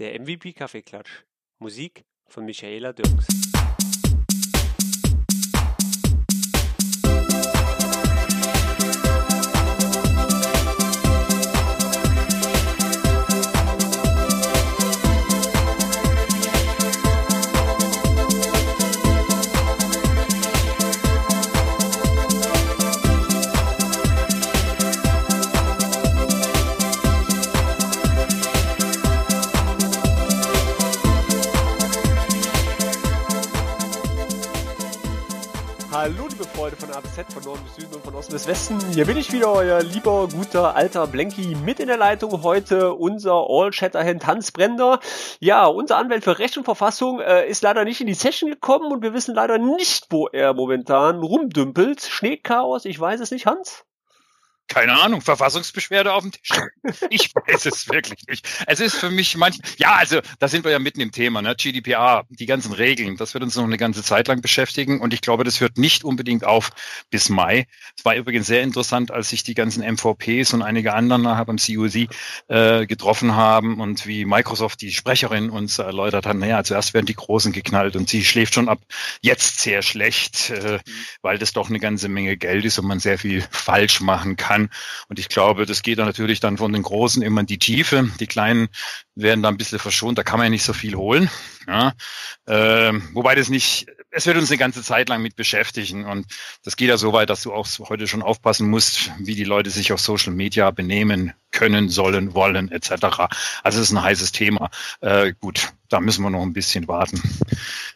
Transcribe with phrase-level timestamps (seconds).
[0.00, 1.22] Der MVP Kaffeeklatsch.
[1.60, 3.28] Musik von Michaela Dirks.
[36.74, 38.80] Freunde von A bis Z, von Norden bis Süden und von Osten bis Westen.
[38.92, 42.42] Hier bin ich wieder, euer lieber, guter, alter Blanky mit in der Leitung.
[42.42, 45.00] Heute unser All-Shatterhand Hans Brender.
[45.40, 48.92] Ja, unser Anwalt für Recht und Verfassung äh, ist leider nicht in die Session gekommen
[48.92, 52.02] und wir wissen leider nicht, wo er momentan rumdümpelt.
[52.02, 53.84] Schneechaos, ich weiß es nicht, Hans?
[54.68, 56.50] Keine Ahnung, Verfassungsbeschwerde auf dem Tisch.
[57.10, 58.46] Ich weiß es wirklich nicht.
[58.66, 61.54] Es ist für mich manch, ja, also da sind wir ja mitten im Thema, ne?
[61.54, 65.20] GDPR, die ganzen Regeln, das wird uns noch eine ganze Zeit lang beschäftigen und ich
[65.20, 66.70] glaube, das hört nicht unbedingt auf
[67.10, 67.66] bis Mai.
[67.96, 71.56] Es war übrigens sehr interessant, als sich die ganzen MVPs und einige anderen nachher beim
[71.56, 72.08] CUC
[72.48, 77.14] äh, getroffen haben und wie Microsoft, die Sprecherin, uns erläutert hat, naja, zuerst werden die
[77.14, 78.80] Großen geknallt und sie schläft schon ab,
[79.20, 80.78] jetzt sehr schlecht, äh,
[81.22, 84.53] weil das doch eine ganze Menge Geld ist und man sehr viel falsch machen kann
[84.54, 84.70] kann.
[85.08, 88.10] Und ich glaube, das geht dann natürlich dann von den Großen immer in die Tiefe.
[88.20, 88.68] Die Kleinen
[89.14, 91.30] werden da ein bisschen verschont, da kann man ja nicht so viel holen.
[91.66, 91.92] Ja.
[92.46, 96.06] Ähm, wobei das nicht, es wird uns eine ganze Zeit lang mit beschäftigen.
[96.06, 96.26] Und
[96.64, 99.70] das geht ja so weit, dass du auch heute schon aufpassen musst, wie die Leute
[99.70, 102.90] sich auf Social Media benehmen können, sollen, wollen, etc.
[103.62, 104.70] Also es ist ein heißes Thema.
[105.00, 107.22] Äh, gut, da müssen wir noch ein bisschen warten.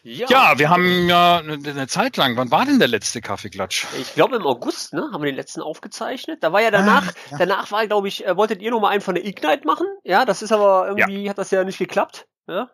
[0.03, 3.85] Ja, ja wir haben ja eine Zeit lang, wann war denn der letzte Kaffeeklatsch?
[3.99, 5.09] Ich glaube im August, ne?
[5.11, 6.41] Haben wir den letzten aufgezeichnet.
[6.41, 7.37] Da war ja danach, ah, ja.
[7.37, 9.87] danach war, glaube ich, äh, wolltet ihr noch mal einen von der Ignite machen?
[10.03, 11.29] Ja, das ist aber irgendwie, ja.
[11.29, 12.27] hat das ja nicht geklappt.
[12.47, 12.69] Ja?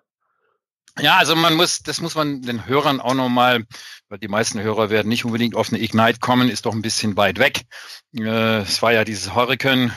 [0.99, 3.65] Ja, also man muss, das muss man den Hörern auch nochmal,
[4.07, 7.17] weil die meisten Hörer werden nicht unbedingt auf eine Ignite kommen, ist doch ein bisschen
[7.17, 7.63] weit weg.
[8.17, 9.91] Äh, es war ja dieses Hurricane,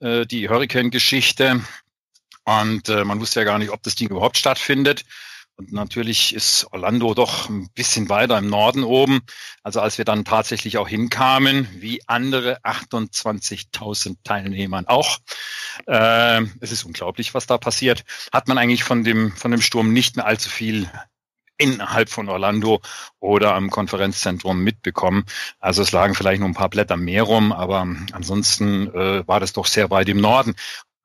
[0.00, 1.62] äh, die Hurricane-Geschichte
[2.44, 5.04] und äh, man wusste ja gar nicht, ob das Ding überhaupt stattfindet.
[5.62, 9.20] Und natürlich ist Orlando doch ein bisschen weiter im Norden oben.
[9.62, 15.18] Also als wir dann tatsächlich auch hinkamen, wie andere 28.000 Teilnehmern auch.
[15.86, 18.02] Äh, es ist unglaublich, was da passiert.
[18.32, 20.90] Hat man eigentlich von dem, von dem Sturm nicht mehr allzu viel
[21.58, 22.80] innerhalb von Orlando
[23.20, 25.24] oder am Konferenzzentrum mitbekommen.
[25.60, 29.52] Also es lagen vielleicht nur ein paar Blätter mehr rum, aber ansonsten äh, war das
[29.52, 30.56] doch sehr weit im Norden.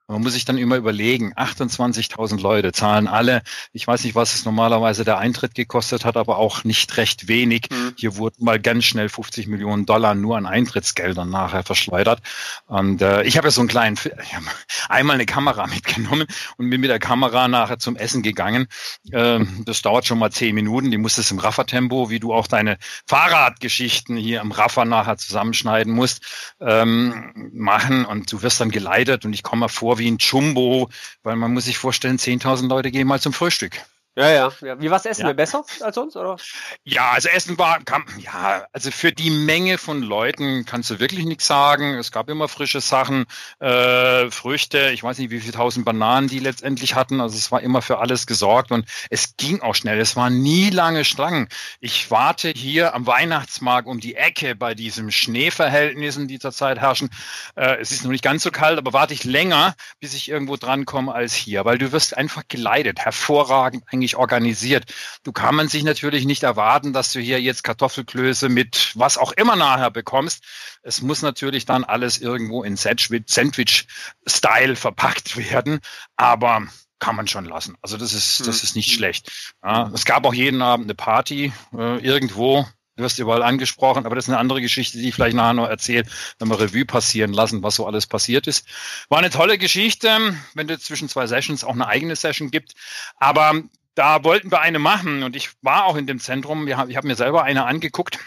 [0.10, 3.42] Man muss sich dann immer überlegen, 28.000 Leute zahlen alle,
[3.74, 7.68] ich weiß nicht, was es normalerweise der Eintritt gekostet hat, aber auch nicht recht wenig.
[7.70, 7.94] Mhm.
[7.98, 12.22] Hier wurden mal ganz schnell 50 Millionen Dollar nur an Eintrittsgeldern nachher verschleudert.
[12.68, 14.44] Und äh, ich habe ja so einen kleinen, ich hab
[14.88, 16.26] einmal eine Kamera mitgenommen
[16.56, 18.68] und bin mit der Kamera nachher zum Essen gegangen.
[19.12, 20.90] Äh, das dauert schon mal zehn Minuten.
[20.90, 26.56] Die musstest im Raffertempo, wie du auch deine Fahrradgeschichten hier im Raffer nachher zusammenschneiden musst,
[26.62, 28.06] ähm, machen.
[28.06, 30.90] Und du wirst dann geleitet und ich komme mal vor, wie ein Jumbo,
[31.24, 33.82] weil man muss sich vorstellen, 10.000 Leute gehen mal zum Frühstück.
[34.18, 34.82] Ja, ja, ja.
[34.82, 35.28] Wie war's Essen?
[35.28, 35.34] Ja.
[35.34, 36.38] Besser als sonst, oder?
[36.84, 41.24] Ja, also Essen war, kam, ja, also für die Menge von Leuten kannst du wirklich
[41.26, 41.94] nichts sagen.
[41.94, 43.28] Es gab immer frische Sachen,
[43.60, 47.22] äh, Früchte, ich weiß nicht, wie viele tausend Bananen die letztendlich hatten.
[47.22, 50.00] Also es war immer für alles gesorgt und es ging auch schnell.
[50.00, 51.48] Es waren nie lange Schlangen.
[51.80, 57.12] Ich warte hier am Weihnachtsmarkt um die Ecke bei diesen Schneeverhältnissen, die zurzeit herrschen.
[57.56, 60.56] Äh, es ist noch nicht ganz so kalt, aber warte ich länger, bis ich irgendwo
[60.56, 62.98] drankomme als hier, weil du wirst einfach geleitet.
[62.98, 64.86] Hervorragend eigentlich nicht organisiert.
[65.24, 69.34] Du kann man sich natürlich nicht erwarten, dass du hier jetzt Kartoffelklöße mit was auch
[69.34, 70.44] immer nachher bekommst.
[70.82, 75.80] Es muss natürlich dann alles irgendwo in Sandwich-Style verpackt werden,
[76.16, 76.64] aber
[77.00, 77.76] kann man schon lassen.
[77.82, 78.96] Also das ist, das ist nicht mhm.
[78.96, 79.54] schlecht.
[79.64, 82.66] Ja, es gab auch jeden Abend eine Party äh, irgendwo.
[82.96, 85.68] Du wirst überall angesprochen, aber das ist eine andere Geschichte, die ich vielleicht nachher noch
[85.68, 86.06] erzähle,
[86.40, 88.68] wenn wir Revue passieren lassen, was so alles passiert ist.
[89.10, 90.10] War eine tolle Geschichte,
[90.56, 92.74] wenn du zwischen zwei Sessions auch eine eigene Session gibt.
[93.18, 93.62] Aber
[93.98, 96.68] da wollten wir eine machen und ich war auch in dem Zentrum.
[96.68, 98.20] Ich habe mir selber eine angeguckt.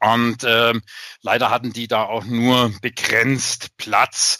[0.00, 0.72] Und äh,
[1.20, 4.38] leider hatten die da auch nur begrenzt Platz,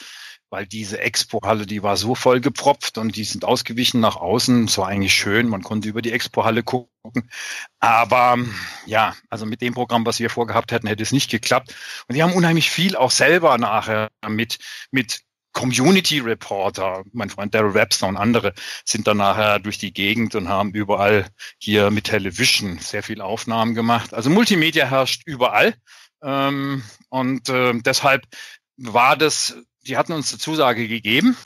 [0.51, 4.67] weil diese Expo-Halle, die war so voll gepropft und die sind ausgewichen nach außen.
[4.67, 7.29] Es war eigentlich schön, man konnte über die Expo-Halle gucken.
[7.81, 8.39] Aber
[8.87, 11.75] ja, also mit dem Programm, was wir vorgehabt hätten, hätte es nicht geklappt.
[12.07, 14.59] Und die haben unheimlich viel auch selber nachher mit,
[14.93, 15.24] mit
[15.55, 18.53] Community Reporter, mein Freund Daryl Webster und andere
[18.85, 21.27] sind dann nachher durch die Gegend und haben überall
[21.59, 24.13] hier mit Television sehr viel Aufnahmen gemacht.
[24.13, 25.75] Also Multimedia herrscht überall.
[26.23, 28.27] Ähm, und äh, deshalb
[28.77, 29.57] war das,
[29.87, 31.37] die hatten uns eine Zusage gegeben.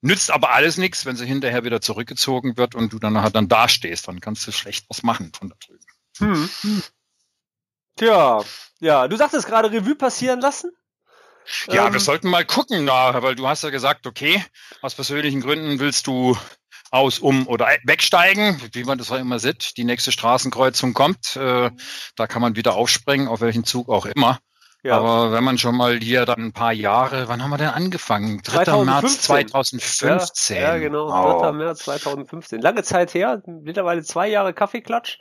[0.00, 3.48] Nützt aber alles nichts, wenn sie hinterher wieder zurückgezogen wird und du dann nachher dann
[3.48, 4.08] dastehst.
[4.08, 5.84] Dann kannst du schlecht was machen von da drüben.
[6.18, 6.82] Hm.
[7.96, 8.42] Tja,
[8.80, 10.72] ja, du sagtest gerade Revue passieren lassen.
[11.68, 14.44] Ja, ähm, wir sollten mal gucken, na, weil du hast ja gesagt, okay,
[14.80, 16.36] aus persönlichen Gründen willst du
[16.90, 19.76] aus, um oder wegsteigen, wie man das auch immer sieht.
[19.76, 21.70] Die nächste Straßenkreuzung kommt, äh,
[22.16, 24.38] da kann man wieder aufspringen, auf welchen Zug auch immer.
[24.84, 24.98] Ja.
[24.98, 28.42] Aber wenn man schon mal hier dann ein paar Jahre, wann haben wir denn angefangen?
[28.42, 28.64] 3.
[28.64, 29.36] 2015.
[29.36, 30.56] März 2015.
[30.56, 31.48] Ja, ja genau, 3.
[31.48, 31.52] Oh.
[31.52, 32.60] März 2015.
[32.60, 35.18] Lange Zeit her, mittlerweile zwei Jahre Kaffeeklatsch.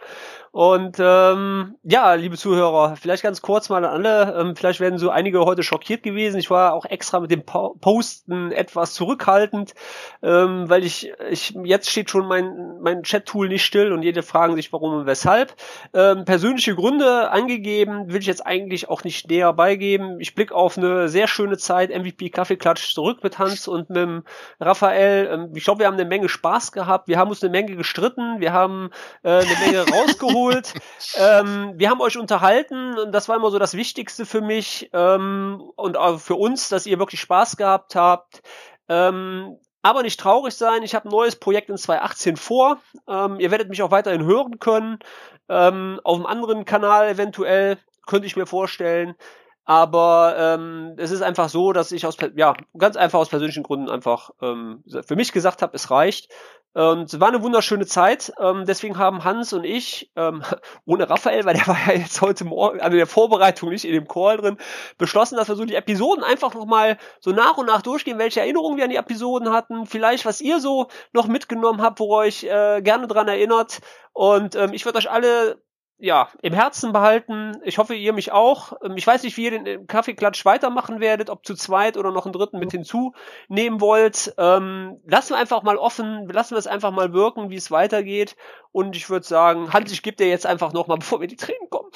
[0.51, 4.35] Und ähm, ja, liebe Zuhörer, vielleicht ganz kurz mal an alle.
[4.37, 6.39] Ähm, vielleicht werden so einige heute schockiert gewesen.
[6.39, 9.73] Ich war auch extra mit dem Posten etwas zurückhaltend,
[10.21, 14.57] ähm, weil ich, ich jetzt steht schon mein mein Chat-Tool nicht still und jede fragen
[14.57, 15.55] sich warum und weshalb.
[15.93, 20.19] Ähm, persönliche Gründe angegeben, will ich jetzt eigentlich auch nicht näher beigeben.
[20.19, 24.23] Ich blicke auf eine sehr schöne Zeit, MVP Kaffeeklatsch zurück mit Hans und mit dem
[24.59, 25.29] Raphael.
[25.31, 27.07] Ähm, ich glaube, wir haben eine Menge Spaß gehabt.
[27.07, 28.41] Wir haben uns eine Menge gestritten.
[28.41, 28.89] Wir haben
[29.23, 30.73] äh, eine Menge rausgeholt abgeholt.
[31.15, 35.61] ähm, wir haben euch unterhalten und das war immer so das Wichtigste für mich ähm,
[35.75, 38.41] und auch für uns, dass ihr wirklich Spaß gehabt habt.
[38.89, 42.79] Ähm, aber nicht traurig sein, ich habe ein neues Projekt in 2018 vor.
[43.07, 44.99] Ähm, ihr werdet mich auch weiterhin hören können.
[45.49, 49.15] Ähm, auf einem anderen Kanal eventuell, könnte ich mir vorstellen.
[49.63, 53.89] Aber ähm, es ist einfach so, dass ich aus ja ganz einfach aus persönlichen Gründen
[53.89, 56.31] einfach ähm, für mich gesagt habe, es reicht.
[56.73, 58.31] Und es war eine wunderschöne Zeit.
[58.39, 60.41] Ähm, deswegen haben Hans und ich, ähm,
[60.85, 64.07] ohne Raphael, weil der war ja jetzt heute Morgen, also der Vorbereitung nicht in dem
[64.07, 64.57] Call drin,
[64.97, 68.77] beschlossen, dass wir so die Episoden einfach nochmal so nach und nach durchgehen, welche Erinnerungen
[68.77, 72.43] wir an die Episoden hatten, vielleicht was ihr so noch mitgenommen habt, wo ihr euch
[72.43, 73.81] äh, gerne dran erinnert.
[74.13, 75.61] Und ähm, ich würde euch alle
[76.01, 77.57] ja, im Herzen behalten.
[77.63, 78.73] Ich hoffe, ihr mich auch.
[78.83, 82.25] Ähm, ich weiß nicht, wie ihr den Kaffeeklatsch weitermachen werdet, ob zu zweit oder noch
[82.25, 84.33] einen dritten mit hinzunehmen wollt.
[84.37, 88.35] Ähm, lassen wir einfach mal offen, lassen wir es einfach mal wirken, wie es weitergeht.
[88.71, 91.69] Und ich würde sagen, Hans, ich gebe dir jetzt einfach nochmal, bevor wir die Tränen
[91.69, 91.91] kommen.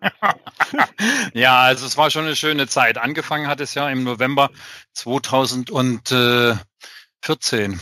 [1.34, 2.96] ja, also es war schon eine schöne Zeit.
[2.96, 4.48] Angefangen hat es ja im November
[4.94, 7.80] 2014.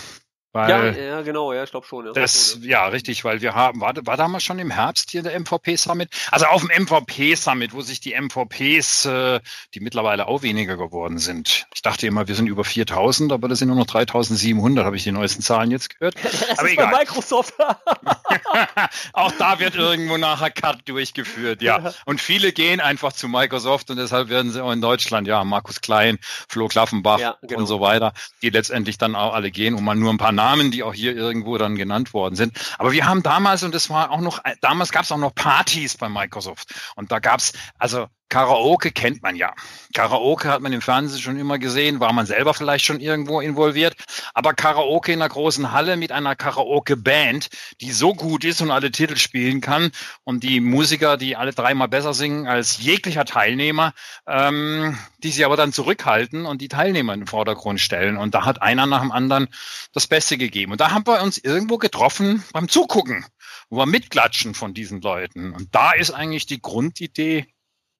[0.52, 2.06] Weil ja, ja, genau, ja, ich glaube schon.
[2.06, 2.86] Ja, das, ja.
[2.86, 6.08] richtig, weil wir haben, war, war damals schon im Herbst hier der MVP-Summit?
[6.30, 9.40] Also auf dem MVP-Summit, wo sich die MVPs, äh,
[9.74, 11.66] die mittlerweile auch weniger geworden sind.
[11.74, 15.04] Ich dachte immer, wir sind über 4000, aber das sind nur noch 3700, habe ich
[15.04, 16.14] die neuesten Zahlen jetzt gehört.
[16.48, 16.92] Das aber ist egal.
[16.92, 17.54] bei Microsoft.
[19.12, 21.78] auch da wird irgendwo nachher Cut durchgeführt, ja.
[21.78, 21.94] ja.
[22.06, 25.80] Und viele gehen einfach zu Microsoft und deshalb werden sie auch in Deutschland, ja, Markus
[25.80, 26.18] Klein,
[26.48, 27.60] Flo Klaffenbach ja, genau.
[27.60, 30.70] und so weiter, die letztendlich dann auch alle gehen, um mal nur ein paar Namen,
[30.70, 32.56] die auch hier irgendwo dann genannt worden sind.
[32.78, 35.96] Aber wir haben damals, und das war auch noch, damals gab es auch noch Partys
[35.96, 36.74] bei Microsoft.
[36.94, 39.54] Und da gab es, also Karaoke kennt man ja.
[39.94, 43.96] Karaoke hat man im Fernsehen schon immer gesehen, war man selber vielleicht schon irgendwo involviert.
[44.34, 47.48] Aber Karaoke in einer großen Halle mit einer Karaoke-Band,
[47.80, 49.90] die so gut ist und alle Titel spielen kann
[50.24, 53.94] und die Musiker, die alle dreimal besser singen als jeglicher Teilnehmer,
[54.26, 58.16] ähm, die sie aber dann zurückhalten und die Teilnehmer in den Vordergrund stellen.
[58.16, 59.48] Und da hat einer nach dem anderen
[59.92, 60.72] das Beste gegeben.
[60.72, 63.24] Und da haben wir uns irgendwo getroffen beim Zugucken,
[63.70, 65.52] wo wir mitklatschen von diesen Leuten.
[65.52, 67.46] Und da ist eigentlich die Grundidee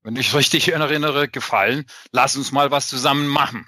[0.09, 1.85] wenn ich richtig erinnere, gefallen.
[2.13, 3.67] Lass uns mal was zusammen machen.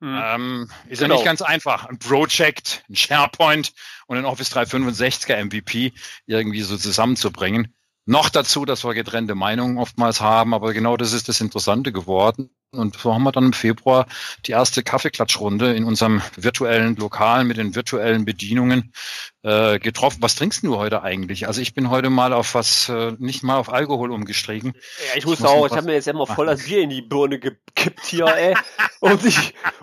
[0.00, 0.20] Hm.
[0.20, 1.14] Ähm, ist genau.
[1.14, 1.86] ja nicht ganz einfach.
[1.86, 3.72] Ein Project, ein SharePoint
[4.08, 5.92] und ein Office 365er MVP
[6.26, 7.72] irgendwie so zusammenzubringen.
[8.04, 12.50] Noch dazu, dass wir getrennte Meinungen oftmals haben, aber genau das ist das Interessante geworden.
[12.70, 14.06] Und so haben wir dann im Februar
[14.44, 18.92] die erste Kaffeeklatschrunde in unserem virtuellen Lokal mit den virtuellen Bedienungen
[19.42, 20.18] äh, getroffen.
[20.20, 21.46] Was trinkst du heute eigentlich?
[21.46, 24.74] Also ich bin heute mal auf was, äh, nicht mal auf Alkohol umgestiegen.
[25.08, 27.38] Ja, ich muss auch, ich habe mir jetzt immer voll das Bier in die Birne
[27.38, 28.54] gekippt hier, ey,
[29.00, 29.34] um, die,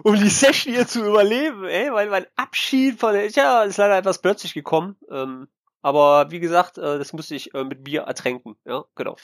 [0.04, 3.98] um die Session hier zu überleben, ey, weil mein Abschied von der, ja, ist leider
[3.98, 4.96] etwas plötzlich gekommen.
[5.10, 5.48] Ähm,
[5.82, 8.56] aber wie gesagt, äh, das musste ich äh, mit Bier ertränken.
[8.64, 9.18] Ja, genau.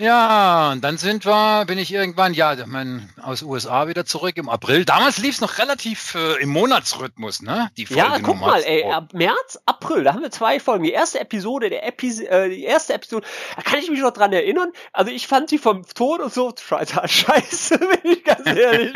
[0.00, 4.48] Ja, und dann sind wir, bin ich irgendwann, ja, mein, aus USA wieder zurück im
[4.48, 4.84] April.
[4.84, 7.70] Damals lief es noch relativ äh, im Monatsrhythmus, ne?
[7.76, 10.82] Die Folge ja, guck mal, ey, ab März, April, da haben wir zwei Folgen.
[10.82, 14.32] Die erste Episode, der Epi äh, die erste Episode, da kann ich mich noch dran
[14.32, 14.72] erinnern.
[14.92, 18.92] Also ich fand die vom Ton und so, scheiße, bin ich ganz ehrlich.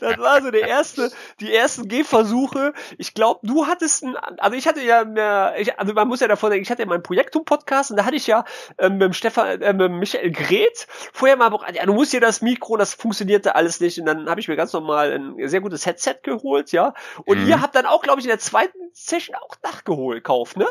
[0.00, 1.10] das war so der erste,
[1.40, 2.74] die ersten Gehversuche.
[2.98, 6.28] Ich glaube, du hattest ein, also ich hatte ja, mehr, ich, also man muss ja
[6.28, 8.44] davon denken, ich hatte ja meinen Projektum-Podcast und da hatte ich ja
[8.76, 12.20] ähm, mit dem Stefan, äh, mit dem Michael Gret vorher mal, ja, du musst hier
[12.20, 13.98] das Mikro, das funktionierte alles nicht.
[13.98, 16.94] Und dann habe ich mir ganz normal ein sehr gutes Headset geholt, ja.
[17.24, 17.48] Und mhm.
[17.48, 20.66] ihr habt dann auch, glaube ich, in der zweiten Session auch nachgeholt, kauft, ne?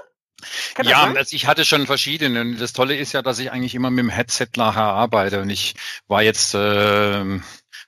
[0.74, 2.42] Kann ja, also ich hatte schon verschiedene.
[2.42, 5.42] Und das Tolle ist ja, dass ich eigentlich immer mit dem Headset nachher arbeite.
[5.42, 5.76] Und ich
[6.08, 7.40] war jetzt äh,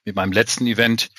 [0.05, 1.09] mit meinem letzten Event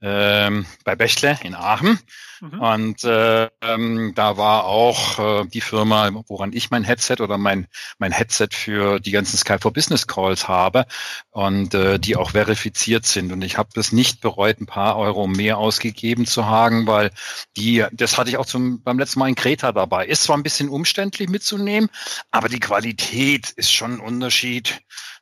[0.00, 1.98] ähm, bei Bechtle in Aachen.
[2.40, 2.60] Mhm.
[2.60, 7.66] Und äh, ähm, da war auch äh, die Firma, woran ich mein Headset oder mein,
[7.98, 10.86] mein Headset für die ganzen Sky for Business Calls habe
[11.30, 13.30] und äh, die auch verifiziert sind.
[13.32, 17.10] Und ich habe das nicht bereut, ein paar Euro mehr ausgegeben zu haben, weil
[17.56, 20.06] die, das hatte ich auch zum, beim letzten Mal in Kreta dabei.
[20.06, 21.90] Ist zwar ein bisschen umständlich mitzunehmen,
[22.30, 24.80] aber die Qualität ist schon ein Unterschied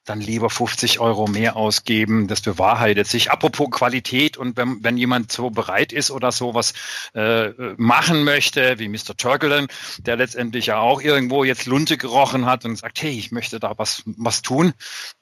[0.08, 2.28] dann lieber 50 Euro mehr ausgeben.
[2.28, 3.30] Das bewahrheitet sich.
[3.30, 6.72] Apropos Qualität und wenn, wenn jemand so bereit ist oder sowas
[7.14, 9.16] äh, machen möchte, wie Mr.
[9.16, 13.60] Turkelen, der letztendlich ja auch irgendwo jetzt Lunte gerochen hat und sagt, hey, ich möchte
[13.60, 14.72] da was, was tun.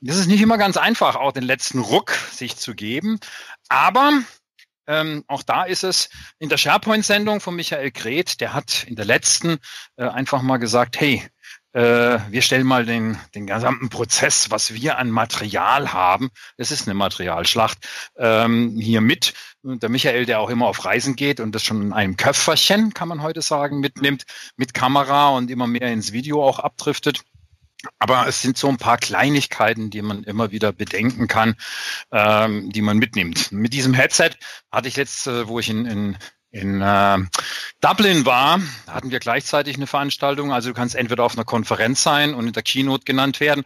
[0.01, 3.19] Das ist nicht immer ganz einfach, auch den letzten Ruck sich zu geben.
[3.69, 4.13] Aber
[4.87, 9.05] ähm, auch da ist es in der SharePoint-Sendung von Michael Gret, der hat in der
[9.05, 9.59] letzten
[9.97, 11.23] äh, einfach mal gesagt, hey,
[11.77, 16.95] wir stellen mal den, den gesamten Prozess, was wir an Material haben, es ist eine
[16.95, 19.35] Materialschlacht, ähm, hier mit.
[19.63, 23.09] Der Michael, der auch immer auf Reisen geht und das schon in einem Köfferchen, kann
[23.09, 24.25] man heute sagen, mitnimmt,
[24.57, 27.21] mit Kamera und immer mehr ins Video auch abdriftet.
[27.99, 31.57] Aber es sind so ein paar Kleinigkeiten, die man immer wieder bedenken kann,
[32.11, 33.53] ähm, die man mitnimmt.
[33.53, 34.31] Mit diesem Headset
[34.73, 36.19] hatte ich jetzt, äh, wo ich in, in
[36.57, 37.19] in äh,
[37.81, 40.53] Dublin war, hatten wir gleichzeitig eine Veranstaltung.
[40.53, 43.65] Also du kannst entweder auf einer Konferenz sein und in der Keynote genannt werden,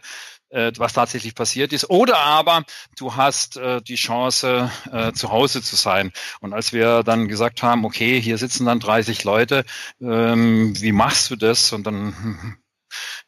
[0.49, 2.63] äh, was tatsächlich passiert ist, oder aber
[2.97, 6.11] du hast äh, die Chance, äh, zu Hause zu sein.
[6.41, 9.63] Und als wir dann gesagt haben, okay, hier sitzen dann 30 Leute,
[10.01, 11.71] ähm, wie machst du das?
[11.71, 12.57] Und dann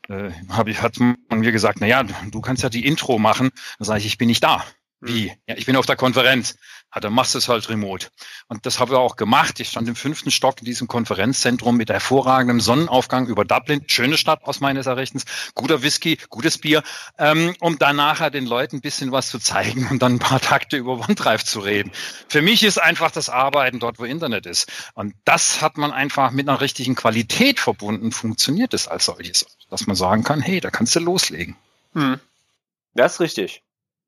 [0.10, 3.52] äh, hab ich, hat man mir gesagt, na ja, du kannst ja die Intro machen.
[3.80, 4.64] Dann sage ich, ich bin nicht da.
[5.06, 5.30] Wie?
[5.30, 5.38] Hm.
[5.48, 6.56] Ja, ich bin auf der Konferenz.
[6.96, 8.08] Ja, dann machst du es halt remote.
[8.48, 9.60] Und das haben wir auch gemacht.
[9.60, 13.84] Ich stand im fünften Stock in diesem Konferenzzentrum mit hervorragendem Sonnenaufgang über Dublin.
[13.88, 15.26] Schöne Stadt aus meines Erachtens.
[15.56, 16.84] Guter Whisky, gutes Bier.
[17.18, 20.40] Ähm, um dann nachher den Leuten ein bisschen was zu zeigen und dann ein paar
[20.40, 21.92] Takte über OneDrive zu reden.
[22.30, 24.72] Für mich ist einfach das Arbeiten dort, wo Internet ist.
[24.94, 28.14] Und das hat man einfach mit einer richtigen Qualität verbunden.
[28.14, 29.48] Funktioniert es als solches.
[29.70, 31.58] Dass man sagen kann, hey, da kannst du loslegen.
[31.94, 32.20] Hm.
[32.94, 33.64] Das ist richtig.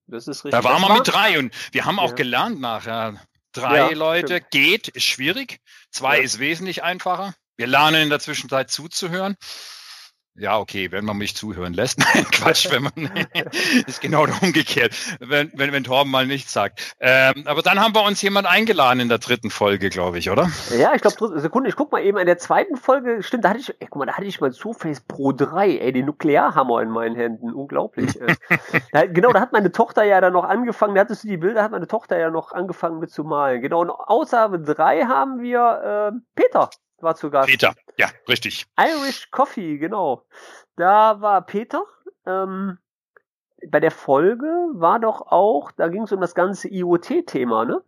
[0.08, 0.52] Das ist richtig.
[0.52, 2.16] Da waren wir mit drei und wir haben auch ja.
[2.16, 3.22] gelernt nachher.
[3.54, 4.52] Drei ja, Leute stimmt.
[4.52, 5.60] geht, ist schwierig.
[5.90, 6.24] Zwei ja.
[6.24, 7.34] ist wesentlich einfacher.
[7.58, 9.38] Wir lernen in der Zwischenzeit zuzuhören.
[10.38, 12.00] Ja, okay, wenn man mich zuhören lässt.
[12.14, 12.94] Nein, Quatsch, wenn man
[13.88, 16.96] ist genau umgekehrt, wenn, wenn, wenn Torben mal nichts sagt.
[17.00, 20.50] Ähm, aber dann haben wir uns jemand eingeladen in der dritten Folge, glaube ich, oder?
[20.78, 23.60] Ja, ich glaube, Sekunde, ich guck mal eben in der zweiten Folge, stimmt, da hatte
[23.60, 26.90] ich, ey, guck mal, da hatte ich mal Surface Pro 3, ey, den Nuklearhammer in
[26.90, 28.20] meinen Händen, unglaublich.
[28.92, 31.64] da, genau, da hat meine Tochter ja dann noch angefangen, da hattest du die Bilder,
[31.64, 33.62] hat meine Tochter ja noch angefangen mit zu malen.
[33.62, 36.70] Genau, und außer drei haben wir äh, Peter
[37.04, 37.50] war zu Gast.
[37.50, 38.66] Peter, ja, richtig.
[38.78, 40.26] Irish Coffee, genau.
[40.76, 41.84] Da war Peter.
[42.26, 42.78] Ähm,
[43.68, 47.82] bei der Folge war doch auch, da ging es um das ganze IoT-Thema, ne?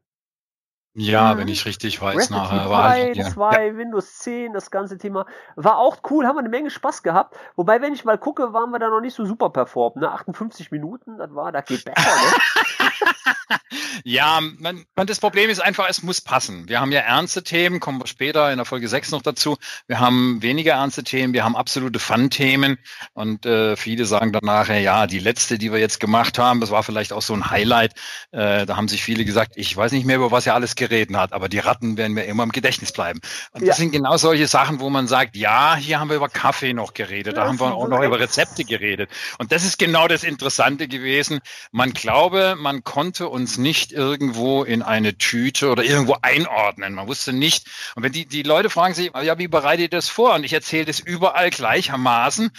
[1.00, 1.38] Ja, mhm.
[1.38, 3.30] wenn ich richtig weiß, Recipe nachher war ich, ja.
[3.30, 3.78] 2, ja.
[3.78, 5.28] Windows 10, das ganze Thema.
[5.56, 7.38] War auch cool, haben wir eine Menge Spaß gehabt.
[7.56, 9.98] Wobei, wenn ich mal gucke, waren wir da noch nicht so super performt.
[9.98, 10.12] Ne?
[10.12, 13.60] 58 Minuten, das war, da geht besser, ne?
[14.06, 16.68] ja, man, man, das Problem ist einfach, es muss passen.
[16.68, 19.58] Wir haben ja ernste Themen, kommen wir später in der Folge 6 noch dazu.
[19.86, 22.80] Wir haben weniger ernste Themen, wir haben absolute Fun-Themen
[23.14, 26.72] und äh, viele sagen dann nachher, ja, die letzte, die wir jetzt gemacht haben, das
[26.72, 27.94] war vielleicht auch so ein Highlight.
[28.32, 30.87] Äh, da haben sich viele gesagt, ich weiß nicht mehr, über was ihr alles geredet
[30.88, 33.20] geredet hat, aber die Ratten werden mir immer im Gedächtnis bleiben.
[33.52, 33.68] Und ja.
[33.68, 36.94] das sind genau solche Sachen, wo man sagt, ja, hier haben wir über Kaffee noch
[36.94, 39.10] geredet, da haben wir auch noch über Rezepte geredet.
[39.38, 41.40] Und das ist genau das Interessante gewesen.
[41.72, 46.94] Man glaube, man konnte uns nicht irgendwo in eine Tüte oder irgendwo einordnen.
[46.94, 47.68] Man wusste nicht.
[47.96, 50.36] Und wenn die, die Leute fragen sich, ja, wie bereite ich das vor?
[50.36, 52.52] Und ich erzähle das überall gleichermaßen.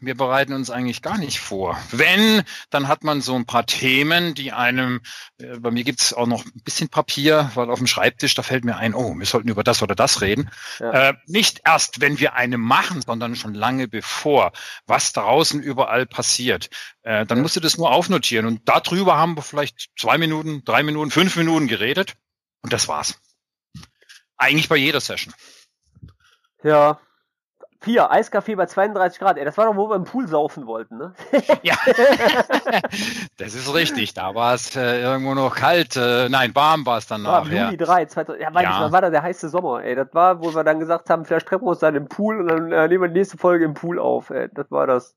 [0.00, 1.78] Wir bereiten uns eigentlich gar nicht vor.
[1.90, 5.00] Wenn, dann hat man so ein paar Themen, die einem,
[5.38, 8.64] äh, bei mir gibt's auch noch ein bisschen Papier, weil auf dem Schreibtisch, da fällt
[8.64, 10.50] mir ein, oh, wir sollten über das oder das reden.
[10.80, 11.10] Ja.
[11.10, 14.52] Äh, nicht erst, wenn wir eine machen, sondern schon lange bevor,
[14.86, 16.68] was draußen überall passiert.
[17.02, 17.42] Äh, dann ja.
[17.42, 18.44] musst du das nur aufnotieren.
[18.44, 22.16] Und darüber haben wir vielleicht zwei Minuten, drei Minuten, fünf Minuten geredet.
[22.60, 23.18] Und das war's.
[24.36, 25.32] Eigentlich bei jeder Session.
[26.62, 27.00] Ja,
[27.82, 29.38] Vier, Eiskaffee bei 32 Grad.
[29.38, 31.14] Ey, das war doch, wo wir im Pool saufen wollten, ne?
[31.62, 31.76] ja,
[33.38, 34.12] das ist richtig.
[34.12, 35.96] Da war es äh, irgendwo noch kalt.
[35.96, 37.48] Äh, nein, warm war es dann noch.
[37.48, 38.80] Ja, Juli 3, 2000, ja, ja.
[38.80, 39.94] Das war da der heiße Sommer, ey.
[39.94, 42.48] Das war, wo wir dann gesagt haben, vielleicht treffen wir uns dann im Pool und
[42.48, 44.50] dann äh, nehmen wir die nächste Folge im Pool auf, ey.
[44.52, 45.16] Das war das.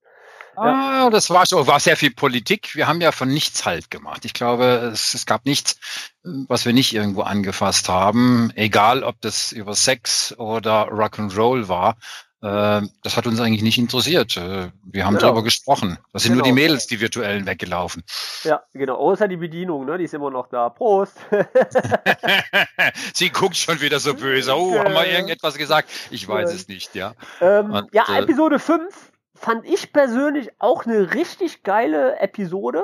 [0.55, 1.08] Ja.
[1.08, 2.75] Ah, das war so, war sehr viel Politik.
[2.75, 4.24] Wir haben ja von nichts halt gemacht.
[4.24, 5.79] Ich glaube, es, es gab nichts,
[6.24, 11.98] was wir nicht irgendwo angefasst haben, egal ob das über Sex oder Rock'n'Roll war.
[12.43, 14.35] Äh, das hat uns eigentlich nicht interessiert.
[14.35, 15.27] Äh, wir haben genau.
[15.27, 15.97] darüber gesprochen.
[16.12, 16.43] Das sind genau.
[16.43, 18.03] nur die Mädels, die virtuellen weggelaufen.
[18.43, 18.97] Ja, genau.
[18.97, 19.97] Außer die Bedienung, ne?
[19.97, 20.67] Die ist immer noch da.
[20.69, 21.15] Prost.
[23.13, 24.53] Sie guckt schon wieder so böse.
[24.57, 25.89] Oh, haben wir irgendetwas gesagt?
[26.12, 27.13] Ich weiß es nicht, ja.
[27.39, 32.83] Ähm, Und, ja, äh, Episode 5 fand ich persönlich auch eine richtig geile Episode.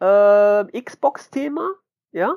[0.00, 1.70] Äh, Xbox-Thema,
[2.12, 2.36] ja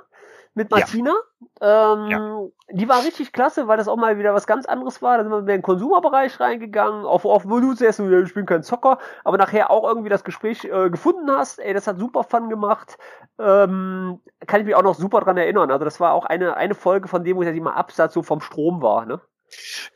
[0.55, 1.13] mit Martina.
[1.61, 1.93] Ja.
[1.93, 2.41] Ähm, ja.
[2.71, 5.17] Die war richtig klasse, weil das auch mal wieder was ganz anderes war.
[5.17, 8.63] Da sind wir in den Konsumerbereich reingegangen, auf, auf wo du zuerst, ich bin kein
[8.63, 11.59] Zocker, aber nachher auch irgendwie das Gespräch äh, gefunden hast.
[11.59, 12.97] Ey, das hat super Fun gemacht.
[13.37, 15.69] Ähm, kann ich mich auch noch super dran erinnern.
[15.69, 18.41] Also das war auch eine, eine Folge von dem, wo ich mal Absatz so vom
[18.41, 19.21] Strom war, ne?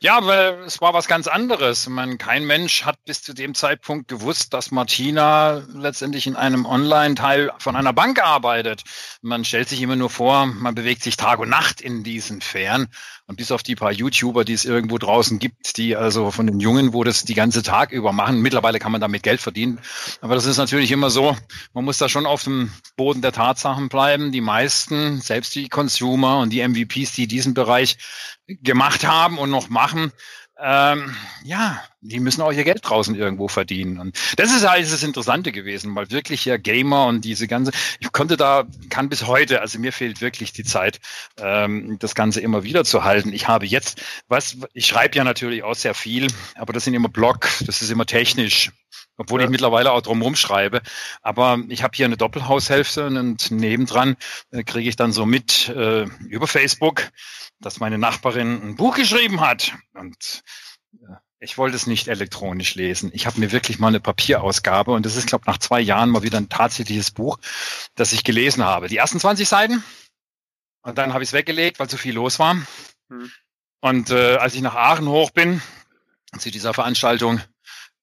[0.00, 1.88] Ja, weil es war was ganz anderes.
[1.88, 7.52] Man, kein Mensch hat bis zu dem Zeitpunkt gewusst, dass Martina letztendlich in einem Online-Teil
[7.58, 8.82] von einer Bank arbeitet.
[9.22, 12.88] Man stellt sich immer nur vor, man bewegt sich Tag und Nacht in diesen Fähren.
[13.30, 16.58] Und bis auf die paar YouTuber, die es irgendwo draußen gibt, die also von den
[16.58, 19.78] Jungen, wo das die ganze Tag über machen, mittlerweile kann man damit Geld verdienen.
[20.20, 21.36] Aber das ist natürlich immer so,
[21.72, 24.32] man muss da schon auf dem Boden der Tatsachen bleiben.
[24.32, 27.98] Die meisten, selbst die Consumer und die MVPs, die diesen Bereich
[28.48, 30.10] gemacht haben und noch machen,
[30.62, 31.14] ähm,
[31.44, 33.98] ja, die müssen auch ihr Geld draußen irgendwo verdienen.
[33.98, 38.12] Und das ist halt das Interessante gewesen, weil wirklich ja Gamer und diese ganze, ich
[38.12, 41.00] konnte da, kann bis heute, also mir fehlt wirklich die Zeit,
[41.38, 43.32] ähm, das Ganze immer wieder zu halten.
[43.32, 47.08] Ich habe jetzt, was, ich schreibe ja natürlich auch sehr viel, aber das sind immer
[47.08, 48.70] Blog, das ist immer technisch
[49.20, 49.44] obwohl ja.
[49.44, 50.80] ich mittlerweile auch drumherum schreibe.
[51.20, 54.16] Aber ich habe hier eine Doppelhaushälfte und nebendran
[54.50, 57.10] äh, kriege ich dann so mit äh, über Facebook,
[57.60, 59.74] dass meine Nachbarin ein Buch geschrieben hat.
[59.92, 60.42] Und
[61.40, 63.10] ich wollte es nicht elektronisch lesen.
[63.14, 66.22] Ich habe mir wirklich mal eine Papierausgabe und das ist, glaube nach zwei Jahren mal
[66.22, 67.38] wieder ein tatsächliches Buch,
[67.94, 68.88] das ich gelesen habe.
[68.88, 69.82] Die ersten 20 Seiten
[70.82, 72.56] und dann habe ich es weggelegt, weil zu viel los war.
[73.08, 73.30] Hm.
[73.80, 75.62] Und äh, als ich nach Aachen hoch bin,
[76.38, 77.40] zu dieser Veranstaltung,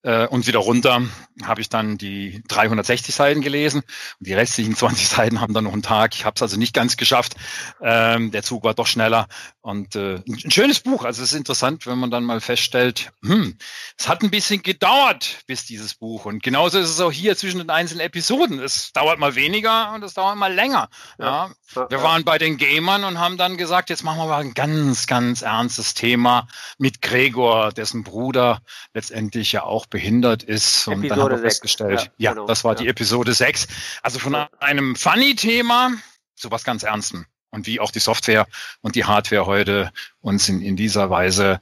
[0.04, 1.02] äh, und wieder runter
[1.44, 3.82] habe ich dann die 360 Seiten gelesen
[4.20, 6.16] und die restlichen 20 Seiten haben dann noch einen Tag.
[6.16, 7.36] Ich habe es also nicht ganz geschafft.
[7.82, 9.28] Ähm, der Zug war doch schneller
[9.62, 11.04] und äh, ein schönes Buch.
[11.04, 13.58] Also es ist interessant, wenn man dann mal feststellt, hm,
[13.98, 17.60] es hat ein bisschen gedauert bis dieses Buch und genauso ist es auch hier zwischen
[17.60, 18.60] den einzelnen Episoden.
[18.60, 20.90] Es dauert mal weniger und es dauert mal länger.
[21.20, 21.90] Ja, ja.
[21.90, 25.08] wir waren bei den Gamern und haben dann gesagt, jetzt machen wir mal ein ganz,
[25.08, 28.62] ganz ernstes Thema mit Gregor, dessen Bruder
[28.94, 30.88] letztendlich ja auch behindert ist.
[30.88, 32.46] Und Episode dann haben wir festgestellt, ja, ja genau.
[32.46, 32.82] das war ja.
[32.82, 33.68] die Episode 6.
[34.04, 35.92] Also von einem Funny-Thema
[36.36, 37.26] zu was ganz Ernstem.
[37.50, 38.46] Und wie auch die Software
[38.82, 41.62] und die Hardware heute uns in, in dieser Weise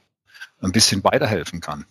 [0.60, 1.86] ein bisschen weiterhelfen kann.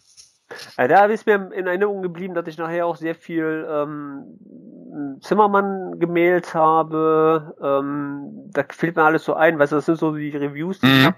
[0.77, 5.97] Ja, da ist mir in Erinnerung geblieben, dass ich nachher auch sehr viel ähm, Zimmermann
[5.97, 7.55] gemailt habe.
[7.60, 10.86] Ähm, da fällt mir alles so ein, weißt du, das sind so die Reviews, die
[10.86, 10.99] mhm.
[10.99, 11.17] ich habe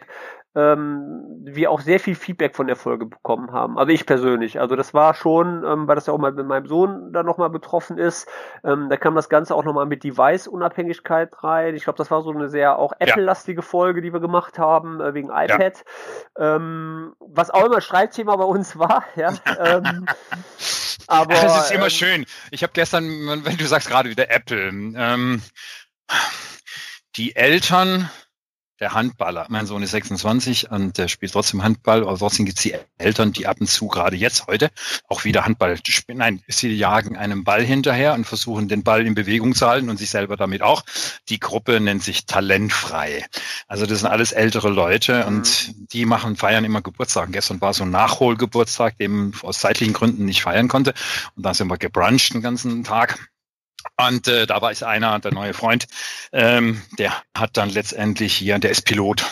[0.56, 3.78] ähm, wir auch sehr viel Feedback von der Folge bekommen haben.
[3.78, 4.60] Also ich persönlich.
[4.60, 7.50] Also das war schon, ähm, weil das ja auch mal mit meinem Sohn da nochmal
[7.50, 8.28] betroffen ist.
[8.64, 11.76] Ähm, da kam das Ganze auch nochmal mit Device-Unabhängigkeit rein.
[11.76, 15.14] Ich glaube, das war so eine sehr auch Apple-lastige Folge, die wir gemacht haben, äh,
[15.14, 15.84] wegen iPad.
[16.38, 16.56] Ja.
[16.56, 19.34] Ähm, was auch immer Streitthema bei uns war, ja.
[19.60, 20.08] ähm,
[21.08, 22.26] aber es ist immer ähm, schön.
[22.52, 23.06] Ich habe gestern,
[23.44, 25.42] wenn du sagst gerade wieder Apple, ähm,
[27.16, 28.10] die Eltern
[28.80, 29.48] der Handballer.
[29.50, 33.34] Mein Sohn ist 26 und der spielt trotzdem Handball, aber trotzdem gibt es die Eltern,
[33.34, 34.70] die ab und zu gerade jetzt heute
[35.08, 36.20] auch wieder Handball spielen.
[36.20, 39.98] Nein, sie jagen einem Ball hinterher und versuchen den Ball in Bewegung zu halten und
[39.98, 40.84] sich selber damit auch.
[41.30, 43.26] Die Gruppe nennt sich Talentfrei.
[43.68, 45.28] Also das sind alles ältere Leute mhm.
[45.28, 47.32] und die machen, feiern immer Geburtstag.
[47.32, 50.94] Gestern war so ein Nachholgeburtstag, den aus zeitlichen Gründen nicht feiern konnte.
[51.36, 53.30] Und da sind wir gebruncht den ganzen Tag.
[53.96, 55.88] Und äh, da war es einer, der neue Freund,
[56.32, 59.26] ähm, der hat dann letztendlich hier, der ist Pilot.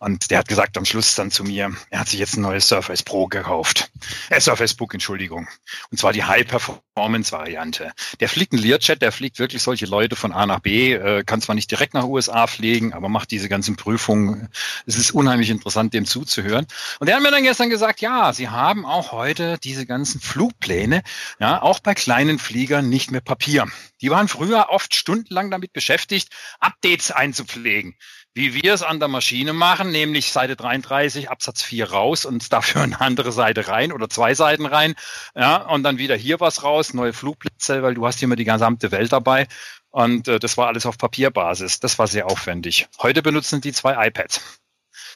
[0.00, 2.66] Und der hat gesagt am Schluss dann zu mir, er hat sich jetzt ein neues
[2.66, 3.90] Surface Pro gekauft.
[4.30, 5.46] Äh, Surface Book, Entschuldigung.
[5.90, 7.92] Und zwar die High-Performance-Variante.
[8.18, 11.42] Der fliegt einen Learjet, der fliegt wirklich solche Leute von A nach B, äh, kann
[11.42, 14.48] zwar nicht direkt nach USA fliegen, aber macht diese ganzen Prüfungen.
[14.86, 16.66] Es ist unheimlich interessant, dem zuzuhören.
[16.98, 21.02] Und er hat mir dann gestern gesagt, ja, sie haben auch heute diese ganzen Flugpläne,
[21.40, 23.66] ja, auch bei kleinen Fliegern nicht mehr Papier.
[24.00, 27.96] Die waren früher oft stundenlang damit beschäftigt, Updates einzupflegen
[28.34, 32.82] wie wir es an der Maschine machen, nämlich Seite 33, Absatz 4 raus und dafür
[32.82, 34.94] eine andere Seite rein oder zwei Seiten rein.
[35.34, 38.44] Ja, und dann wieder hier was raus, neue Flugplätze, weil du hast hier immer die
[38.44, 39.48] gesamte Welt dabei.
[39.90, 41.80] Und äh, das war alles auf Papierbasis.
[41.80, 42.88] Das war sehr aufwendig.
[42.98, 44.40] Heute benutzen die zwei iPads.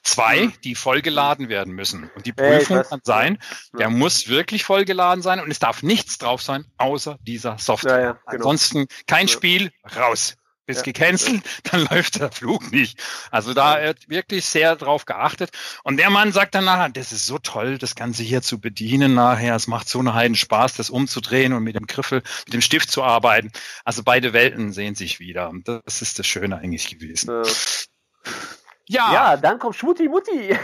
[0.02, 0.52] Zwei, mhm.
[0.64, 2.10] die vollgeladen werden müssen.
[2.14, 3.38] Und die Prüfung kann sein,
[3.78, 7.98] der muss wirklich vollgeladen sein und es darf nichts drauf sein, außer dieser Software.
[7.98, 8.24] Ja, ja, genau.
[8.26, 10.36] Ansonsten kein Spiel, raus.
[10.66, 10.92] Bist ja.
[10.92, 13.02] gecancelt, dann läuft der Flug nicht.
[13.30, 15.50] Also da wird wirklich sehr drauf geachtet.
[15.82, 19.14] Und der Mann sagt dann nachher, das ist so toll, das Ganze hier zu bedienen
[19.14, 19.54] nachher.
[19.54, 22.90] Es macht so einen heiden Spaß, das umzudrehen und mit dem Griffel, mit dem Stift
[22.90, 23.50] zu arbeiten.
[23.84, 25.48] Also beide Welten sehen sich wieder.
[25.48, 27.30] Und das ist das Schöne eigentlich gewesen.
[27.30, 27.42] Ja.
[28.86, 29.12] Ja.
[29.12, 30.50] Ja, dann kommt Schmutti Mutti.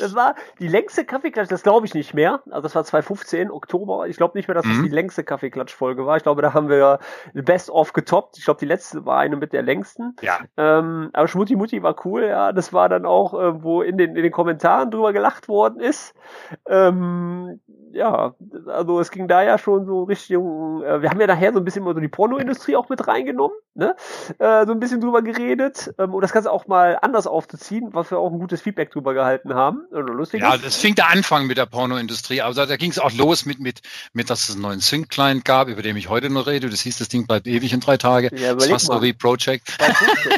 [0.00, 2.42] das war die längste Kaffeeklatsch, das glaube ich nicht mehr.
[2.46, 4.06] Also das war 2015, Oktober.
[4.08, 4.84] Ich glaube nicht mehr, dass das mhm.
[4.84, 6.16] die längste Kaffeeklatsch-Folge war.
[6.16, 6.98] Ich glaube, da haben wir
[7.34, 8.38] Best of getoppt.
[8.38, 10.16] Ich glaube, die letzte war eine mit der längsten.
[10.20, 10.38] Ja.
[10.56, 12.52] Ähm, aber Schmutti Mutti war cool, ja.
[12.52, 16.14] Das war dann auch, äh, wo in den, in den Kommentaren drüber gelacht worden ist.
[16.66, 17.60] Ähm,
[17.92, 18.34] ja,
[18.66, 21.64] also es ging da ja schon so Richtung, äh, wir haben ja nachher so ein
[21.64, 23.94] bisschen mal so die Pornoindustrie auch mit reingenommen, ne?
[24.38, 28.10] Äh, so ein bisschen drüber geredet, ähm, und das Ganze auch mal anders aufzuziehen, was
[28.10, 29.81] wir auch ein gutes Feedback drüber gehalten haben.
[29.90, 33.44] Lustig ja, das fing der Anfang mit der Pornoindustrie, also da ging es auch los
[33.44, 33.80] mit, mit,
[34.12, 36.70] mit, dass es einen neuen Sync-Client gab, über den ich heute noch rede.
[36.70, 38.30] Das hieß, das Ding bleibt ewig in drei Tage.
[38.36, 39.68] Ja, das war Story Project.
[39.68, 40.32] 2015.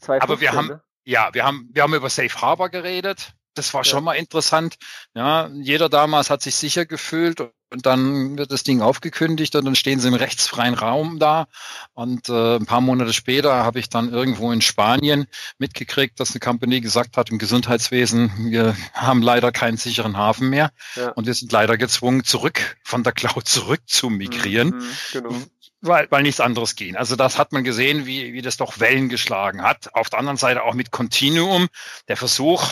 [0.00, 0.82] 2015, Aber wir haben, ne?
[1.04, 3.32] ja, wir haben, wir haben über Safe Harbor geredet.
[3.54, 4.76] Das war schon mal interessant.
[5.14, 9.74] Ja, jeder damals hat sich sicher gefühlt und dann wird das Ding aufgekündigt und dann
[9.74, 11.46] stehen sie im rechtsfreien Raum da.
[11.94, 15.26] Und äh, ein paar Monate später habe ich dann irgendwo in Spanien
[15.58, 20.70] mitgekriegt, dass eine Company gesagt hat im Gesundheitswesen, wir haben leider keinen sicheren Hafen mehr
[20.94, 21.10] ja.
[21.10, 24.68] und wir sind leider gezwungen, zurück von der Cloud zurück zu migrieren.
[24.68, 25.36] Mhm, genau
[25.82, 26.96] weil, weil nichts anderes ging.
[26.96, 29.94] Also das hat man gesehen, wie, wie das doch Wellen geschlagen hat.
[29.94, 31.68] Auf der anderen Seite auch mit Continuum,
[32.08, 32.64] der Versuch,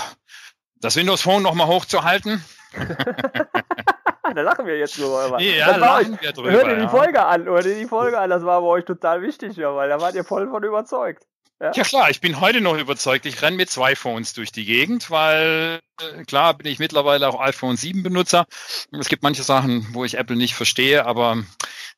[0.81, 2.45] das Windows Phone nochmal hochzuhalten.
[4.35, 5.41] da lachen wir jetzt drüber.
[5.41, 6.51] Ja, das lachen wir drüber.
[6.51, 9.23] Hört ihr die Folge an, hört ihr die Folge an, das war bei euch total
[9.23, 11.25] wichtig, ja, weil da wart ihr voll von überzeugt.
[11.61, 11.73] Ja?
[11.73, 13.27] ja klar, ich bin heute noch überzeugt.
[13.27, 15.81] Ich renne mit zwei Phones durch die Gegend, weil
[16.27, 18.47] klar bin ich mittlerweile auch iPhone 7 Benutzer.
[18.93, 21.45] Es gibt manche Sachen, wo ich Apple nicht verstehe, aber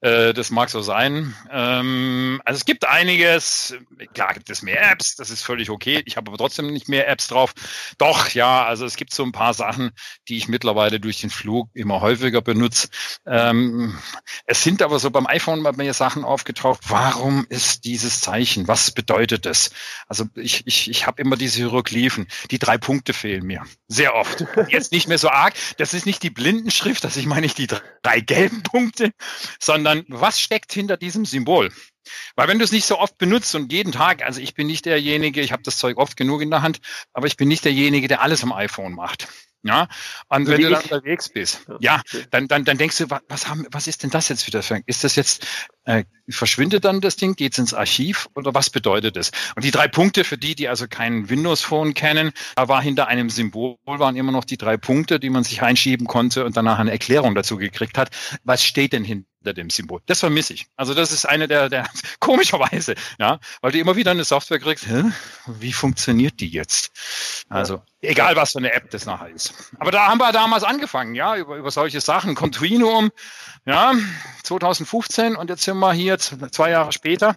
[0.00, 1.34] äh, das mag so sein.
[1.50, 3.74] Ähm, also es gibt einiges,
[4.14, 6.02] klar gibt es mehr Apps, das ist völlig okay.
[6.04, 7.54] Ich habe aber trotzdem nicht mehr Apps drauf.
[7.98, 9.92] Doch, ja, also es gibt so ein paar Sachen,
[10.28, 12.88] die ich mittlerweile durch den Flug immer häufiger benutze.
[13.26, 13.98] Ähm,
[14.44, 16.80] es sind aber so beim iPhone mal mehr Sachen aufgetaucht.
[16.88, 18.68] Warum ist dieses Zeichen?
[18.68, 19.70] Was bedeutet es?
[20.06, 22.26] Also ich, ich, ich habe immer diese Hieroglyphen.
[22.50, 23.64] Die drei Punkte fehlen mir.
[23.88, 24.44] Sehr oft.
[24.68, 25.54] Jetzt nicht mehr so arg.
[25.76, 27.68] Das ist nicht die Blindenschrift, das ich meine nicht die
[28.02, 29.12] drei gelben Punkte,
[29.60, 31.70] sondern was steckt hinter diesem Symbol?
[32.34, 34.86] Weil wenn du es nicht so oft benutzt und jeden Tag, also ich bin nicht
[34.86, 36.80] derjenige, ich habe das Zeug oft genug in der Hand,
[37.12, 39.28] aber ich bin nicht derjenige, der alles am iPhone macht.
[39.66, 39.88] Ja,
[40.28, 43.86] und wenn du dann unterwegs bist, ja, dann, dann, dann denkst du, was haben, was
[43.86, 45.46] ist denn das jetzt wieder für, ist das jetzt,
[45.84, 49.30] äh, verschwindet dann das Ding, geht's ins Archiv oder was bedeutet es?
[49.54, 53.08] Und die drei Punkte für die, die also keinen Windows Phone kennen, da war hinter
[53.08, 56.78] einem Symbol waren immer noch die drei Punkte, die man sich einschieben konnte und danach
[56.78, 58.10] eine Erklärung dazu gekriegt hat.
[58.44, 60.00] Was steht denn hinter dem Symbol.
[60.06, 60.66] Das vermisse ich.
[60.76, 61.88] Also das ist eine der, der
[62.20, 65.04] komischerweise, ja, weil du immer wieder eine Software kriegst, hä?
[65.46, 66.90] wie funktioniert die jetzt?
[67.48, 69.54] Also egal, was für eine App das nachher ist.
[69.78, 72.34] Aber da haben wir damals angefangen, ja, über, über solche Sachen.
[72.34, 73.10] Continuum,
[73.64, 73.94] ja,
[74.42, 77.36] 2015 und jetzt sind wir hier zwei Jahre später.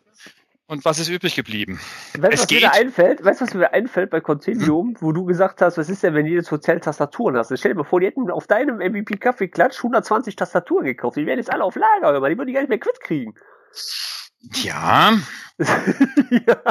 [0.70, 1.80] Und was ist übrig geblieben?
[2.20, 2.62] Weißt, es was geht.
[2.62, 4.98] Mir einfällt, weißt du, was mir einfällt bei Continuum, hm.
[5.00, 7.52] wo du gesagt hast, was ist denn, wenn jedes Hotel Tastaturen hast?
[7.58, 11.18] Stell dir mal vor, die hätten auf deinem MVP Kaffee Klatsch 120 Tastaturen gekauft.
[11.18, 13.34] Die werden jetzt alle auf Lager, aber die würden die gar nicht mehr quitt kriegen.
[14.64, 15.18] Ja.
[16.30, 16.62] ja.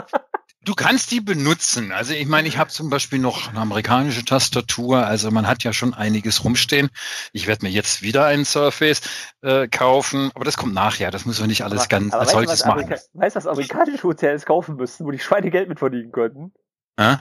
[0.64, 1.92] Du kannst die benutzen.
[1.92, 5.06] Also ich meine, ich habe zum Beispiel noch eine amerikanische Tastatur.
[5.06, 6.90] Also man hat ja schon einiges rumstehen.
[7.32, 9.00] Ich werde mir jetzt wieder einen Surface
[9.42, 11.10] äh, kaufen, aber das kommt nachher.
[11.10, 12.80] Das muss man nicht alles aber, ganz aber als solches machen.
[12.80, 16.52] Amerika weißt du, was amerikanische Hotels kaufen müssten, wo die Schweine Geld mit verdienen könnten?
[16.96, 17.16] Äh?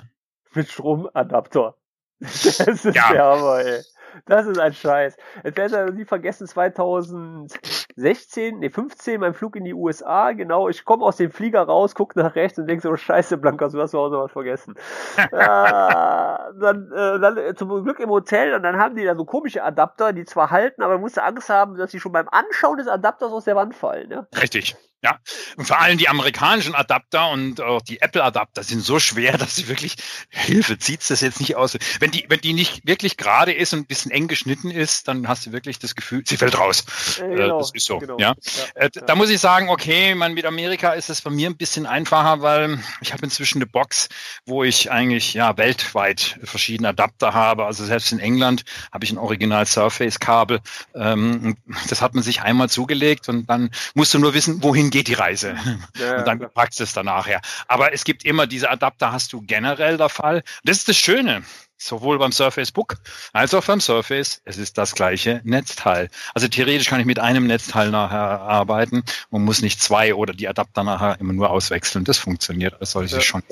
[0.54, 1.76] Mit Stromadapter.
[2.20, 3.12] Das ist ja.
[3.12, 3.84] der Hammer, ey.
[4.26, 5.18] Das ist ein Scheiß.
[5.44, 10.86] Jetzt werden Sie nie vergessen, 2016, nee, 15, mein Flug in die USA, genau, ich
[10.86, 13.92] komme aus dem Flieger raus, guck nach rechts und denk so, scheiße, Blanca, du hast
[13.92, 14.76] zu Hause was vergessen.
[15.18, 19.64] äh, dann, äh, dann zum Glück im Hotel und dann haben die da so komische
[19.64, 22.88] Adapter, die zwar halten, aber man musste Angst haben, dass die schon beim Anschauen des
[22.88, 24.12] Adapters aus der Wand fallen.
[24.12, 24.28] Ja?
[24.42, 24.76] Richtig.
[25.04, 25.20] Ja,
[25.58, 29.68] und vor allem die amerikanischen Adapter und auch die Apple-Adapter sind so schwer, dass sie
[29.68, 29.96] wirklich,
[30.30, 31.78] Hilfe, zieht's das jetzt nicht aus.
[32.00, 35.28] Wenn die, wenn die nicht wirklich gerade ist und ein bisschen eng geschnitten ist, dann
[35.28, 36.84] hast du wirklich das Gefühl, sie fällt raus.
[37.20, 38.00] Äh, genau, das ist so.
[38.00, 38.18] Genau.
[38.18, 38.34] Ja.
[38.76, 38.82] ja.
[38.82, 41.86] Äh, da muss ich sagen, okay, man, mit Amerika ist es bei mir ein bisschen
[41.86, 44.10] einfacher, weil ich habe inzwischen eine Box,
[44.48, 47.66] wo ich eigentlich ja weltweit verschiedene Adapter habe.
[47.66, 50.60] Also selbst in England habe ich ein Original Surface-Kabel.
[50.96, 51.56] Ähm,
[51.88, 55.08] das hat man sich einmal zugelegt und dann musst du nur wissen, wohin wohin geht
[55.08, 55.56] die Reise?
[55.98, 57.42] Ja, und dann packst du es danach her.
[57.68, 60.44] Aber es gibt immer diese Adapter, hast du generell der Fall.
[60.64, 61.44] Das ist das Schöne.
[61.80, 62.96] sowohl beim Surface Book
[63.34, 64.42] als auch beim Surface.
[64.46, 66.10] Es ist das gleiche Netzteil.
[66.34, 70.48] Also theoretisch kann ich mit einem Netzteil nachher arbeiten und muss nicht zwei oder die
[70.48, 72.04] Adapter nachher immer nur auswechseln.
[72.04, 73.22] Das funktioniert als solches ja.
[73.22, 73.44] schon.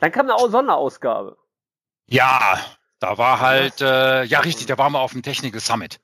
[0.00, 1.38] Dann kam eine Sonderausgabe.
[2.08, 2.60] Ja,
[2.98, 5.98] da war halt, äh, ja richtig, da waren wir auf dem Technical Summit.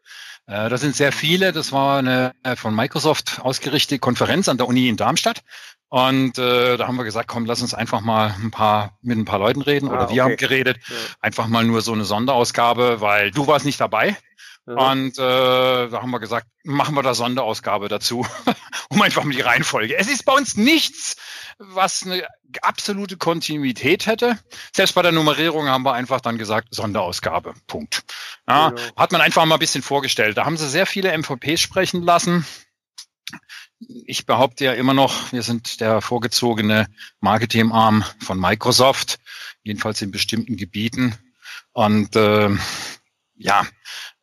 [0.49, 1.53] Äh, da sind sehr viele.
[1.53, 5.43] Das war eine äh, von Microsoft ausgerichtete Konferenz an der Uni in Darmstadt.
[5.91, 9.27] Und äh, da haben wir gesagt, komm, lass uns einfach mal ein paar mit ein
[9.27, 9.89] paar Leuten reden.
[9.89, 10.15] Oder ah, okay.
[10.15, 10.79] wir haben geredet.
[10.89, 10.97] Ja.
[11.21, 14.17] Einfach mal nur so eine Sonderausgabe, weil du warst nicht dabei.
[14.65, 18.27] Und äh, da haben wir gesagt, machen wir da Sonderausgabe dazu,
[18.91, 19.97] um einfach mal die Reihenfolge.
[19.97, 21.17] Es ist bei uns nichts,
[21.59, 22.27] was eine
[22.63, 24.39] absolute Kontinuität hätte.
[24.75, 27.55] Selbst bei der Nummerierung haben wir einfach dann gesagt, Sonderausgabe.
[27.67, 28.05] Punkt.
[28.49, 28.83] Ja, genau.
[28.97, 30.37] Hat man einfach mal ein bisschen vorgestellt.
[30.37, 32.47] Da haben sie sehr viele MVPs sprechen lassen.
[34.07, 36.87] Ich behaupte ja immer noch, wir sind der vorgezogene
[37.21, 39.19] Marketingarm von Microsoft,
[39.63, 41.17] jedenfalls in bestimmten Gebieten.
[41.73, 42.51] Und äh,
[43.37, 43.67] ja,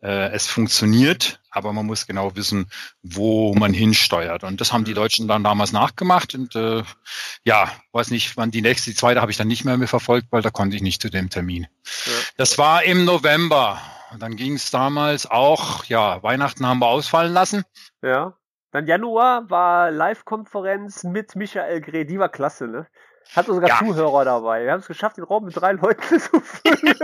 [0.05, 2.69] äh, es funktioniert, aber man muss genau wissen,
[3.01, 4.43] wo man hinsteuert.
[4.43, 6.35] Und das haben die Deutschen dann damals nachgemacht.
[6.35, 6.83] Und äh,
[7.43, 10.27] ja, weiß nicht, wann die nächste, die zweite habe ich dann nicht mehr, mehr verfolgt,
[10.29, 11.67] weil da konnte ich nicht zu dem Termin.
[12.05, 12.13] Ja.
[12.37, 13.81] Das war im November.
[14.11, 17.63] Und dann ging es damals auch, ja, Weihnachten haben wir ausfallen lassen.
[18.03, 18.37] Ja.
[18.71, 22.87] Dann Januar war Live-Konferenz mit Michael Greh, die war klasse, ne?
[23.33, 23.79] Hatte sogar ja.
[23.79, 24.63] Zuhörer dabei.
[24.63, 26.95] Wir haben es geschafft, den Raum mit drei Leuten zu füllen.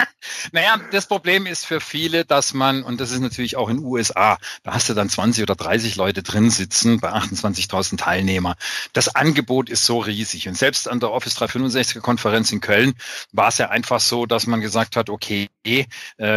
[0.52, 4.38] naja, das Problem ist für viele, dass man, und das ist natürlich auch in USA,
[4.62, 8.56] da hast du dann 20 oder 30 Leute drin sitzen bei 28.000 Teilnehmer.
[8.92, 10.48] Das Angebot ist so riesig.
[10.48, 12.94] Und selbst an der Office 365 Konferenz in Köln
[13.32, 15.84] war es ja einfach so, dass man gesagt hat, okay, äh,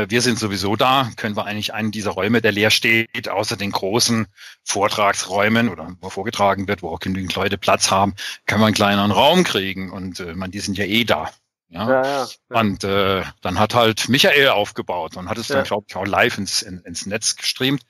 [0.09, 3.71] wir sind sowieso da, können wir eigentlich einen dieser Räume, der leer steht, außer den
[3.71, 4.27] großen
[4.63, 8.13] Vortragsräumen oder wo vorgetragen wird, wo auch genügend Leute Platz haben,
[8.45, 11.29] können wir einen kleineren Raum Raum kriegen und äh, man, die sind ja eh da.
[11.71, 12.59] Ja, ja, ja, ja.
[12.59, 16.39] Und äh, dann hat halt Michael aufgebaut und hat es dann, glaube ich, auch live
[16.39, 17.83] ins, in, ins Netz gestreamt,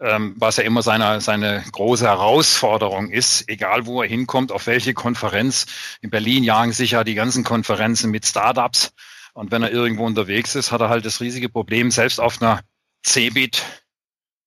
[0.00, 4.92] ähm, was ja immer seine, seine große Herausforderung ist, egal wo er hinkommt, auf welche
[4.92, 5.64] Konferenz.
[6.02, 8.92] In Berlin jagen sich ja die ganzen Konferenzen mit Startups.
[9.32, 12.60] Und wenn er irgendwo unterwegs ist, hat er halt das riesige Problem, selbst auf einer
[13.02, 13.64] Cebit,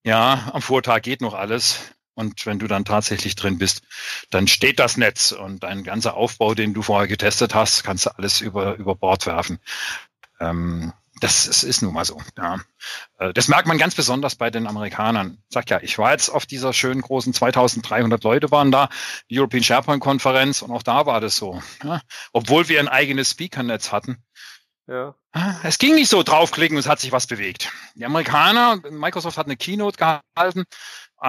[0.03, 1.94] ja, am Vortag geht noch alles.
[2.15, 3.83] Und wenn du dann tatsächlich drin bist,
[4.29, 8.17] dann steht das Netz und dein ganzer Aufbau, den du vorher getestet hast, kannst du
[8.17, 9.59] alles über, über Bord werfen.
[10.39, 12.21] Ähm, das ist, ist nun mal so.
[12.37, 12.59] Ja.
[13.19, 15.37] Äh, das merkt man ganz besonders bei den Amerikanern.
[15.47, 18.89] Ich sag ja, ich war jetzt auf dieser schönen großen 2300 Leute waren da,
[19.31, 21.61] European SharePoint Konferenz und auch da war das so.
[21.83, 22.01] Ja.
[22.33, 24.17] Obwohl wir ein eigenes Speaker-Netz hatten.
[24.87, 25.15] Ja.
[25.63, 27.71] Es ging nicht so draufklicken und es hat sich was bewegt.
[27.95, 30.65] Die Amerikaner, Microsoft hat eine Keynote gehalten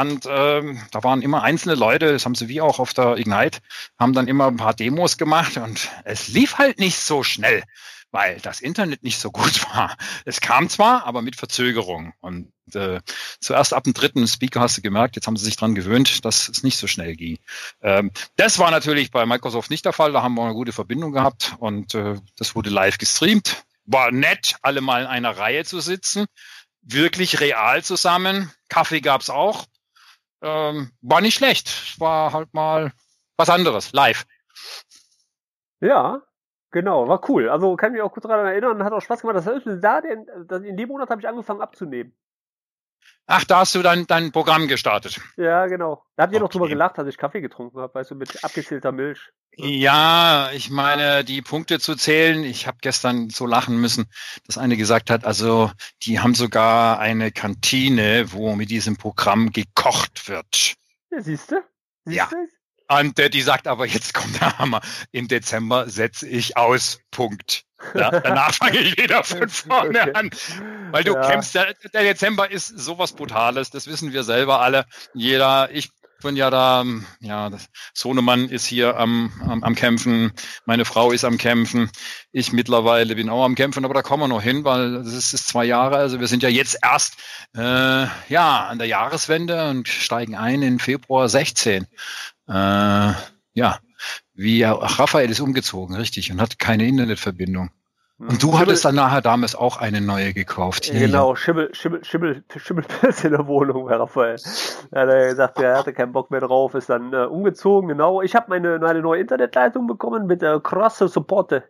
[0.00, 3.60] und ähm, da waren immer einzelne Leute, das haben sie wie auch auf der Ignite,
[3.98, 7.62] haben dann immer ein paar Demos gemacht und es lief halt nicht so schnell,
[8.10, 9.96] weil das Internet nicht so gut war.
[10.24, 12.12] Es kam zwar, aber mit Verzögerung.
[12.20, 13.00] Und äh,
[13.40, 16.48] zuerst ab dem dritten Speaker hast du gemerkt, jetzt haben sie sich dran gewöhnt, dass
[16.48, 17.38] es nicht so schnell ging.
[17.80, 21.12] Ähm, das war natürlich bei Microsoft nicht der Fall, da haben wir eine gute Verbindung
[21.12, 23.64] gehabt und äh, das wurde live gestreamt.
[23.86, 26.26] War nett, alle mal in einer Reihe zu sitzen
[26.88, 28.52] wirklich real zusammen.
[28.68, 29.66] Kaffee gab's auch
[30.42, 31.98] ähm, war nicht schlecht.
[32.00, 32.92] War halt mal
[33.36, 34.24] was anderes, live.
[35.80, 36.22] Ja,
[36.70, 37.48] genau, war cool.
[37.48, 39.36] Also kann mich auch kurz daran erinnern, hat auch Spaß gemacht.
[39.36, 42.16] Das heißt, da, in dem Monat habe ich angefangen abzunehmen.
[43.28, 45.20] Ach, da hast du dein, dein Programm gestartet.
[45.36, 46.04] Ja, genau.
[46.14, 46.44] Da habt ihr okay.
[46.44, 49.32] noch drüber gelacht, als ich Kaffee getrunken habe, weißt du, mit abgezählter Milch.
[49.56, 54.06] Ja, ich meine, die Punkte zu zählen, ich habe gestern so lachen müssen,
[54.46, 60.28] dass eine gesagt hat, also die haben sogar eine Kantine, wo mit diesem Programm gekocht
[60.28, 60.74] wird.
[61.10, 61.56] Ja, siehst du?
[62.04, 62.28] Ja.
[62.88, 64.80] Und äh, die sagt aber, jetzt kommt der Hammer.
[65.10, 67.00] Im Dezember setze ich aus.
[67.10, 67.65] Punkt.
[67.94, 70.12] Ja, danach fange ich wieder von vorne okay.
[70.14, 70.30] an.
[70.90, 71.28] Weil du ja.
[71.28, 74.86] kämpfst, der, der, Dezember ist sowas Brutales, das wissen wir selber alle.
[75.14, 75.90] Jeder, ich
[76.22, 76.84] bin ja da,
[77.20, 80.32] ja, das, Sohnemann ist hier am, am, am Kämpfen,
[80.64, 81.90] meine Frau ist am Kämpfen,
[82.32, 85.34] ich mittlerweile bin auch am Kämpfen, aber da kommen wir noch hin, weil das ist,
[85.34, 87.16] ist zwei Jahre, also wir sind ja jetzt erst
[87.54, 91.86] äh, ja an der Jahreswende und steigen ein in Februar 16.
[92.48, 93.12] Äh,
[93.54, 93.78] ja,
[94.36, 97.70] wie ach, Raphael ist umgezogen, richtig, und hat keine Internetverbindung.
[98.18, 100.86] Und du Schimmel, hattest dann nachher damals auch eine neue gekauft.
[100.86, 101.00] Hier.
[101.00, 104.36] Genau, Schimmel, Schimmel, Schimmel, Schimmelpilz in der Wohnung bei Raphael.
[104.90, 108.22] Er hat gesagt, er hatte keinen Bock mehr drauf, ist dann äh, umgezogen, genau.
[108.22, 111.64] Ich habe meine, meine neue Internetleitung bekommen mit äh, krasser Supporte.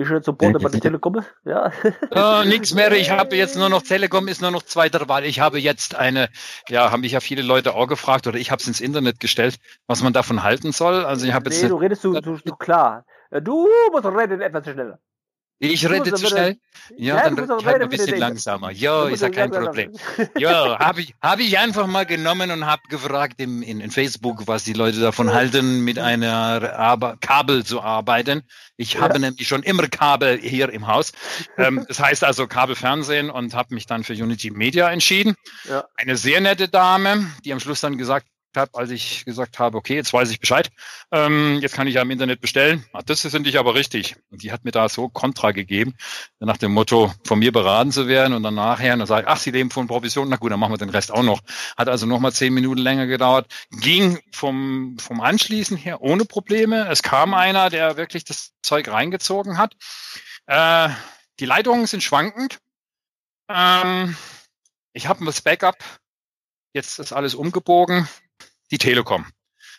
[0.00, 1.72] Ich jetzt Supporte bei der Telekom, ja.
[2.12, 5.24] Oh, nix mehr, ich habe jetzt nur noch Telekom, ist nur noch zweiter Wahl.
[5.24, 6.28] Ich habe jetzt eine,
[6.68, 9.58] ja, haben mich ja viele Leute auch gefragt oder ich habe es ins Internet gestellt,
[9.88, 11.04] was man davon halten soll.
[11.04, 11.64] Also ich habe jetzt.
[11.64, 13.06] Nee, du redest du, du klar.
[13.42, 15.00] Du musst reden etwas schneller.
[15.60, 16.56] Ich rede zu schnell.
[16.96, 18.70] Ja, ja dann halt ein bisschen langsamer.
[18.70, 19.92] Ja, ist ja kein Problem.
[20.38, 24.46] Ja, habe ich, hab ich einfach mal genommen und habe gefragt im, in, in Facebook,
[24.46, 26.28] was die Leute davon halten, mit einer
[26.78, 28.42] Ar Kabel zu arbeiten.
[28.76, 29.00] Ich ja.
[29.00, 31.12] habe nämlich schon immer Kabel hier im Haus.
[31.56, 35.34] Ähm, das heißt also Kabelfernsehen und habe mich dann für Unity Media entschieden.
[35.68, 35.84] Ja.
[35.96, 39.94] Eine sehr nette Dame, die am Schluss dann gesagt habe, als ich gesagt habe, okay,
[39.94, 40.70] jetzt weiß ich Bescheid,
[41.12, 42.84] ähm, jetzt kann ich ja im Internet bestellen.
[42.92, 44.16] Ah, das finde ich aber richtig.
[44.30, 45.94] Und die hat mir da so Kontra gegeben,
[46.38, 49.38] nach dem Motto, von mir beraten zu werden und dann nachher, dann sage ich, ach,
[49.38, 51.40] Sie leben von Provision, na gut, dann machen wir den Rest auch noch.
[51.76, 56.88] Hat also nochmal zehn Minuten länger gedauert, ging vom, vom Anschließen her ohne Probleme.
[56.88, 59.74] Es kam einer, der wirklich das Zeug reingezogen hat.
[60.46, 60.88] Äh,
[61.40, 62.58] die Leitungen sind schwankend.
[63.48, 64.16] Ähm,
[64.92, 65.76] ich habe das Backup.
[66.74, 68.08] Jetzt ist alles umgebogen
[68.70, 69.26] die Telekom.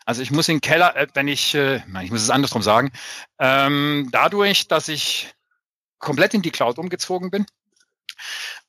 [0.05, 2.91] Also ich muss in den Keller, äh, wenn ich, äh, ich muss es andersrum sagen,
[3.37, 5.33] ähm, dadurch, dass ich
[5.99, 7.45] komplett in die Cloud umgezogen bin,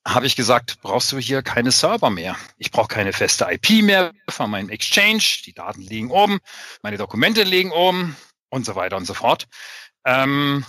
[0.06, 2.36] habe ich gesagt, brauchst du hier keine Server mehr.
[2.56, 5.22] Ich brauche keine feste IP mehr von meinem Exchange.
[5.46, 6.38] Die Daten liegen oben,
[6.82, 8.16] meine Dokumente liegen oben
[8.48, 9.46] und so weiter und so fort.
[10.04, 10.64] Ähm,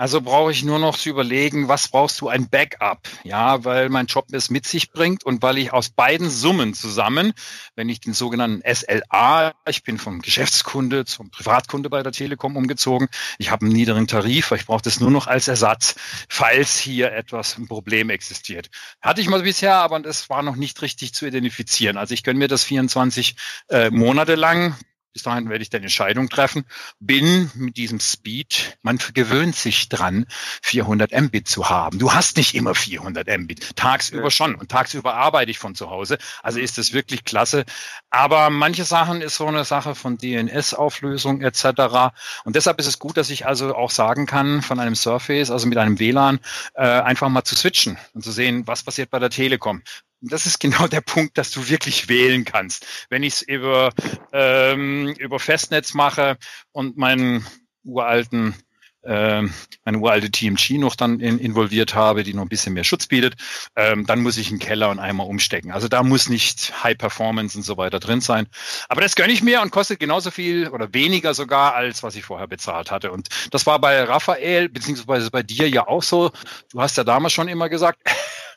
[0.00, 3.06] also brauche ich nur noch zu überlegen, was brauchst du ein Backup?
[3.22, 7.34] Ja, weil mein Job es mit sich bringt und weil ich aus beiden Summen zusammen,
[7.76, 13.08] wenn ich den sogenannten SLA, ich bin vom Geschäftskunde zum Privatkunde bei der Telekom umgezogen,
[13.36, 15.96] ich habe einen niederen Tarif, ich brauche das nur noch als Ersatz,
[16.30, 18.70] falls hier etwas ein Problem existiert.
[19.02, 21.98] Hatte ich mal bisher, aber das war noch nicht richtig zu identifizieren.
[21.98, 23.36] Also ich gönne mir das 24
[23.68, 24.78] äh, Monate lang
[25.12, 26.64] bis dahin werde ich dann Entscheidung treffen.
[27.00, 30.26] Bin mit diesem Speed, man gewöhnt sich dran,
[30.62, 31.98] 400 Mbit zu haben.
[31.98, 33.76] Du hast nicht immer 400 Mbit.
[33.76, 34.30] Tagsüber ja.
[34.30, 34.54] schon.
[34.54, 36.18] Und tagsüber arbeite ich von zu Hause.
[36.42, 37.64] Also ist das wirklich klasse.
[38.10, 42.12] Aber manche Sachen ist so eine Sache von DNS-Auflösung etc.
[42.44, 45.66] Und deshalb ist es gut, dass ich also auch sagen kann, von einem Surface, also
[45.66, 46.38] mit einem WLAN,
[46.74, 49.82] äh, einfach mal zu switchen und zu sehen, was passiert bei der Telekom
[50.20, 52.86] das ist genau der Punkt, dass du wirklich wählen kannst.
[53.08, 53.92] Wenn ich es über,
[54.32, 56.36] ähm, über Festnetz mache
[56.72, 57.46] und meinen
[57.84, 58.54] uralten
[59.02, 59.52] ähm,
[59.84, 63.36] meine uralte TMG noch dann in, involviert habe, die noch ein bisschen mehr Schutz bietet,
[63.76, 65.70] ähm, dann muss ich einen Keller und einmal umstecken.
[65.70, 68.46] Also da muss nicht High Performance und so weiter drin sein.
[68.88, 72.24] Aber das gönne ich mir und kostet genauso viel oder weniger sogar, als was ich
[72.24, 73.10] vorher bezahlt hatte.
[73.10, 76.30] Und das war bei Raphael, beziehungsweise bei dir ja auch so.
[76.70, 78.00] Du hast ja damals schon immer gesagt,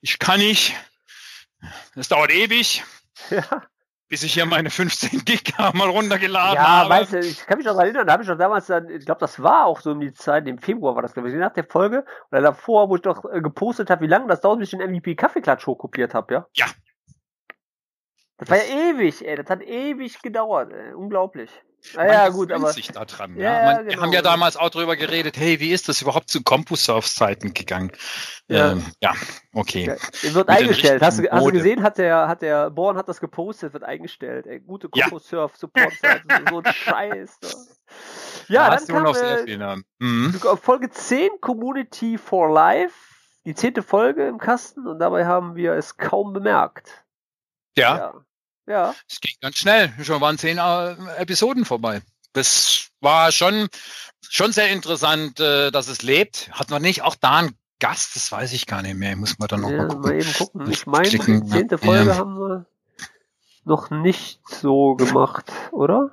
[0.00, 0.74] ich kann nicht,
[1.94, 2.84] das dauert ewig.
[3.30, 3.42] Ja.
[4.06, 6.94] Bis ich hier meine 15 Gig mal runtergeladen ja, habe.
[6.94, 9.04] Ja, weißt du, ich kann mich noch erinnern, da habe ich doch damals dann, ich
[9.04, 11.64] glaube, das war auch so um die Zeit, im Februar war das gewesen, nach der
[11.64, 14.78] Folge oder davor, wo ich doch äh, gepostet habe, wie lange das dauert, bis ich
[14.78, 16.46] den MVP Kaffeeklatsch hochkopiert habe, ja?
[16.54, 16.66] Ja.
[18.38, 20.94] Das, das war ja ewig, ey, das hat ewig gedauert, ey.
[20.94, 21.50] unglaublich.
[21.96, 23.36] Ah, ja, gut, aber sich da dran.
[23.36, 23.64] Ja, ja.
[23.64, 23.88] Man, genau.
[23.88, 27.92] Wir haben ja damals auch drüber geredet, hey, wie ist das überhaupt zu CompuServe-Zeiten gegangen?
[28.48, 29.14] Ja, ähm, ja
[29.54, 29.86] okay.
[29.86, 31.02] Ja, wird Mit eingestellt.
[31.02, 34.46] Hast du, hast du gesehen, hat der, hat der Born hat das gepostet, wird eingestellt.
[34.46, 37.38] Ey, gute CompuServe-Support-Seite, so ein Scheiß.
[37.42, 37.50] Ne?
[38.48, 39.84] Ja, da dann kam, noch sehr viel Namen.
[39.98, 40.34] Mhm.
[40.60, 42.94] Folge 10, Community for Life,
[43.44, 47.04] die zehnte Folge im Kasten und dabei haben wir es kaum bemerkt.
[47.76, 48.14] ja.
[48.68, 48.94] Ja.
[49.08, 49.92] Es ging ganz schnell.
[50.02, 52.02] Schon waren zehn äh, Episoden vorbei.
[52.32, 53.68] Das war schon,
[54.28, 56.50] schon sehr interessant, äh, dass es lebt.
[56.52, 58.16] Hat man nicht auch da einen Gast?
[58.16, 59.16] Das weiß ich gar nicht mehr.
[59.16, 60.02] Muss mal dann noch ja, mal, gucken.
[60.02, 60.70] mal eben gucken.
[60.70, 62.16] Ich meine, die zehnte Folge ja.
[62.16, 62.66] haben wir
[63.64, 66.10] noch nicht so gemacht, oder?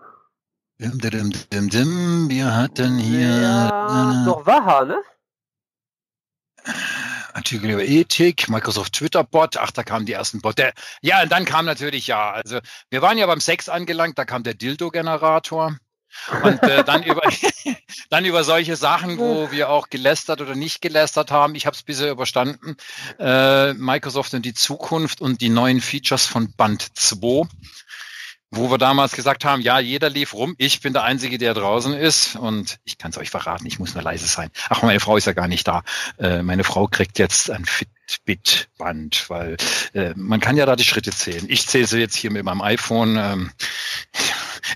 [0.80, 2.30] Dim, dim, dim, dim.
[2.30, 3.42] Wir hatten hier.
[3.42, 5.02] Ja, doch Waha, ne?
[7.36, 10.58] Artikel über Ethik, Microsoft Twitter-Bot, ach, da kamen die ersten Bot.
[10.58, 14.26] Der, ja, und dann kam natürlich, ja, also wir waren ja beim Sex angelangt, da
[14.26, 15.78] kam der Dildo-Generator.
[16.44, 17.22] Und äh, dann über
[18.10, 21.56] dann über solche Sachen, wo wir auch gelästert oder nicht gelästert haben.
[21.56, 22.78] Ich habe es bisher überstanden.
[23.20, 27.48] Äh, Microsoft und die Zukunft und die neuen Features von Band 2
[28.56, 31.94] wo wir damals gesagt haben, ja, jeder lief rum, ich bin der Einzige, der draußen
[31.94, 34.50] ist und ich kann es euch verraten, ich muss nur leise sein.
[34.70, 35.84] Ach, meine Frau ist ja gar nicht da.
[36.18, 39.58] Äh, meine Frau kriegt jetzt ein Fitbit-Band, weil
[39.94, 41.46] äh, man kann ja da die Schritte zählen.
[41.48, 43.18] Ich zähle sie jetzt hier mit meinem iPhone.
[43.18, 43.52] Ähm,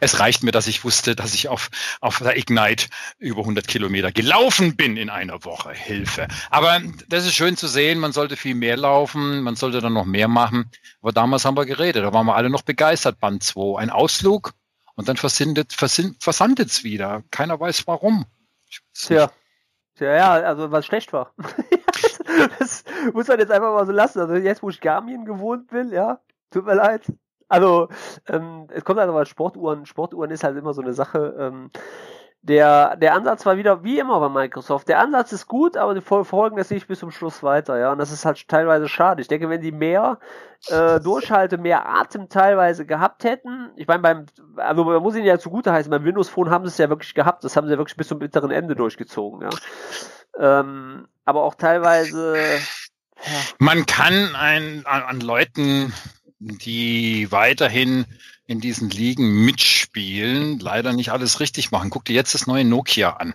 [0.01, 1.69] es reicht mir, dass ich wusste, dass ich auf,
[2.01, 5.71] auf der Ignite über 100 Kilometer gelaufen bin in einer Woche.
[5.71, 6.27] Hilfe.
[6.49, 7.99] Aber das ist schön zu sehen.
[7.99, 9.41] Man sollte viel mehr laufen.
[9.41, 10.71] Man sollte dann noch mehr machen.
[11.01, 12.03] Aber damals haben wir geredet.
[12.03, 13.19] Da waren wir alle noch begeistert.
[13.19, 13.79] Band 2.
[13.79, 14.53] Ein Ausflug
[14.99, 17.23] und dann versandet es wieder.
[17.31, 18.25] Keiner weiß warum.
[18.93, 19.31] Tja.
[19.95, 21.33] Tja, ja, also was schlecht war.
[22.59, 22.83] das
[23.13, 24.19] muss man jetzt einfach mal so lassen.
[24.19, 26.19] Also jetzt, wo ich Garmin gewohnt bin, ja,
[26.51, 27.03] tut mir leid.
[27.49, 27.89] Also,
[28.27, 31.71] ähm, es kommt halt aber Sportuhren, Sportuhren ist halt immer so eine Sache, ähm,
[32.41, 34.87] der, der Ansatz war wieder wie immer bei Microsoft.
[34.87, 37.91] Der Ansatz ist gut, aber die verfolgen das nicht bis zum Schluss weiter, ja.
[37.91, 39.21] Und das ist halt teilweise schade.
[39.21, 40.19] Ich denke, wenn die mehr
[40.67, 44.25] äh, Durchhalte, mehr Atem teilweise gehabt hätten, ich meine, beim,
[44.55, 47.13] also man muss ihnen ja zugute heißen, beim Windows Phone haben sie es ja wirklich
[47.13, 49.49] gehabt, das haben sie ja wirklich bis zum bitteren Ende durchgezogen, ja.
[50.37, 52.37] Ähm, aber auch teilweise.
[52.37, 52.59] Ja.
[53.57, 55.93] Man kann ein, an, an Leuten,
[56.39, 58.05] die weiterhin
[58.45, 61.89] in diesen Ligen mitspielen, leider nicht alles richtig machen.
[61.89, 63.33] Guck dir jetzt das neue Nokia an.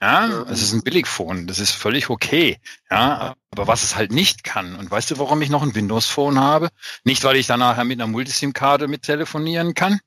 [0.00, 2.60] Ja, es ist ein Billigphone, das ist völlig okay.
[2.88, 6.38] Ja, aber was es halt nicht kann, und weißt du, warum ich noch ein Windows-Phone
[6.38, 6.68] habe?
[7.02, 9.98] Nicht, weil ich dann nachher mit einer Multisim-Karte mit telefonieren kann,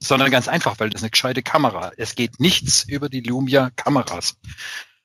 [0.00, 1.92] sondern ganz einfach, weil das eine gescheite Kamera.
[1.98, 4.36] Es geht nichts über die Lumia-Kameras.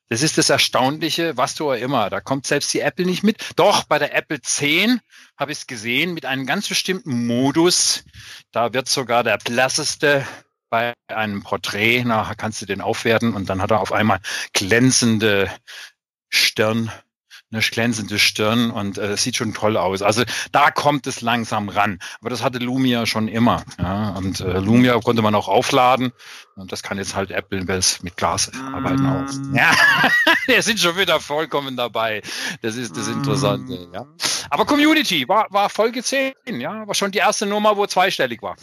[0.09, 2.09] Das ist das Erstaunliche, was du auch immer.
[2.09, 3.37] Da kommt selbst die Apple nicht mit.
[3.55, 4.99] Doch, bei der Apple 10
[5.37, 8.03] habe ich es gesehen mit einem ganz bestimmten Modus.
[8.51, 10.25] Da wird sogar der blasseste
[10.69, 14.19] bei einem Porträt, nachher kannst du den aufwerten und dann hat er auf einmal
[14.53, 15.51] glänzende
[16.29, 16.91] Stirn
[17.53, 20.01] eine glänzende Stirn und äh, sieht schon toll aus.
[20.01, 21.99] Also da kommt es langsam ran.
[22.19, 23.63] Aber das hatte Lumia schon immer.
[23.77, 24.09] Ja?
[24.09, 26.11] Und äh, Lumia konnte man auch aufladen.
[26.55, 29.33] Und das kann jetzt halt Apple mit Glas arbeiten auch.
[29.33, 29.55] Mm.
[29.55, 29.71] Ja,
[30.45, 32.21] wir sind schon wieder vollkommen dabei.
[32.61, 33.87] Das ist das Interessante.
[33.93, 34.05] Ja.
[34.49, 38.55] Aber Community war, war Folge 10, ja, war schon die erste Nummer, wo zweistellig war.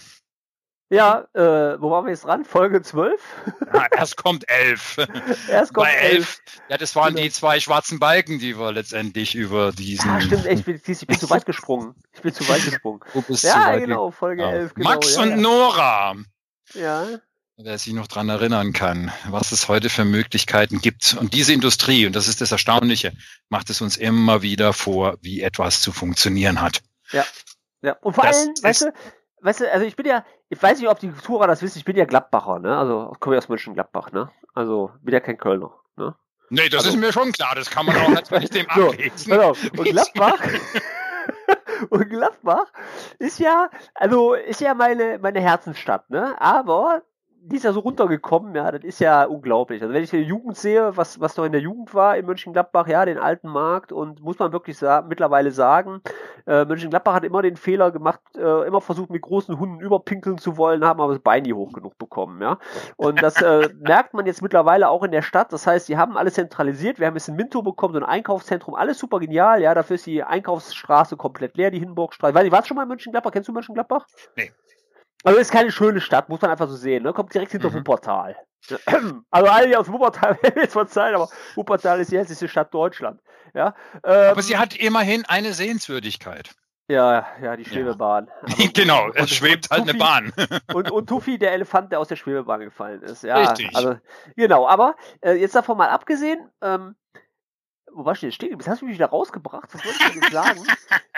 [0.92, 2.44] Ja, äh, wo waren wir jetzt dran?
[2.44, 3.20] Folge 12?
[3.72, 4.96] Ja, erst kommt 11.
[5.48, 6.16] erst kommt Bei 11.
[6.16, 6.42] 11.
[6.68, 7.22] Ja, das waren genau.
[7.22, 10.10] die zwei schwarzen Balken, die wir letztendlich über diesen.
[10.10, 11.94] Ja, stimmt, ich bin, ich bin zu weit gesprungen.
[12.12, 13.00] Ich bin zu weit gesprungen.
[13.12, 14.50] Du bist ja, zu weit genau, Folge ja.
[14.50, 14.74] 11.
[14.74, 16.16] Genau, Max ja, und Nora.
[16.74, 17.06] Ja.
[17.56, 21.14] Wer sich noch dran erinnern kann, was es heute für Möglichkeiten gibt.
[21.14, 23.12] Und diese Industrie, und das ist das Erstaunliche,
[23.48, 26.80] macht es uns immer wieder vor, wie etwas zu funktionieren hat.
[27.12, 27.24] Ja.
[27.82, 27.92] Ja.
[28.00, 28.92] Und vor allem, weißt du,
[29.42, 31.84] weißt du, also ich bin ja, ich weiß nicht, ob die Tourer das wissen, ich
[31.84, 32.76] bin ja Gladbacher, ne?
[32.76, 34.30] Also komme ich aus Mönchengladbach, ne?
[34.54, 36.14] Also bin ja kein Kölner, ne?
[36.50, 39.32] Nee, das also, ist mir schon klar, das kann man auch als dem so, ablesen.
[39.32, 39.50] Genau.
[39.50, 40.40] Und Gladbach,
[41.90, 42.66] und Gladbach
[43.18, 46.40] ist ja, also ist ja meine, meine Herzensstadt, ne?
[46.40, 47.02] Aber
[47.42, 49.80] die ist ja so runtergekommen, ja, das ist ja unglaublich.
[49.80, 52.86] Also wenn ich die Jugend sehe, was, was noch in der Jugend war in Mönchengladbach,
[52.86, 56.02] ja, den alten Markt und muss man wirklich sa mittlerweile sagen,
[56.46, 60.58] äh, Mönchengladbach hat immer den Fehler gemacht, äh, immer versucht mit großen Hunden überpinkeln zu
[60.58, 62.58] wollen, haben aber das Bein nie hoch genug bekommen, ja.
[62.96, 65.52] Und das äh, merkt man jetzt mittlerweile auch in der Stadt.
[65.52, 67.00] Das heißt, sie haben alles zentralisiert.
[67.00, 69.74] Wir haben jetzt ein Minto bekommen, so ein Einkaufszentrum, alles super genial, ja.
[69.74, 72.34] Dafür ist die Einkaufsstraße komplett leer, die Hinburgstraße.
[72.34, 73.32] Weiß ich, warst du schon mal in Mönchengladbach?
[73.32, 74.06] Kennst du Mönchengladbach?
[74.36, 74.52] Nee.
[75.24, 77.02] Also ist keine schöne Stadt, muss man einfach so sehen.
[77.02, 77.12] Ne?
[77.12, 77.74] Kommt direkt hinter mhm.
[77.74, 78.36] Wuppertal.
[79.30, 83.20] Also alle, die aus Wuppertal werden jetzt verzeihen, aber Wuppertal ist die hässlichste Stadt Deutschland.
[83.54, 83.74] Ja?
[84.04, 86.50] Ähm, aber sie hat immerhin eine Sehenswürdigkeit.
[86.90, 88.28] Ja, ja, die Schwebebahn.
[88.58, 88.68] Ja.
[88.74, 90.32] genau, und, es schwebt halt Tuffy, eine Bahn.
[90.74, 93.22] und, und Tuffy, der Elefant, der aus der Schwebebahn gefallen ist.
[93.22, 93.70] Ja, Richtig.
[93.76, 93.96] Also,
[94.34, 96.96] genau, aber äh, jetzt davon mal abgesehen, ähm,
[97.92, 98.52] wo war ich denn stehen?
[98.52, 99.68] Jetzt hast du mich wieder rausgebracht.
[99.72, 100.66] Was wollte ich denn sagen?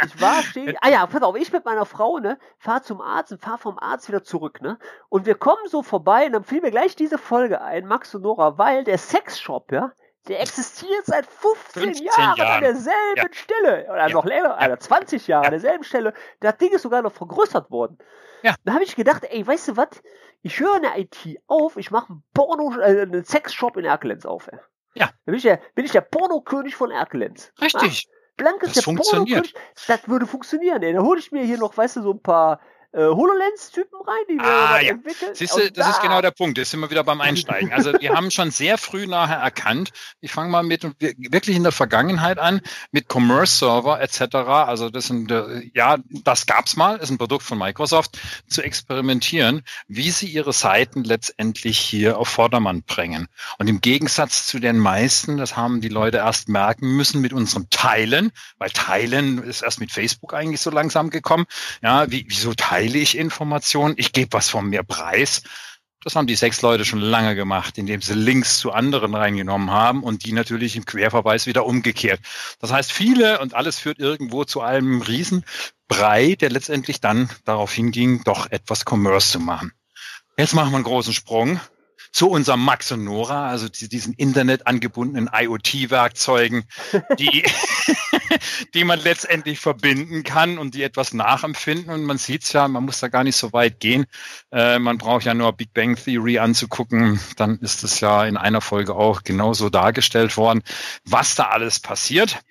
[0.05, 0.77] Ich war stehen.
[0.81, 3.79] Ah ja, pass auf, ich mit meiner Frau, ne, fahr zum Arzt und fahr vom
[3.79, 4.79] Arzt wieder zurück, ne?
[5.09, 8.23] Und wir kommen so vorbei und dann fiel mir gleich diese Folge ein, Max und
[8.23, 9.93] Nora, weil der Sexshop, ja,
[10.29, 13.25] der existiert seit 15, 15 Jahren, Jahren, an derselben ja.
[13.33, 13.87] Stelle.
[13.91, 14.15] Oder ja.
[14.15, 14.79] noch länger, ja.
[14.79, 15.47] 20 Jahre ja.
[15.49, 16.15] an derselben Stelle.
[16.41, 17.99] Das Ding ist sogar noch vergrößert worden.
[18.43, 18.55] Ja.
[18.65, 20.03] Da habe ich gedacht, ey, weißt du was?
[20.43, 24.49] Ich höre eine IT auf, ich mache einen Porno, äh, einen Sexshop in Erkelenz auf,
[24.49, 24.59] ey.
[24.95, 25.07] Ja.
[25.07, 27.53] Da bin ich der, bin ich der Pornokönig von Erkelenz.
[27.61, 28.09] Richtig.
[28.09, 29.55] Ah, Blankes das der Pornokönig.
[29.87, 30.93] Das würde funktionieren, ey.
[30.93, 32.61] Da hole ich mir hier noch, weißt du, so ein paar
[32.93, 34.91] äh, HoloLens-Typen rein, die wir ah, ja.
[34.91, 35.35] entwickeln.
[35.35, 35.91] Siehst du, das da.
[35.93, 36.59] ist genau der Punkt.
[36.59, 37.73] Das sind wir wieder beim Einsteigen.
[37.73, 41.73] Also wir haben schon sehr früh nachher erkannt, ich fange mal mit wirklich in der
[41.73, 44.35] Vergangenheit an, mit Commerce-Server etc.
[44.35, 49.63] Also das sind, äh, ja, das gab's mal, ist ein Produkt von Microsoft, zu experimentieren,
[49.89, 53.29] wie sie ihre Seiten letztendlich hier auf Vordermann bringen.
[53.59, 57.71] Und im Gegensatz zu den meisten, das haben die Leute erst merken müssen mit unserem
[57.71, 61.47] Teilen, weil Teilen ist erst mit Facebook eigentlich so langsam gekommen.
[61.83, 62.82] Ja, wie, wieso teilen?
[62.83, 65.43] Teile ich Informationen, ich gebe was von mir preis.
[66.03, 70.03] Das haben die sechs Leute schon lange gemacht, indem sie Links zu anderen reingenommen haben
[70.03, 72.19] und die natürlich im Querverweis wieder umgekehrt.
[72.59, 78.25] Das heißt, viele und alles führt irgendwo zu einem Riesenbrei, der letztendlich dann darauf hinging,
[78.25, 79.73] doch etwas Commerce zu machen.
[80.37, 81.61] Jetzt machen wir einen großen Sprung
[82.13, 86.65] zu unserem Max und Nora, also diesen Internet angebundenen IoT-Werkzeugen,
[87.19, 87.43] die,
[88.75, 91.93] die man letztendlich verbinden kann und die etwas nachempfinden.
[91.93, 94.05] Und man sieht es ja, man muss da gar nicht so weit gehen.
[94.53, 97.19] Äh, man braucht ja nur Big Bang Theory anzugucken.
[97.37, 100.63] Dann ist es ja in einer Folge auch genauso dargestellt worden,
[101.05, 102.43] was da alles passiert.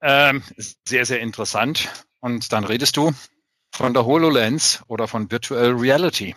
[0.00, 0.44] Ähm,
[0.86, 1.88] sehr, sehr interessant.
[2.20, 3.12] Und dann redest du
[3.72, 6.36] von der HoloLens oder von Virtual Reality.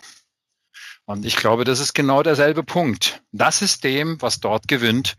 [1.06, 3.22] Und ich glaube, das ist genau derselbe Punkt.
[3.32, 5.16] Das System, was dort gewinnt,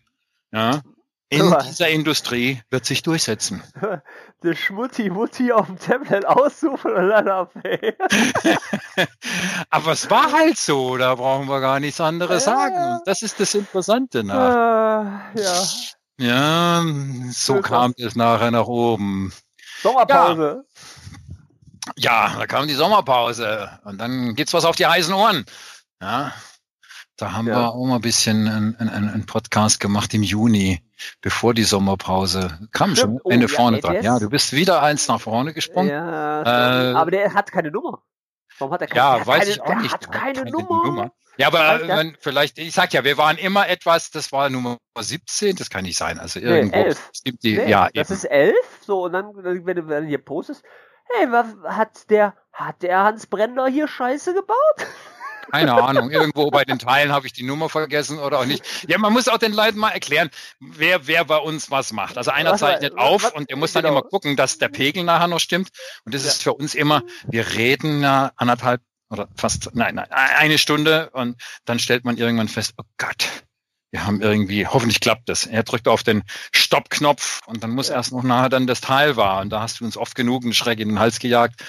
[0.52, 0.82] ja,
[1.30, 3.62] in dieser Industrie wird sich durchsetzen.
[4.44, 7.52] Der Schmutti-Mutti auf dem Tablet aussuchen und dann ab.
[9.70, 12.56] Aber es war halt so, da brauchen wir gar nichts anderes ja.
[12.56, 12.94] sagen.
[12.94, 15.34] Und das ist das Interessante nach.
[15.36, 15.64] Äh, ja.
[16.20, 16.84] Ja,
[17.32, 19.34] so kam es nachher nach oben.
[19.82, 20.64] Sommerpause.
[21.98, 22.30] Ja.
[22.30, 25.46] ja, da kam die Sommerpause und dann gibt's was auf die heißen Ohren.
[26.02, 26.34] Ja,
[27.18, 27.56] da haben ja.
[27.56, 30.84] wir auch mal ein bisschen einen, einen Podcast gemacht im Juni,
[31.22, 32.96] bevor die Sommerpause kam.
[32.96, 33.22] Stimmt.
[33.24, 34.04] Schon Ende oh, vorne ja, dran.
[34.04, 35.90] Ja, du bist wieder eins nach vorne gesprungen.
[35.90, 38.04] Ja, äh, aber der hat keine Nummer.
[38.60, 39.94] Warum hat er keine, ja, weiß keine, ich auch nicht.
[39.94, 40.86] Hat keine, keine Nummer.
[40.86, 41.12] Nummer.
[41.38, 45.56] Ja, aber wenn, vielleicht, ich sag ja, wir waren immer etwas, das war Nummer 17,
[45.56, 46.20] das kann nicht sein.
[46.20, 46.76] Also irgendwo.
[46.76, 47.10] Nee, 11.
[47.14, 50.08] Es gibt die, nee, ja, das ist 11, so, und dann, wenn du, wenn du
[50.08, 50.64] hier postest,
[51.06, 54.56] hey, was hat der, hat der Hans Brenner hier Scheiße gebaut?
[55.52, 56.12] Keine Ahnung.
[56.12, 58.64] Irgendwo bei den Teilen habe ich die Nummer vergessen oder auch nicht.
[58.88, 60.30] Ja, man muss auch den Leuten mal erklären,
[60.60, 62.18] wer, wer bei uns was macht.
[62.18, 65.40] Also einer zeichnet auf und der muss dann immer gucken, dass der Pegel nachher noch
[65.40, 65.70] stimmt.
[66.06, 70.58] Und das ist für uns immer, wir reden ja anderthalb oder fast, nein, nein, eine
[70.58, 73.30] Stunde und dann stellt man irgendwann fest, oh Gott,
[73.92, 75.46] wir haben irgendwie, hoffentlich klappt das.
[75.46, 77.96] Er drückt auf den Stoppknopf und dann muss ja.
[77.96, 79.42] erst noch nachher dann das Teil war.
[79.42, 81.64] Und da hast du uns oft genug einen Schreck in den Hals gejagt.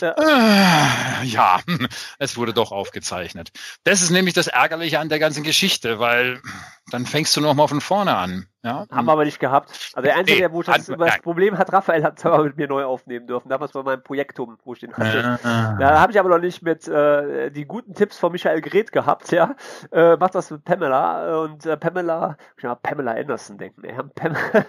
[0.00, 0.14] Ja.
[0.18, 1.60] Äh, ja,
[2.18, 3.50] es wurde doch aufgezeichnet.
[3.84, 6.42] Das ist nämlich das Ärgerliche an der ganzen Geschichte, weil
[6.90, 8.46] dann fängst du nochmal von vorne an.
[8.62, 8.86] Ja?
[8.90, 9.70] Haben wir aber nicht gehabt.
[9.94, 12.68] Also der Einzige, nee, wo das, hat, das Problem hat, Raphael hat zwar mit mir
[12.68, 13.48] neu aufnehmen dürfen.
[13.48, 15.38] Damals bei meinem Projektum, wo ich den hatte.
[15.42, 18.92] Ja, da habe ich aber noch nicht mit äh, die guten Tipps von Michael Gret
[18.92, 19.54] gehabt, ja.
[19.92, 23.82] Äh, macht das mit Pamela und äh, Pamela, ich mal Pamela Anderson denken.
[23.82, 24.40] Wir haben Pamela.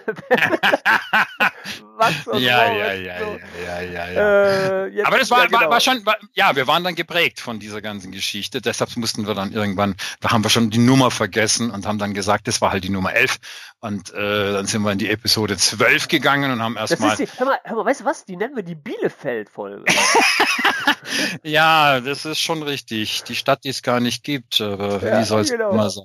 [1.96, 3.38] Was und ja, ja, ja, so.
[3.64, 4.86] ja, ja, ja, ja.
[4.86, 5.60] Äh, aber das war, ja, genau.
[5.60, 8.60] war, war schon, war, ja, wir waren dann geprägt von dieser ganzen Geschichte.
[8.60, 12.14] Deshalb mussten wir dann irgendwann, da haben wir schon die Nummer vergessen und haben dann
[12.14, 13.38] gesagt, das war halt die Nummer 11.
[13.84, 17.18] Und äh, dann sind wir in die Episode 12 gegangen und haben erstmal.
[17.18, 18.24] Hör mal, hör mal, weißt du was?
[18.24, 19.86] Die nennen wir die Bielefeld-Folge.
[21.42, 23.24] ja, das ist schon richtig.
[23.24, 24.60] Die Stadt, die es gar nicht gibt.
[24.60, 25.72] Aber ja, wie soll es genau.
[25.72, 26.04] immer sein?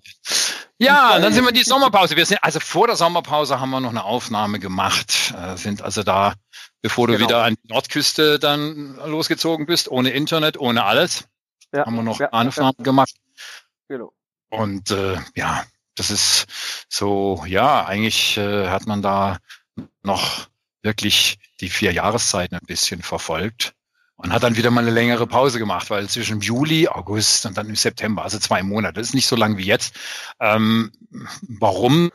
[0.80, 2.15] Ja, dann sind wir in die Sommerpause.
[2.15, 5.36] Wir sind, also vor der Sommerpause haben wir noch eine Aufnahme gemacht.
[5.39, 6.34] Äh, sind also da,
[6.82, 7.28] bevor du genau.
[7.28, 11.28] wieder an die Nordküste dann losgezogen bist, ohne Internet, ohne alles.
[11.71, 11.86] Ja.
[11.86, 12.84] Haben wir noch ja, Aufnahmen ja.
[12.84, 13.13] gemacht.
[13.88, 14.13] Genau.
[14.49, 15.63] Und äh, ja,
[15.97, 16.45] das ist
[16.89, 19.37] so, ja, eigentlich äh, hat man da
[20.03, 20.47] noch
[20.81, 23.73] wirklich die vier Jahreszeiten ein bisschen verfolgt
[24.17, 27.69] und hat dann wieder mal eine längere Pause gemacht, weil zwischen Juli, August und dann
[27.69, 29.95] im September, also zwei Monate, das ist nicht so lang wie jetzt.
[30.39, 30.91] Ähm,
[31.41, 32.11] warum?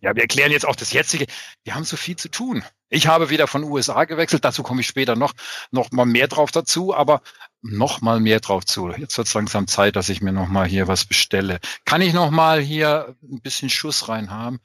[0.00, 1.26] Ja, wir erklären jetzt auch das jetzige.
[1.64, 2.64] Wir haben so viel zu tun.
[2.88, 5.34] Ich habe wieder von USA gewechselt, dazu komme ich später noch,
[5.70, 7.20] noch mal mehr drauf dazu, aber
[7.62, 8.90] noch mal mehr drauf zu.
[8.90, 11.58] Jetzt wird es langsam Zeit, dass ich mir noch mal hier was bestelle.
[11.84, 14.60] Kann ich noch mal hier ein bisschen Schuss rein haben?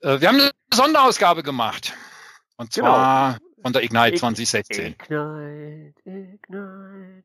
[0.00, 1.94] Äh, wir haben eine Sonderausgabe gemacht.
[2.56, 2.88] Und genau.
[2.88, 4.86] zwar genau von der Ignite 2016.
[4.92, 7.24] Ignite, Ignite.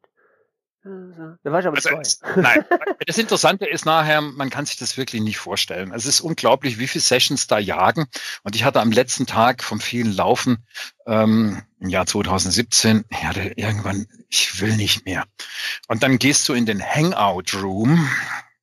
[0.86, 2.42] Da war ich aber also, zwei.
[2.42, 2.66] Nein,
[3.08, 5.94] das Interessante ist nachher, man kann sich das wirklich nicht vorstellen.
[5.94, 8.06] Es ist unglaublich, wie viele Sessions da jagen.
[8.44, 10.66] Und ich hatte am letzten Tag vom vielen Laufen
[11.06, 15.24] ähm, im Jahr 2017, ich hatte irgendwann, ich will nicht mehr.
[15.88, 18.10] Und dann gehst du in den Hangout Room.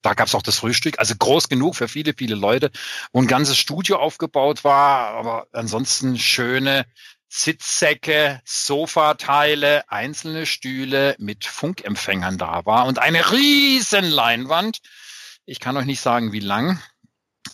[0.02, 2.70] Da gab's auch das Frühstück, also groß genug für viele, viele Leute,
[3.12, 6.86] wo ein ganzes Studio aufgebaut war, aber ansonsten schöne
[7.32, 14.80] Sitzsäcke, Sofateile, einzelne Stühle mit Funkempfängern da war und eine riesen Leinwand.
[15.46, 16.82] Ich kann euch nicht sagen, wie lang,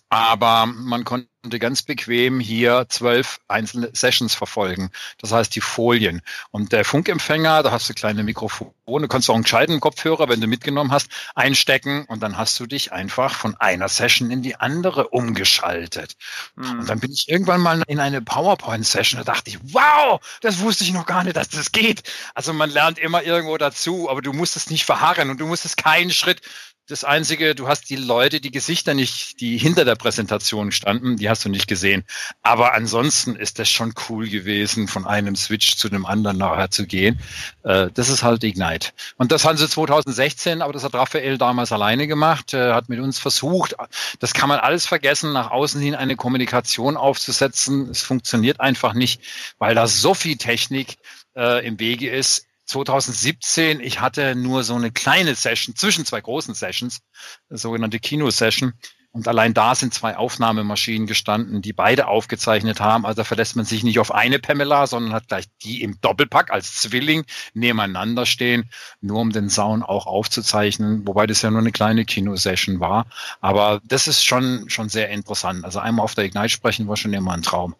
[0.08, 4.90] aber man konnte ganz bequem hier zwölf einzelne Sessions verfolgen.
[5.18, 6.22] Das heißt die Folien.
[6.50, 10.40] Und der Funkempfänger, da hast du kleine Mikrofone, kannst du auch einen gescheiten Kopfhörer, wenn
[10.40, 14.56] du mitgenommen hast, einstecken und dann hast du dich einfach von einer Session in die
[14.56, 16.16] andere umgeschaltet.
[16.56, 16.80] Mhm.
[16.80, 20.84] Und dann bin ich irgendwann mal in eine PowerPoint-Session, da dachte ich, wow, das wusste
[20.84, 22.02] ich noch gar nicht, dass das geht.
[22.34, 25.76] Also man lernt immer irgendwo dazu, aber du musst es nicht verharren und du musstest
[25.76, 26.40] keinen Schritt
[26.88, 31.28] das Einzige, du hast die Leute, die Gesichter nicht, die hinter der Präsentation standen, die
[31.28, 32.04] hast du nicht gesehen.
[32.42, 36.86] Aber ansonsten ist das schon cool gewesen, von einem Switch zu dem anderen nachher zu
[36.86, 37.18] gehen.
[37.64, 38.90] Äh, das ist halt Ignite.
[39.16, 43.00] Und das haben sie 2016, aber das hat Raphael damals alleine gemacht, äh, hat mit
[43.00, 43.74] uns versucht.
[44.20, 47.90] Das kann man alles vergessen, nach außen hin eine Kommunikation aufzusetzen.
[47.90, 49.20] Es funktioniert einfach nicht,
[49.58, 50.98] weil da so viel Technik
[51.34, 56.54] äh, im Wege ist 2017, ich hatte nur so eine kleine Session zwischen zwei großen
[56.54, 57.00] Sessions,
[57.48, 58.74] sogenannte Kino-Session.
[59.16, 63.06] Und allein da sind zwei Aufnahmemaschinen gestanden, die beide aufgezeichnet haben.
[63.06, 66.74] Also verlässt man sich nicht auf eine Pamela, sondern hat gleich die im Doppelpack als
[66.74, 68.68] Zwilling nebeneinander stehen,
[69.00, 71.06] nur um den Sound auch aufzuzeichnen.
[71.06, 73.06] Wobei das ja nur eine kleine Kinosession war.
[73.40, 75.64] Aber das ist schon, schon sehr interessant.
[75.64, 77.74] Also einmal auf der Ignite sprechen war schon immer ein Traum.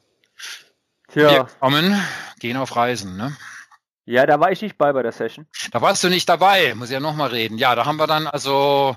[1.12, 1.30] Tja.
[1.30, 2.02] Wir kommen,
[2.38, 3.36] gehen auf Reisen, ne?
[4.06, 5.46] Ja, da war ich nicht bei bei der Session.
[5.72, 7.58] Da warst du nicht dabei, muss ich ja nochmal reden.
[7.58, 8.96] Ja, da haben wir dann also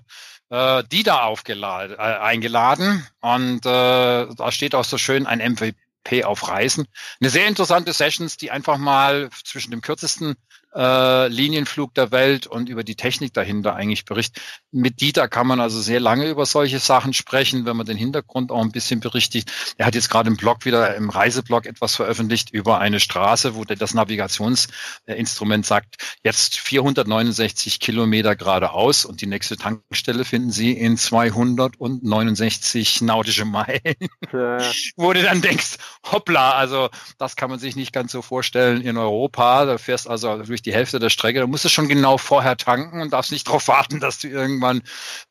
[0.49, 6.23] äh, die da aufgeladen, äh, eingeladen und äh, da steht auch so schön ein MVP
[6.23, 6.87] auf Reisen.
[7.19, 10.35] Eine sehr interessante Sessions, die einfach mal zwischen dem kürzesten
[10.75, 14.43] äh, Linienflug der Welt und über die Technik dahinter eigentlich berichtet.
[14.71, 18.51] Mit Dieter kann man also sehr lange über solche Sachen sprechen, wenn man den Hintergrund
[18.51, 19.51] auch ein bisschen berichtigt.
[19.77, 23.65] Er hat jetzt gerade im Blog wieder, im Reiseblog etwas veröffentlicht über eine Straße, wo
[23.65, 33.01] das Navigationsinstrument sagt, jetzt 469 Kilometer geradeaus und die nächste Tankstelle finden Sie in 269
[33.01, 33.95] nautische Meilen.
[34.31, 34.59] Ja.
[34.95, 35.77] wo du dann denkst,
[36.11, 39.65] hoppla, also das kann man sich nicht ganz so vorstellen in Europa.
[39.65, 41.39] Da fährst also durch durch die Hälfte der Strecke.
[41.39, 44.81] Da musst du schon genau vorher tanken und darfst nicht darauf warten, dass du irgendwann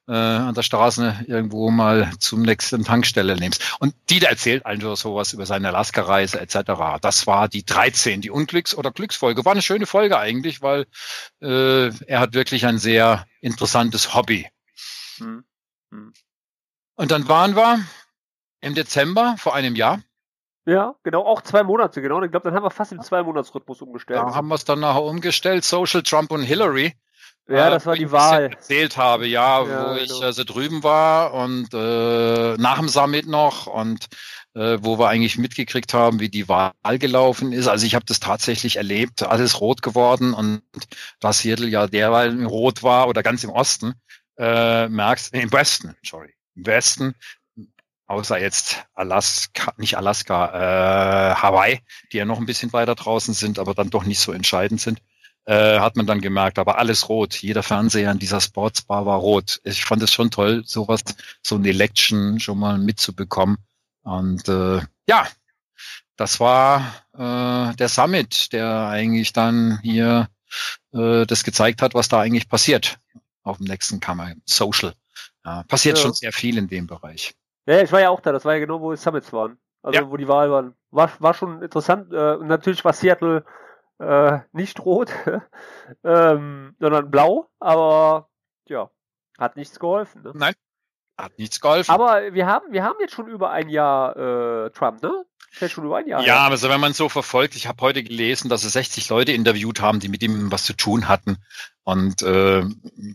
[0.09, 3.77] äh, an der Straße irgendwo mal zum nächsten Tankstelle nimmst.
[3.79, 7.01] Und Dieter erzählt einfach sowas über seine Alaska-Reise etc.
[7.01, 9.45] Das war die 13, die Unglücks- oder Glücksfolge.
[9.45, 10.87] War eine schöne Folge eigentlich, weil
[11.43, 14.49] äh, er hat wirklich ein sehr interessantes Hobby.
[15.19, 15.45] Hm.
[15.91, 16.13] Hm.
[16.97, 17.85] Und dann waren wir
[18.61, 20.03] im Dezember vor einem Jahr
[20.69, 22.23] ja, genau, auch zwei Monate, genau.
[22.23, 24.21] Ich glaube, dann haben wir fast im Zwei-Monats-Rhythmus umgestellt.
[24.21, 26.93] Da haben wir es dann nachher umgestellt, Social Trump und Hillary.
[27.49, 28.51] Ja, äh, das war die Wahl.
[28.53, 29.97] Erzählt habe, ja, ja wo genau.
[29.97, 34.09] ich also drüben war und äh, nach dem Summit noch und
[34.55, 37.67] äh, wo wir eigentlich mitgekriegt haben, wie die Wahl gelaufen ist.
[37.67, 40.61] Also ich habe das tatsächlich erlebt, alles rot geworden und
[41.21, 43.95] das Seattle ja derweil rot war oder ganz im Osten,
[44.37, 47.15] äh, merkst, im Westen, sorry, im Westen
[48.09, 51.81] außer jetzt Alaska, nicht Alaska, äh, Hawaii,
[52.13, 55.01] die ja noch ein bisschen weiter draußen sind, aber dann doch nicht so entscheidend sind,
[55.45, 57.37] äh, hat man dann gemerkt, aber alles rot.
[57.37, 59.61] Jeder Fernseher in dieser Sportsbar war rot.
[59.63, 61.03] Ich fand es schon toll, sowas,
[61.43, 63.59] so ein Election schon mal mitzubekommen.
[64.03, 65.29] Und äh, ja,
[66.17, 70.29] das war äh, der Summit, der eigentlich dann hier
[70.93, 72.99] äh, das gezeigt hat, was da eigentlich passiert
[73.43, 74.95] auf dem nächsten Kammer, Social.
[75.45, 76.03] Ja, passiert ja.
[76.03, 77.35] schon sehr viel in dem Bereich.
[77.69, 79.59] Ja, ich war ja auch da, das war ja genau, wo die Summits waren.
[79.83, 80.11] Also ja.
[80.11, 80.75] wo die Wahl waren.
[80.91, 82.11] War, war schon interessant.
[82.15, 83.45] Äh, und natürlich war Seattle
[83.99, 85.13] äh, nicht rot,
[86.05, 88.31] ähm, sondern blau, aber
[88.69, 88.91] ja,
[89.39, 90.23] hat nichts geholfen.
[90.23, 90.33] Ne?
[90.35, 90.55] Nein,
[91.19, 91.91] hat nichts geholfen.
[91.91, 95.27] Aber wir haben, wir haben jetzt schon über ein Jahr äh, Trump, ne?
[96.09, 96.25] Jahr.
[96.25, 99.81] Ja, also wenn man so verfolgt, ich habe heute gelesen, dass es 60 Leute interviewt
[99.81, 101.39] haben, die mit ihm was zu tun hatten.
[101.85, 102.65] Und äh,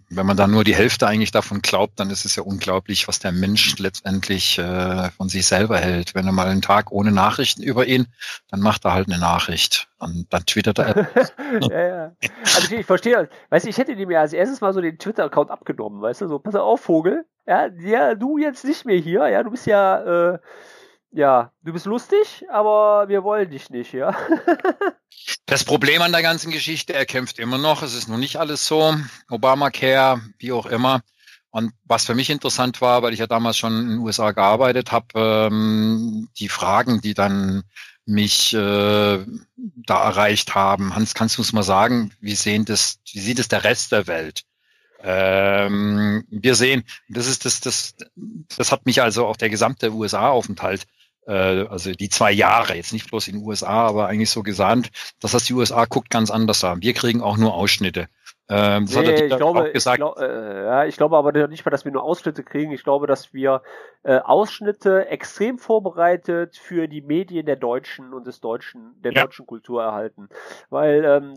[0.09, 3.19] wenn man da nur die Hälfte eigentlich davon glaubt, dann ist es ja unglaublich, was
[3.19, 6.15] der Mensch letztendlich äh, von sich selber hält.
[6.15, 8.07] Wenn er mal einen Tag ohne Nachrichten über ihn,
[8.49, 11.07] dann macht er halt eine Nachricht und dann twittert er.
[11.69, 12.11] ja, ja.
[12.43, 15.51] Also ich verstehe, weißt du, ich hätte ihm ja als erstes mal so den Twitter-Account
[15.51, 19.43] abgenommen, weißt du, so, pass auf, Vogel, ja, ja, du jetzt nicht mehr hier, ja,
[19.43, 20.39] du bist ja, äh,
[21.13, 24.15] ja, du bist lustig, aber wir wollen dich nicht, ja.
[25.45, 28.65] das Problem an der ganzen Geschichte, er kämpft immer noch, es ist noch nicht alles
[28.65, 28.95] so,
[29.29, 31.01] Obamacare, wie auch immer.
[31.51, 34.91] Und was für mich interessant war, weil ich ja damals schon in den USA gearbeitet
[34.91, 37.63] habe, ähm, die Fragen, die dann
[38.05, 40.95] mich äh, da erreicht haben.
[40.95, 44.07] Hans, kannst du uns mal sagen, wie sehen das, wie sieht es der Rest der
[44.07, 44.41] Welt?
[44.99, 47.95] Ähm, wir sehen, das ist das, das,
[48.57, 50.87] das hat mich also auch der gesamte USA-Aufenthalt
[51.25, 55.33] also die zwei Jahre, jetzt nicht bloß in den USA, aber eigentlich so gesandt, das
[55.45, 56.81] die USA guckt ganz anders an.
[56.81, 58.07] Wir kriegen auch nur Ausschnitte.
[58.55, 59.95] Ähm, das nee, hat er ich glaube, auch gesagt.
[59.95, 62.71] Ich, glaub, äh, ja, ich glaube aber nicht mal, dass wir nur Ausschnitte kriegen.
[62.71, 63.63] Ich glaube, dass wir
[64.03, 69.23] äh, Ausschnitte extrem vorbereitet für die Medien der Deutschen und des Deutschen, der ja.
[69.23, 70.29] deutschen Kultur erhalten.
[70.69, 71.33] Weil, ähm,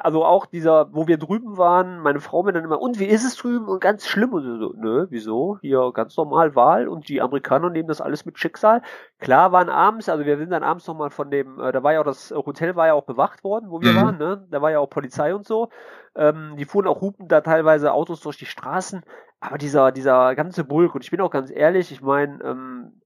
[0.00, 3.24] also auch dieser, wo wir drüben waren, meine Frau mir dann immer, und wie ist
[3.24, 3.68] es drüben?
[3.68, 5.58] Und ganz schlimm und so, nö, wieso?
[5.60, 8.82] Hier ganz normal Wahl und die Amerikaner nehmen das alles mit Schicksal.
[9.20, 12.00] Klar waren abends, also wir sind dann abends nochmal von dem, äh, da war ja
[12.00, 13.96] auch das Hotel war ja auch bewacht worden, wo wir mhm.
[13.96, 14.46] waren, ne?
[14.50, 15.68] Da war ja auch Polizei und so.
[16.18, 19.02] Ähm, die fuhren auch hupen da teilweise Autos durch die Straßen.
[19.40, 23.00] Aber dieser, dieser ganze Bulk, und ich bin auch ganz ehrlich, ich meine, ähm,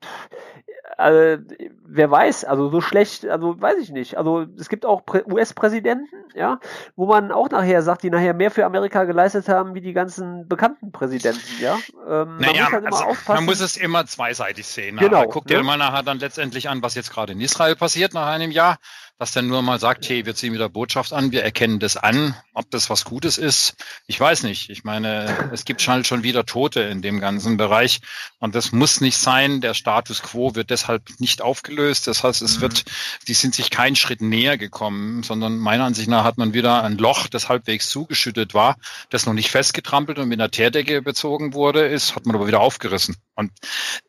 [0.98, 1.38] äh,
[1.84, 4.16] wer weiß, also so schlecht, also weiß ich nicht.
[4.16, 6.58] Also es gibt auch US-Präsidenten, ja,
[6.96, 10.48] wo man auch nachher sagt, die nachher mehr für Amerika geleistet haben wie die ganzen
[10.48, 11.78] bekannten Präsidenten, ja.
[12.08, 14.96] Ähm, naja, man, muss halt also, man muss es immer zweiseitig sehen.
[14.96, 15.26] Genau.
[15.28, 15.62] Guck dir ne?
[15.64, 18.78] mal nachher dann letztendlich an, was jetzt gerade in Israel passiert nach einem Jahr.
[19.22, 22.34] dass der nur mal sagt, hey, wir ziehen wieder Botschaft an, wir erkennen das an,
[22.54, 23.76] ob das was Gutes ist.
[24.08, 24.68] Ich weiß nicht.
[24.68, 28.00] Ich meine, es gibt halt schon wieder Tote in dem ganzen Bereich
[28.40, 29.60] und das muss nicht sein.
[29.60, 32.06] Der Status quo wird deshalb nicht aufgelöst.
[32.06, 32.62] Das heißt, es mhm.
[32.62, 32.84] wird,
[33.28, 36.98] die sind sich keinen Schritt näher gekommen, sondern meiner Ansicht nach hat man wieder ein
[36.98, 38.76] Loch, das halbwegs zugeschüttet war,
[39.10, 42.60] das noch nicht festgetrampelt und mit einer Teerdecke bezogen wurde, ist, hat man aber wieder
[42.60, 43.16] aufgerissen.
[43.34, 43.52] Und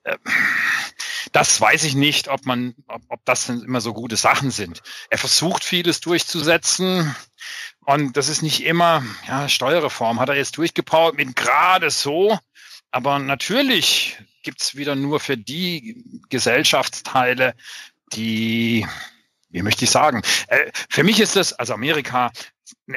[0.04, 0.18] äh,
[1.32, 4.82] das weiß ich nicht, ob man, ob, ob das immer so gute Sachen sind.
[5.10, 7.16] Er versucht vieles durchzusetzen.
[7.86, 12.38] Und das ist nicht immer, ja, Steuerreform hat er jetzt durchgepowert mit gerade so.
[12.92, 17.56] Aber natürlich gibt's wieder nur für die Gesellschaftsteile,
[18.14, 18.86] die,
[19.50, 22.32] wie möchte ich sagen, äh, für mich ist das, also Amerika,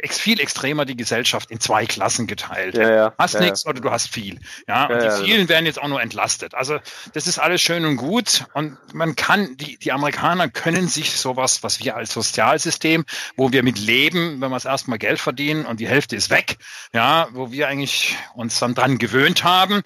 [0.09, 2.77] viel extremer die Gesellschaft in zwei Klassen geteilt.
[2.77, 4.41] Ja, ja, hast ja, nichts oder du hast viel.
[4.67, 6.55] Ja, und die vielen werden jetzt auch nur entlastet.
[6.55, 6.79] Also
[7.13, 11.63] das ist alles schön und gut und man kann, die, die Amerikaner können sich sowas,
[11.63, 13.05] was wir als Sozialsystem,
[13.37, 16.59] wo wir mit leben, wenn wir es erstmal Geld verdienen und die Hälfte ist weg,
[16.93, 19.83] ja, wo wir eigentlich uns dann dran gewöhnt haben,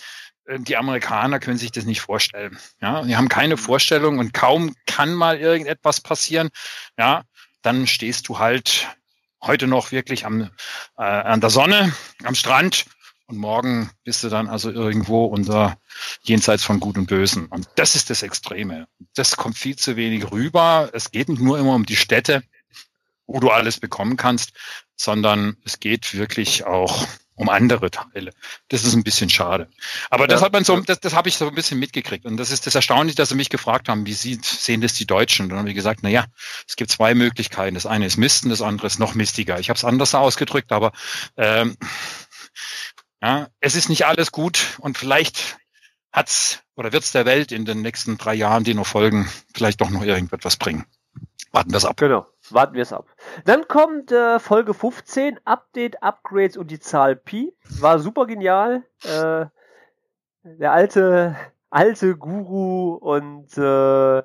[0.59, 2.59] die Amerikaner können sich das nicht vorstellen.
[2.81, 6.51] Ja, die haben keine Vorstellung und kaum kann mal irgendetwas passieren.
[6.99, 7.23] Ja,
[7.63, 8.89] dann stehst du halt
[9.43, 10.51] heute noch wirklich am,
[10.99, 11.93] äh, an der Sonne,
[12.25, 12.87] am Strand
[13.27, 15.79] und morgen bist du dann also irgendwo unter
[16.23, 17.47] jenseits von Gut und Bösen.
[17.47, 18.89] Und das ist das Extreme.
[19.15, 20.91] Das kommt viel zu wenig rüber.
[20.93, 22.43] Es geht nicht nur immer um die Städte,
[23.27, 24.53] wo du alles bekommen kannst,
[24.97, 27.07] sondern es geht wirklich auch
[27.41, 28.33] um andere Teile.
[28.69, 29.71] Das ist ein bisschen schade.
[30.11, 32.27] Aber das ja, hat man so, das, das habe ich so ein bisschen mitgekriegt.
[32.27, 35.07] Und das ist das Erstaunliche, dass sie mich gefragt haben, wie sieht, sehen das die
[35.07, 35.45] Deutschen?
[35.45, 36.27] Und dann habe ich gesagt, na ja,
[36.69, 37.75] es gibt zwei Möglichkeiten.
[37.75, 39.59] Das eine ist Misten, das andere ist noch mistiger.
[39.59, 40.93] Ich habe es anders ausgedrückt, aber
[41.39, 41.79] ähm,
[43.23, 45.57] ja, es ist nicht alles gut und vielleicht
[46.13, 49.89] hat's oder wird's der Welt in den nächsten drei Jahren, die noch folgen, vielleicht doch
[49.89, 50.85] noch irgendetwas bringen.
[51.53, 51.97] Warten wir es ab.
[51.97, 53.07] Genau, warten wir es ab.
[53.45, 57.53] Dann kommt äh, Folge 15, Update, Upgrades und die Zahl Pi.
[57.81, 58.85] War super genial.
[59.03, 59.47] Äh,
[60.43, 61.37] der alte,
[61.71, 64.23] alte Guru und äh,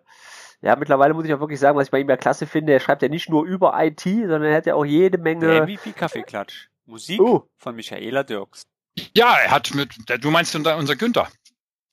[0.62, 2.80] ja, mittlerweile muss ich auch wirklich sagen, was ich bei ihm ja klasse finde, er
[2.80, 5.48] schreibt ja nicht nur über IT, sondern er hat ja auch jede Menge.
[5.48, 6.70] Der MVP Kaffeeklatsch.
[6.86, 7.42] Musik uh.
[7.58, 8.64] von Michaela Dirks.
[9.16, 11.28] Ja, er hat mit, du meinst unser Günther.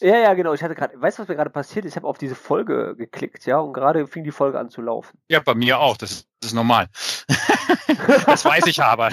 [0.02, 0.52] Ja, ja, genau.
[0.52, 1.92] Ich hatte gerade, weißt du, was mir gerade passiert ist?
[1.92, 5.16] Ich habe auf diese Folge geklickt, ja, und gerade fing die Folge an zu laufen.
[5.28, 5.96] Ja, bei mir auch.
[5.96, 6.88] Das, das ist normal.
[8.26, 9.10] das weiß ich aber.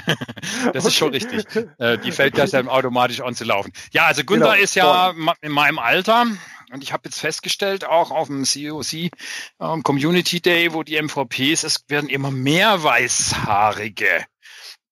[0.73, 1.45] Das ist schon richtig.
[1.77, 3.71] Äh, die fällt das dann automatisch an zu laufen.
[3.91, 4.63] Ja, also Gunther genau.
[4.63, 6.25] ist ja in meinem Alter.
[6.71, 9.11] Und ich habe jetzt festgestellt, auch auf dem COC
[9.59, 14.25] ähm, Community Day, wo die MVPs, es werden immer mehr weißhaarige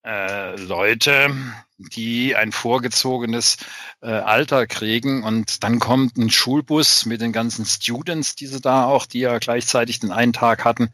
[0.08, 1.36] äh, Leute,
[1.78, 3.58] die ein vorgezogenes
[4.02, 8.86] äh, Alter kriegen und dann kommt ein Schulbus mit den ganzen Students, die sie da
[8.86, 10.94] auch, die ja gleichzeitig den einen Tag hatten,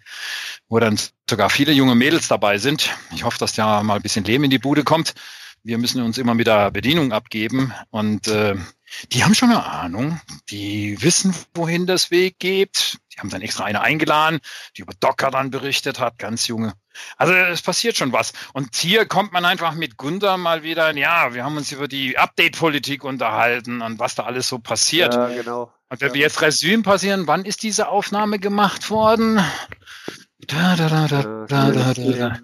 [0.67, 0.99] wo dann
[1.29, 2.89] sogar viele junge Mädels dabei sind.
[3.13, 5.13] Ich hoffe, dass da mal ein bisschen Leben in die Bude kommt.
[5.61, 8.55] Wir müssen uns immer mit der Bedienung abgeben und äh,
[9.11, 12.97] die haben schon eine Ahnung, die wissen, wohin das Weg geht.
[13.13, 14.39] Die haben dann extra eine eingeladen,
[14.75, 16.73] die über Docker dann berichtet hat, ganz junge.
[17.17, 18.33] Also es passiert schon was.
[18.53, 22.17] Und hier kommt man einfach mit Gunther mal wieder, ja, wir haben uns über die
[22.17, 25.13] Update-Politik unterhalten und was da alles so passiert.
[25.13, 25.73] Ja, genau.
[25.89, 26.13] Und wenn ja.
[26.15, 29.41] wir jetzt Resümee passieren, wann ist diese Aufnahme gemacht worden?
[30.47, 32.39] Da, da, da, da, da, da, da,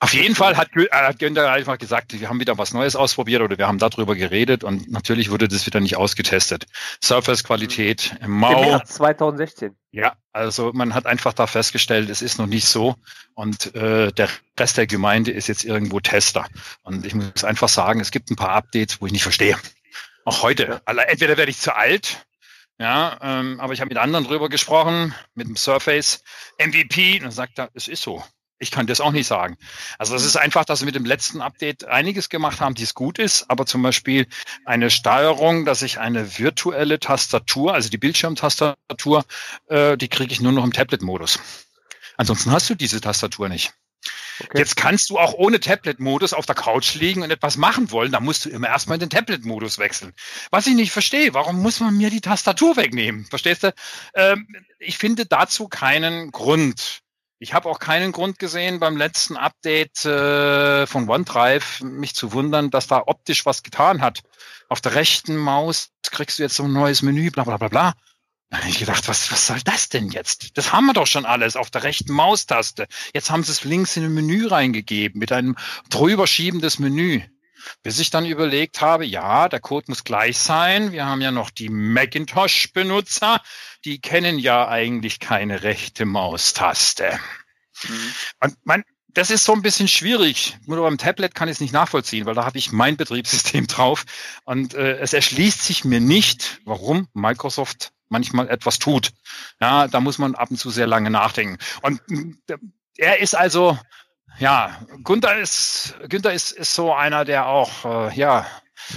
[0.00, 3.42] Auf jeden Fall hat, äh, hat Günther einfach gesagt, wir haben wieder was Neues ausprobiert
[3.42, 6.66] oder wir haben darüber geredet und natürlich wurde das wieder nicht ausgetestet.
[7.02, 8.62] Surface-Qualität im Mau.
[8.62, 9.76] Im März 2016.
[9.90, 12.94] Ja, also man hat einfach da festgestellt, es ist noch nicht so
[13.34, 14.28] und äh, der
[14.58, 16.46] Rest der Gemeinde ist jetzt irgendwo Tester.
[16.82, 19.56] Und ich muss einfach sagen, es gibt ein paar Updates, wo ich nicht verstehe.
[20.24, 20.80] Auch heute.
[20.86, 21.02] Ja.
[21.02, 22.24] Entweder werde ich zu alt
[22.80, 26.22] ja, ähm, aber ich habe mit anderen drüber gesprochen, mit dem Surface
[26.58, 28.22] MVP, und dann sagt er, es ist so.
[28.58, 29.56] Ich kann das auch nicht sagen.
[29.98, 32.94] Also es ist einfach, dass wir mit dem letzten Update einiges gemacht haben, die es
[32.94, 34.26] gut ist, aber zum Beispiel
[34.64, 39.24] eine Steuerung, dass ich eine virtuelle Tastatur, also die Bildschirmtastatur,
[39.68, 41.38] äh, die kriege ich nur noch im Tablet-Modus.
[42.16, 43.72] Ansonsten hast du diese Tastatur nicht.
[44.40, 44.58] Okay.
[44.58, 48.12] Jetzt kannst du auch ohne Tablet-Modus auf der Couch liegen und etwas machen wollen.
[48.12, 50.12] Da musst du immer erstmal in den Tablet-Modus wechseln.
[50.50, 53.24] Was ich nicht verstehe, warum muss man mir die Tastatur wegnehmen?
[53.26, 53.74] Verstehst du?
[54.14, 54.46] Ähm,
[54.78, 57.02] ich finde dazu keinen Grund.
[57.40, 62.70] Ich habe auch keinen Grund gesehen, beim letzten Update äh, von OneDrive mich zu wundern,
[62.70, 64.22] dass da optisch was getan hat.
[64.68, 67.94] Auf der rechten Maus kriegst du jetzt so ein neues Menü, bla bla bla bla.
[68.50, 70.56] Da habe ich gedacht, was, was soll das denn jetzt?
[70.56, 72.88] Das haben wir doch schon alles auf der rechten Maustaste.
[73.14, 75.56] Jetzt haben sie es links in ein Menü reingegeben mit einem
[75.90, 77.22] drüberschieben des Menü.
[77.82, 80.92] Bis ich dann überlegt habe, ja, der Code muss gleich sein.
[80.92, 83.40] Wir haben ja noch die Macintosh-Benutzer,
[83.84, 87.18] die kennen ja eigentlich keine rechte Maustaste.
[87.84, 88.14] Mhm.
[88.40, 90.56] Und man, das ist so ein bisschen schwierig.
[90.66, 94.04] Nur beim Tablet kann ich es nicht nachvollziehen, weil da habe ich mein Betriebssystem drauf.
[94.44, 99.10] Und äh, es erschließt sich mir nicht, warum Microsoft manchmal etwas tut.
[99.60, 101.58] Ja, da muss man ab und zu sehr lange nachdenken.
[101.82, 102.00] Und
[102.48, 102.56] äh,
[102.96, 103.78] er ist also,
[104.38, 108.46] ja, Gunther ist, Günther ist, ist so einer, der auch, äh, ja,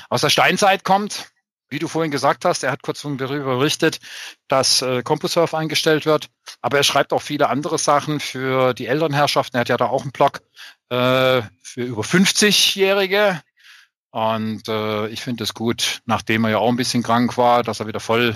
[0.09, 1.31] aus der Steinzeit kommt.
[1.69, 4.01] Wie du vorhin gesagt hast, er hat kurz darüber berichtet,
[4.49, 6.29] dass äh, CompuServe eingestellt wird.
[6.61, 9.57] Aber er schreibt auch viele andere Sachen für die Elternherrschaften.
[9.57, 10.41] Er hat ja da auch einen Blog
[10.89, 13.41] äh, für über 50-Jährige.
[14.11, 17.79] Und äh, ich finde es gut, nachdem er ja auch ein bisschen krank war, dass
[17.79, 18.35] er wieder voll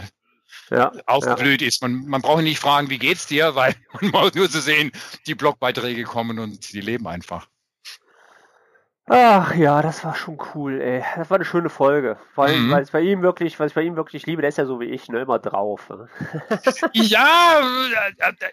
[0.69, 1.67] ja, aufgeblüht ja.
[1.67, 1.81] ist.
[1.81, 4.91] Man, man braucht nicht fragen, wie geht's dir, weil man braucht nur zu sehen,
[5.27, 7.47] die Blogbeiträge kommen und die leben einfach.
[9.07, 11.03] Ach ja, das war schon cool, ey.
[11.15, 12.17] Das war eine schöne Folge.
[12.33, 12.71] Weil, mhm.
[12.71, 14.79] weil es bei ihm wirklich, weil ich bei ihm wirklich liebe, der ist ja so
[14.79, 15.87] wie ich, ne, immer drauf.
[15.89, 16.09] Ne?
[16.93, 17.61] ja,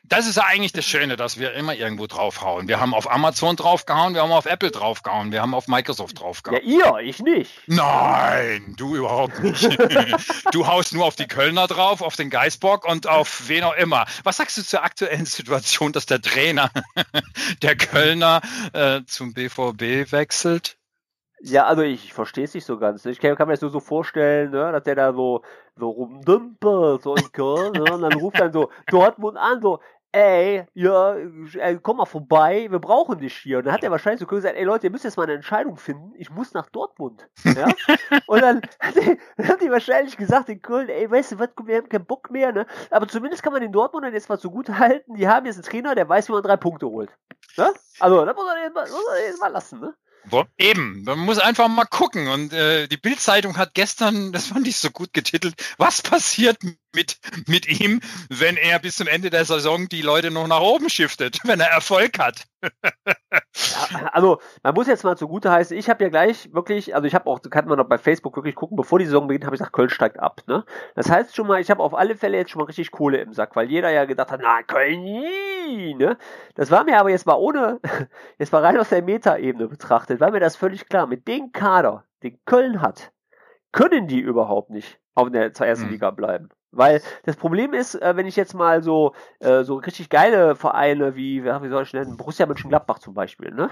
[0.05, 2.69] das ist ja eigentlich das Schöne, dass wir immer irgendwo draufhauen.
[2.69, 6.61] Wir haben auf Amazon draufgehauen, wir haben auf Apple draufgehauen, wir haben auf Microsoft draufgehauen.
[6.67, 7.51] Ja, ihr, ich nicht.
[7.67, 9.63] Nein, du überhaupt nicht.
[10.53, 14.05] du haust nur auf die Kölner drauf, auf den Geisbock und auf wen auch immer.
[14.23, 16.71] Was sagst du zur aktuellen Situation, dass der Trainer
[17.63, 18.43] der Kölner
[18.75, 20.42] äh, zum BVB wechselt?
[20.43, 20.79] Gewechselt?
[21.45, 23.05] Ja, also ich verstehe es nicht so ganz.
[23.05, 25.43] Ich kann, kann mir das nur so vorstellen, ne, dass der da so,
[25.75, 29.81] so rumdümpelt, so in Köln, ne, und dann ruft dann so Dortmund an, so,
[30.13, 33.59] ey, ja, ey, komm mal vorbei, wir brauchen dich hier.
[33.59, 35.77] Und dann hat er wahrscheinlich so gesagt, ey Leute, ihr müsst jetzt mal eine Entscheidung
[35.77, 37.29] finden, ich muss nach Dortmund.
[37.43, 37.67] Ja?
[38.27, 41.49] und dann hat, die, dann hat die wahrscheinlich gesagt in Köln, ey, weißt du was,
[41.65, 42.67] wir haben keinen Bock mehr, ne?
[42.91, 45.65] Aber zumindest kann man den Dortmundern jetzt mal so gut halten, die haben jetzt einen
[45.65, 47.11] Trainer, der weiß, wie man drei Punkte holt.
[47.57, 47.73] Ne?
[47.99, 49.95] Also, das muss man jetzt mal, muss man jetzt mal lassen, ne?
[50.59, 52.29] Eben, man muss einfach mal gucken.
[52.29, 56.59] Und äh, die Bildzeitung hat gestern, das fand ich so gut getitelt, was passiert
[56.95, 60.89] mit, mit ihm, wenn er bis zum Ende der Saison die Leute noch nach oben
[60.89, 62.45] shiftet, wenn er Erfolg hat.
[62.63, 67.15] ja, also man muss jetzt mal zugute heißen, ich habe ja gleich wirklich, also ich
[67.15, 69.61] habe auch, kann man noch bei Facebook wirklich gucken, bevor die Saison beginnt, habe ich
[69.61, 70.43] gesagt, Köln steigt ab.
[70.47, 70.65] Ne?
[70.95, 73.33] Das heißt schon mal, ich habe auf alle Fälle jetzt schon mal richtig Kohle im
[73.33, 76.17] Sack, weil jeder ja gedacht hat, na Köln nie, ne?
[76.55, 77.81] Das war mir aber jetzt mal ohne,
[78.39, 81.07] jetzt mal rein aus der Metaebene betrachtet, war mir das völlig klar.
[81.07, 83.13] Mit dem Kader, den Köln hat,
[83.73, 85.93] können die überhaupt nicht auf der ersten hm.
[85.93, 86.51] Liga bleiben.
[86.73, 91.15] Weil das Problem ist, äh, wenn ich jetzt mal so äh, so richtig geile Vereine
[91.15, 93.71] wie, wie soll ich nennen, Borussia Mönchengladbach zum Beispiel, ne?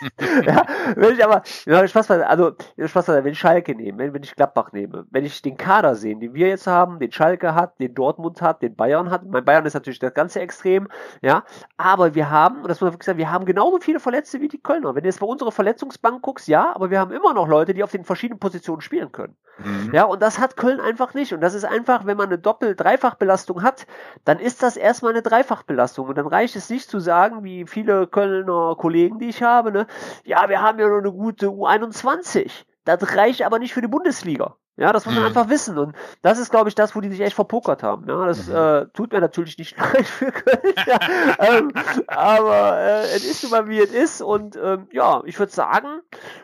[0.46, 0.64] ja,
[0.96, 4.72] wenn ich aber, ja, Spaß also Spaß wenn ich Schalke nehme, wenn, wenn ich Gladbach
[4.72, 8.42] nehme, wenn ich den Kader sehe, den wir jetzt haben, den Schalke hat, den Dortmund
[8.42, 10.88] hat, den Bayern hat, mein Bayern ist natürlich das ganze Extrem,
[11.22, 11.44] ja,
[11.76, 14.48] aber wir haben, und das muss man wirklich sagen, wir haben genauso viele Verletzte wie
[14.48, 14.94] die Kölner.
[14.94, 17.82] Wenn du jetzt bei unserer Verletzungsbank guckst, ja, aber wir haben immer noch Leute, die
[17.82, 19.36] auf den verschiedenen Positionen spielen können.
[19.64, 19.90] Mhm.
[19.92, 21.32] Ja, und das hat Köln einfach nicht.
[21.32, 23.86] Und das ist einfach, wenn man eine Doppel-Dreifachbelastung hat,
[24.24, 26.08] dann ist das erstmal eine Dreifachbelastung.
[26.08, 29.86] Und dann reicht es nicht zu sagen, wie viele Kölner Kollegen, die ich habe, ne,
[30.24, 32.64] ja, wir haben ja noch eine gute U21.
[32.84, 34.56] Das reicht aber nicht für die Bundesliga.
[34.76, 35.28] Ja, das muss man mhm.
[35.28, 35.76] einfach wissen.
[35.78, 38.08] Und das ist, glaube ich, das, wo die sich echt verpokert haben.
[38.08, 38.56] Ja, das mhm.
[38.56, 40.74] äh, tut mir natürlich nicht leid für Köln.
[40.86, 40.98] ja,
[41.38, 41.70] ähm,
[42.06, 44.22] aber äh, es ist immer wie es ist.
[44.22, 46.00] Und ähm, ja, ich würde sagen,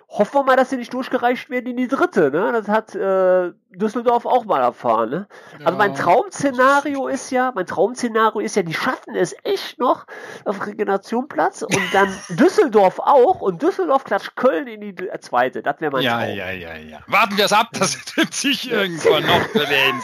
[0.09, 2.31] hoffen wir mal, dass sie nicht durchgereicht werden in die dritte.
[2.31, 2.53] Ne?
[2.53, 5.11] Das hat äh, Düsseldorf auch mal erfahren.
[5.11, 5.27] Ne?
[5.59, 5.67] Ja.
[5.67, 10.07] Also mein Traum-Szenario ist ja, mein Traum-Szenario ist ja, die schaffen es echt noch
[10.45, 15.63] auf Regenerationplatz und dann Düsseldorf auch und Düsseldorf klatscht Köln in die zweite.
[15.63, 16.37] Das wäre mein ja, Traum.
[16.37, 17.01] Ja, ja, ja.
[17.09, 20.01] Warten wir es ab, das wird sich irgendwann noch bewegen.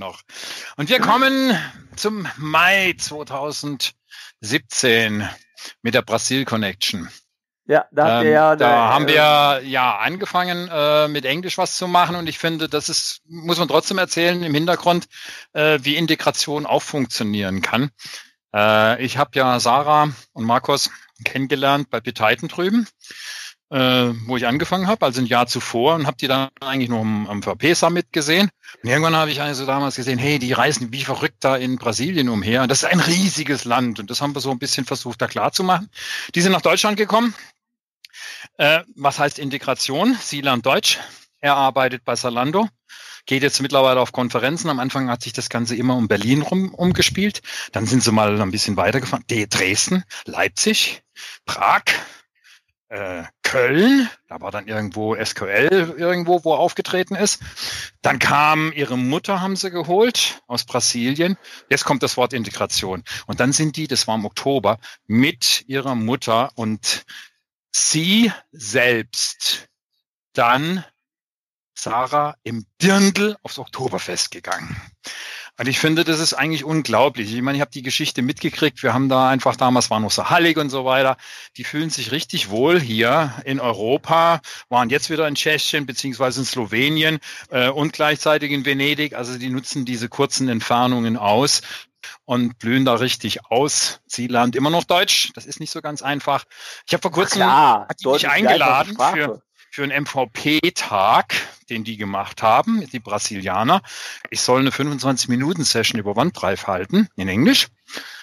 [0.00, 0.20] noch.
[0.76, 1.56] Und wir kommen
[1.96, 5.28] zum Mai 2017
[5.82, 7.08] mit der Brasil Connection.
[7.66, 11.88] Ja, da, ähm, ja, da äh, haben wir ja angefangen äh, mit Englisch was zu
[11.88, 15.06] machen und ich finde, das ist muss man trotzdem erzählen im Hintergrund,
[15.54, 17.90] äh, wie Integration auch funktionieren kann.
[18.54, 20.90] Äh, ich habe ja Sarah und Markus
[21.24, 22.86] kennengelernt bei Betitan drüben,
[23.70, 27.00] äh, wo ich angefangen habe, also ein Jahr zuvor und habe die dann eigentlich nur
[27.00, 28.50] am, am VP Summit gesehen.
[28.82, 32.28] Und irgendwann habe ich also damals gesehen, hey, die reisen wie verrückt da in Brasilien
[32.28, 32.66] umher.
[32.66, 35.52] Das ist ein riesiges Land und das haben wir so ein bisschen versucht da klar
[35.52, 35.88] zu machen.
[36.34, 37.34] Die sind nach Deutschland gekommen
[38.58, 40.16] äh, was heißt Integration?
[40.20, 40.98] Sie lernt Deutsch.
[41.40, 42.68] Er arbeitet bei Salando
[43.26, 44.70] geht jetzt mittlerweile auf Konferenzen.
[44.70, 47.42] Am Anfang hat sich das Ganze immer um Berlin rum umgespielt.
[47.72, 49.24] Dann sind sie mal ein bisschen weitergefahren.
[49.28, 51.02] Dresden, Leipzig,
[51.46, 51.84] Prag,
[52.88, 54.08] äh, Köln.
[54.28, 57.40] Da war dann irgendwo SQL irgendwo, wo er aufgetreten ist.
[58.02, 61.36] Dann kam ihre Mutter, haben sie geholt aus Brasilien.
[61.70, 63.02] Jetzt kommt das Wort Integration.
[63.26, 67.04] Und dann sind die, das war im Oktober, mit ihrer Mutter und
[67.76, 69.66] Sie selbst
[70.32, 70.84] dann
[71.76, 74.80] Sarah im Dirndl aufs Oktoberfest gegangen.
[75.58, 77.34] Und ich finde, das ist eigentlich unglaublich.
[77.34, 78.84] Ich meine, ich habe die Geschichte mitgekriegt.
[78.84, 81.16] Wir haben da einfach damals war noch so hallig und so weiter.
[81.56, 86.46] Die fühlen sich richtig wohl hier in Europa, waren jetzt wieder in Tschechien beziehungsweise in
[86.46, 87.18] Slowenien
[87.50, 89.14] äh, und gleichzeitig in Venedig.
[89.14, 91.62] Also die nutzen diese kurzen Entfernungen aus
[92.24, 94.00] und blühen da richtig aus.
[94.06, 95.32] Sie lernt immer noch Deutsch.
[95.34, 96.44] Das ist nicht so ganz einfach.
[96.86, 99.42] Ich habe vor kurzem Klar, hat die mich eingeladen für
[99.74, 101.34] für einen MVP-Tag,
[101.68, 103.82] den die gemacht haben, die Brasilianer.
[104.30, 107.66] Ich soll eine 25-Minuten-Session über OneDrive halten, in Englisch.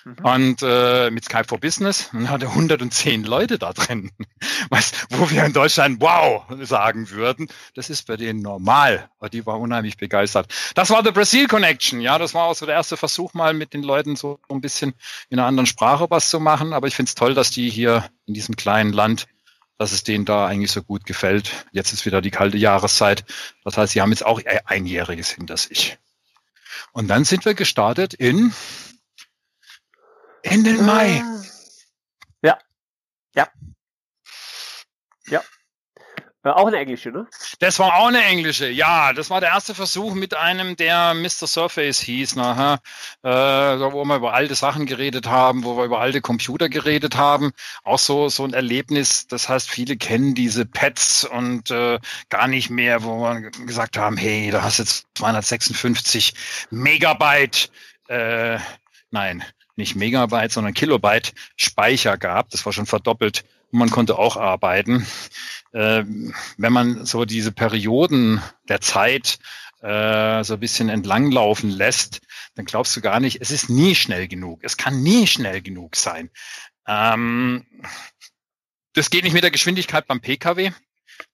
[0.06, 0.16] Mhm.
[0.24, 2.10] Und äh, mit Skype for Business.
[2.14, 4.12] Und hatte 110 Leute da drin.
[4.70, 7.50] Was, wo wir in Deutschland wow sagen würden.
[7.76, 9.10] Das ist bei denen normal.
[9.20, 10.48] Aber die war unheimlich begeistert.
[10.76, 12.00] Das war the Brazil Connection.
[12.00, 14.94] Ja, das war auch so der erste Versuch, mal mit den Leuten so ein bisschen
[15.30, 16.72] in einer anderen Sprache was zu machen.
[16.72, 19.28] Aber ich finde es toll, dass die hier in diesem kleinen Land
[19.82, 21.66] dass es denen da eigentlich so gut gefällt.
[21.72, 23.26] Jetzt ist wieder die kalte Jahreszeit.
[23.64, 25.98] Das heißt, sie haben jetzt auch einjähriges hinter sich.
[26.92, 28.54] Und dann sind wir gestartet in,
[30.44, 31.24] in den Mai.
[32.44, 32.60] Ja.
[33.34, 33.48] Ja.
[33.48, 33.48] Ja.
[36.44, 37.28] War auch eine englische, ne?
[37.60, 39.14] Das war auch eine englische, ja.
[39.14, 41.46] Das war der erste Versuch mit einem, der Mr.
[41.46, 42.80] Surface hieß, nachher,
[43.22, 47.52] äh, wo wir über alte Sachen geredet haben, wo wir über alte Computer geredet haben.
[47.84, 49.28] Auch so, so ein Erlebnis.
[49.28, 54.18] Das heißt, viele kennen diese Pads und äh, gar nicht mehr, wo wir gesagt haben,
[54.18, 56.34] hey, da hast jetzt 256
[56.72, 57.70] Megabyte,
[58.08, 58.58] äh,
[59.12, 59.44] nein,
[59.76, 62.56] nicht Megabyte, sondern Kilobyte Speicher gehabt.
[62.56, 63.44] Das war schon verdoppelt.
[63.72, 65.06] Und man konnte auch arbeiten
[65.74, 69.40] wenn man so diese Perioden der Zeit
[69.82, 72.22] äh, so ein bisschen entlanglaufen lässt,
[72.56, 74.60] dann glaubst du gar nicht, es ist nie schnell genug.
[74.64, 76.30] Es kann nie schnell genug sein.
[76.88, 77.66] Ähm,
[78.94, 80.72] das geht nicht mit der Geschwindigkeit beim Pkw.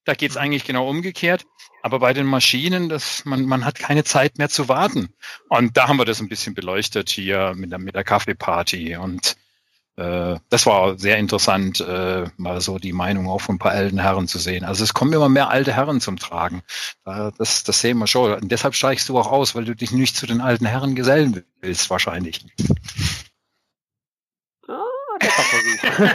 [0.04, 0.42] Da geht es mhm.
[0.42, 1.44] eigentlich genau umgekehrt.
[1.82, 5.14] Aber bei den Maschinen, das, man, man hat keine Zeit mehr zu warten.
[5.48, 8.96] Und da haben wir das ein bisschen beleuchtet hier mit der, mit der Kaffeeparty.
[8.96, 9.36] Und
[9.98, 14.28] das war sehr interessant, äh, mal so die Meinung auch von ein paar alten Herren
[14.28, 14.64] zu sehen.
[14.64, 16.62] Also es kommen immer mehr alte Herren zum Tragen.
[17.04, 18.32] das, das sehen wir schon.
[18.34, 21.44] Und deshalb steigst du auch aus, weil du dich nicht zu den alten Herren gesellen
[21.60, 22.46] willst, wahrscheinlich.
[24.68, 24.84] Ah,
[25.20, 26.06] Versuch.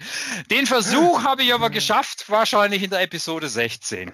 [0.50, 4.12] Den Versuch habe ich aber geschafft, wahrscheinlich in der Episode 16.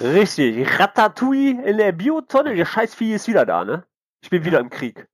[0.00, 0.78] Richtig.
[0.78, 2.54] Ratatouille in der Biotonne.
[2.54, 3.84] Der Scheißvieh ist wieder da, ne?
[4.20, 5.08] Ich bin wieder im Krieg.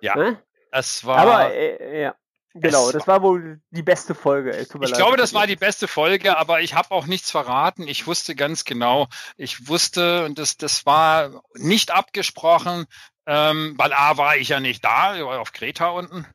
[0.00, 0.16] Ja.
[0.16, 0.42] Ne?
[0.74, 1.18] Es war.
[1.18, 2.14] Aber äh, ja.
[2.56, 4.56] Genau, das war wohl die beste Folge.
[4.56, 7.88] ich leid, glaube, das war die beste Folge, aber ich habe auch nichts verraten.
[7.88, 12.86] Ich wusste ganz genau, ich wusste, und das, das war nicht abgesprochen,
[13.26, 16.26] ähm, weil A war ich ja nicht da, ich war auf Kreta unten.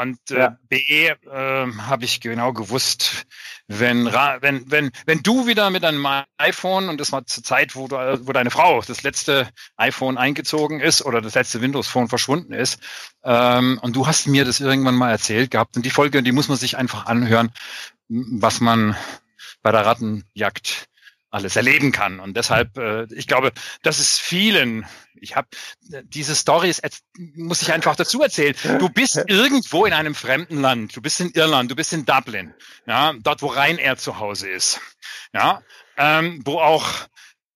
[0.00, 0.58] Und äh, ja.
[0.68, 3.26] B äh, habe ich genau gewusst,
[3.68, 6.06] wenn, wenn, wenn, wenn du wieder mit einem
[6.38, 7.96] iPhone, und das war zur Zeit, wo, du,
[8.26, 9.46] wo deine Frau das letzte
[9.76, 12.80] iPhone eingezogen ist oder das letzte Windows Phone verschwunden ist,
[13.24, 16.48] ähm, und du hast mir das irgendwann mal erzählt gehabt, und die Folge, die muss
[16.48, 17.50] man sich einfach anhören,
[18.08, 18.96] was man
[19.60, 20.88] bei der Rattenjagd
[21.30, 22.20] alles erleben kann.
[22.20, 23.52] Und deshalb, äh, ich glaube,
[23.82, 25.48] das ist vielen, ich habe
[26.04, 26.82] diese Stories,
[27.34, 28.54] muss ich einfach dazu erzählen.
[28.78, 32.54] Du bist irgendwo in einem fremden Land, du bist in Irland, du bist in Dublin,
[32.86, 34.80] ja, dort, wo Ryanair zu Hause ist,
[35.32, 35.62] ja,
[35.96, 36.86] ähm, wo auch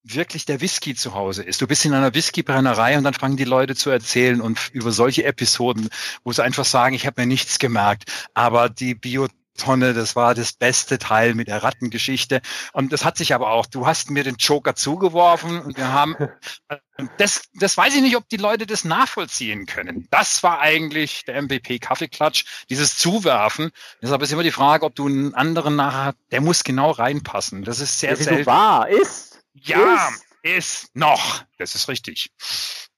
[0.05, 1.63] wirklich der Whisky zu Hause ist.
[1.63, 5.25] Du bist in einer Whiskybrennerei und dann fangen die Leute zu erzählen und über solche
[5.25, 5.89] Episoden,
[6.23, 8.05] wo sie einfach sagen, ich habe mir nichts gemerkt,
[8.35, 12.43] aber die Bio Tonne, das war das beste Teil mit der Rattengeschichte.
[12.73, 16.17] Und das hat sich aber auch, du hast mir den Joker zugeworfen und wir haben,
[17.19, 20.09] das, das weiß ich nicht, ob die Leute das nachvollziehen können.
[20.11, 23.71] Das war eigentlich der MVP Kaffeeklatsch, dieses Zuwerfen.
[24.03, 27.63] Deshalb ist immer die Frage, ob du einen anderen nachher, der muss genau reinpassen.
[27.63, 28.47] Das ist sehr, sehr selten.
[28.47, 29.41] Wahr, ist.
[29.53, 30.09] Ja,
[30.43, 30.57] ist.
[30.57, 31.45] ist noch.
[31.59, 32.33] Das ist richtig.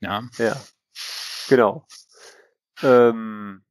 [0.00, 0.22] Ja.
[0.38, 0.60] Ja.
[1.48, 1.86] Genau.
[2.82, 3.62] Ähm,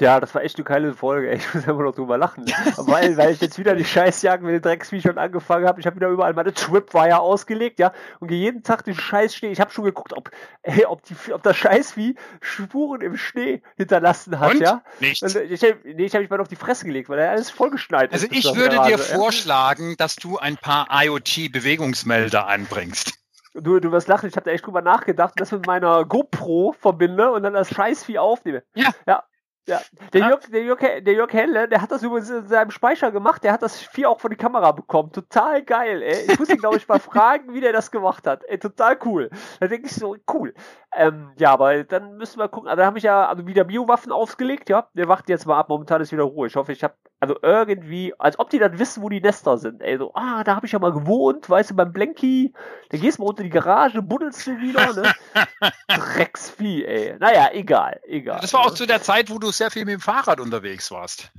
[0.00, 1.30] ja, das war echt eine geile Folge.
[1.40, 2.44] Ich muss immer noch drüber lachen.
[2.76, 5.80] weil, weil ich jetzt wieder die Scheißjagd mit den Drecksviechern angefangen habe.
[5.80, 7.92] Ich habe wieder überall meine Tripwire ausgelegt, ja.
[8.18, 9.50] Und jeden Tag den Scheiß Schnee.
[9.50, 10.30] Ich habe schon geguckt, ob,
[10.62, 14.60] ey, ob, die, ob das Scheißvieh Spuren im Schnee hinterlassen hat, Und?
[14.60, 14.82] ja.
[15.00, 15.22] Nichts.
[15.22, 18.12] Und ich, nee, ich habe mich mal auf die Fresse gelegt, weil er alles vollgeschneit
[18.12, 18.32] also ist.
[18.32, 23.20] Also ich würde dir vorschlagen, dass du ein paar IoT-Bewegungsmelder anbringst.
[23.54, 27.32] Du, du wirst lachen, ich habe da echt drüber nachgedacht, das mit meiner GoPro verbinde
[27.32, 28.62] und dann das Scheißvieh aufnehme.
[28.74, 28.90] Ja.
[29.06, 29.24] Ja,
[29.70, 29.80] ja,
[30.12, 33.42] der, Jörg, der, Jörg, der Jörg Helle, der hat das übrigens in seinem Speicher gemacht,
[33.44, 35.12] der hat das Vieh auch von der Kamera bekommen.
[35.12, 36.26] Total geil, ey.
[36.28, 38.44] Ich muss ihn, glaube ich, mal fragen, wie der das gemacht hat.
[38.44, 39.30] Ey, total cool.
[39.60, 40.54] Da denke ich so, cool.
[40.94, 42.68] Ähm, ja, aber dann müssen wir gucken.
[42.68, 44.88] Also, da habe ich ja also wieder Biowaffen ausgelegt, ja.
[44.94, 45.68] Der wacht jetzt mal ab.
[45.68, 46.48] Momentan ist wieder Ruhe.
[46.48, 49.82] Ich hoffe, ich habe Also irgendwie, als ob die dann wissen, wo die Nester sind.
[49.82, 52.54] Ey, so, ah, da habe ich ja mal gewohnt, weißt du, beim Blenky,
[52.88, 55.12] da gehst du mal unter die Garage, buddelst du wieder, ne?
[55.88, 57.18] Drecksvieh, ey.
[57.18, 58.40] Naja, egal, egal.
[58.40, 58.74] Das war auch ne?
[58.74, 61.30] zu der Zeit, wo du sehr viel mit dem Fahrrad unterwegs warst.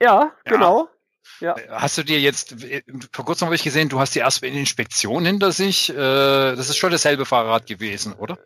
[0.00, 0.32] Ja, ja.
[0.44, 0.90] genau.
[1.40, 1.56] Ja.
[1.56, 4.46] Äh, hast du dir jetzt, äh, vor kurzem habe ich gesehen, du hast die erste
[4.46, 5.88] Inspektion hinter sich.
[5.88, 8.38] Äh, das ist schon dasselbe Fahrrad gewesen, oder?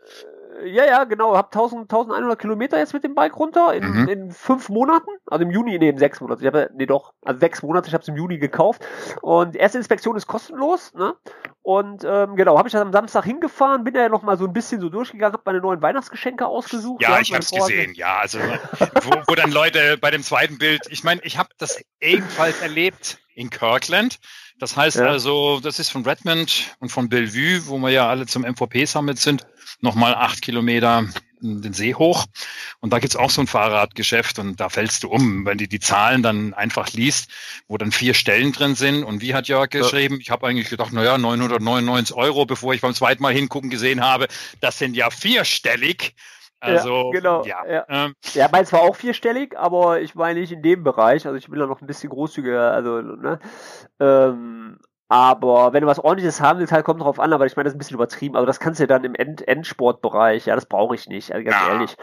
[0.64, 1.36] Ja, ja, genau.
[1.36, 4.08] Hab 1000, 1100 Kilometer jetzt mit dem Bike runter in, mhm.
[4.08, 5.10] in fünf Monaten.
[5.26, 6.42] Also im Juni, nee, in sechs Monaten.
[6.42, 7.88] Ich habe, nee, doch, also sechs Monate.
[7.88, 8.84] Ich habe es im Juni gekauft.
[9.22, 10.94] Und erste Inspektion ist kostenlos.
[10.94, 11.14] Ne?
[11.62, 14.52] Und ähm, genau, habe ich dann am Samstag hingefahren, bin ja noch mal so ein
[14.52, 17.02] bisschen so durchgegangen, habe meine neuen Weihnachtsgeschenke ausgesucht.
[17.02, 17.94] Ja, ja ich habe es gesehen.
[17.94, 21.82] Ja, also wo, wo dann Leute bei dem zweiten Bild, ich meine, ich habe das
[22.00, 24.18] ebenfalls erlebt in Kirkland.
[24.60, 25.06] Das heißt ja.
[25.06, 29.46] also, das ist von Redmond und von Bellevue, wo wir ja alle zum MVP-Summit sind,
[29.80, 31.08] nochmal acht Kilometer
[31.40, 32.26] den See hoch.
[32.80, 35.80] Und da gibt's auch so ein Fahrradgeschäft und da fällst du um, wenn du die
[35.80, 37.30] Zahlen dann einfach liest,
[37.68, 39.02] wo dann vier Stellen drin sind.
[39.02, 40.16] Und wie hat Jörg geschrieben?
[40.16, 40.20] Ja.
[40.20, 44.28] Ich habe eigentlich gedacht, naja, 999 Euro, bevor ich beim zweiten Mal hingucken gesehen habe,
[44.60, 46.14] das sind ja vierstellig.
[46.60, 47.44] Also, ja, genau.
[47.44, 47.86] Ja, ja.
[47.88, 51.26] Ähm, ja meins war auch vierstellig, aber ich meine nicht in dem Bereich.
[51.26, 52.72] Also ich will da noch ein bisschen großzügiger.
[52.72, 53.38] Also, ne?
[53.98, 54.78] Ähm,
[55.10, 57.72] aber wenn du was ordentliches haben willst, halt kommt drauf an, aber ich meine, das
[57.72, 58.36] ist ein bisschen übertrieben.
[58.36, 61.44] Aber das kannst du ja dann im End Endsportbereich, ja, das brauche ich nicht, also
[61.44, 61.72] ganz ja.
[61.72, 61.96] ehrlich.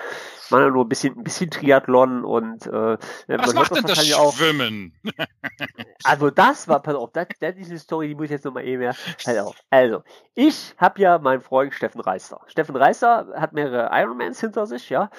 [0.44, 2.98] Ich mache nur ein bisschen, ein bisschen Triathlon und äh,
[3.28, 4.92] Was macht denn das Schwimmen?
[6.04, 8.66] also das war, pass auf, das, das ist eine Story, die muss ich jetzt nochmal
[8.66, 8.96] eben mehr.
[9.26, 9.56] Halt auf.
[9.70, 10.04] Also,
[10.36, 12.42] ich habe ja meinen Freund Steffen Reister.
[12.48, 15.10] Steffen Reister hat mehrere Ironmans hinter sich, ja.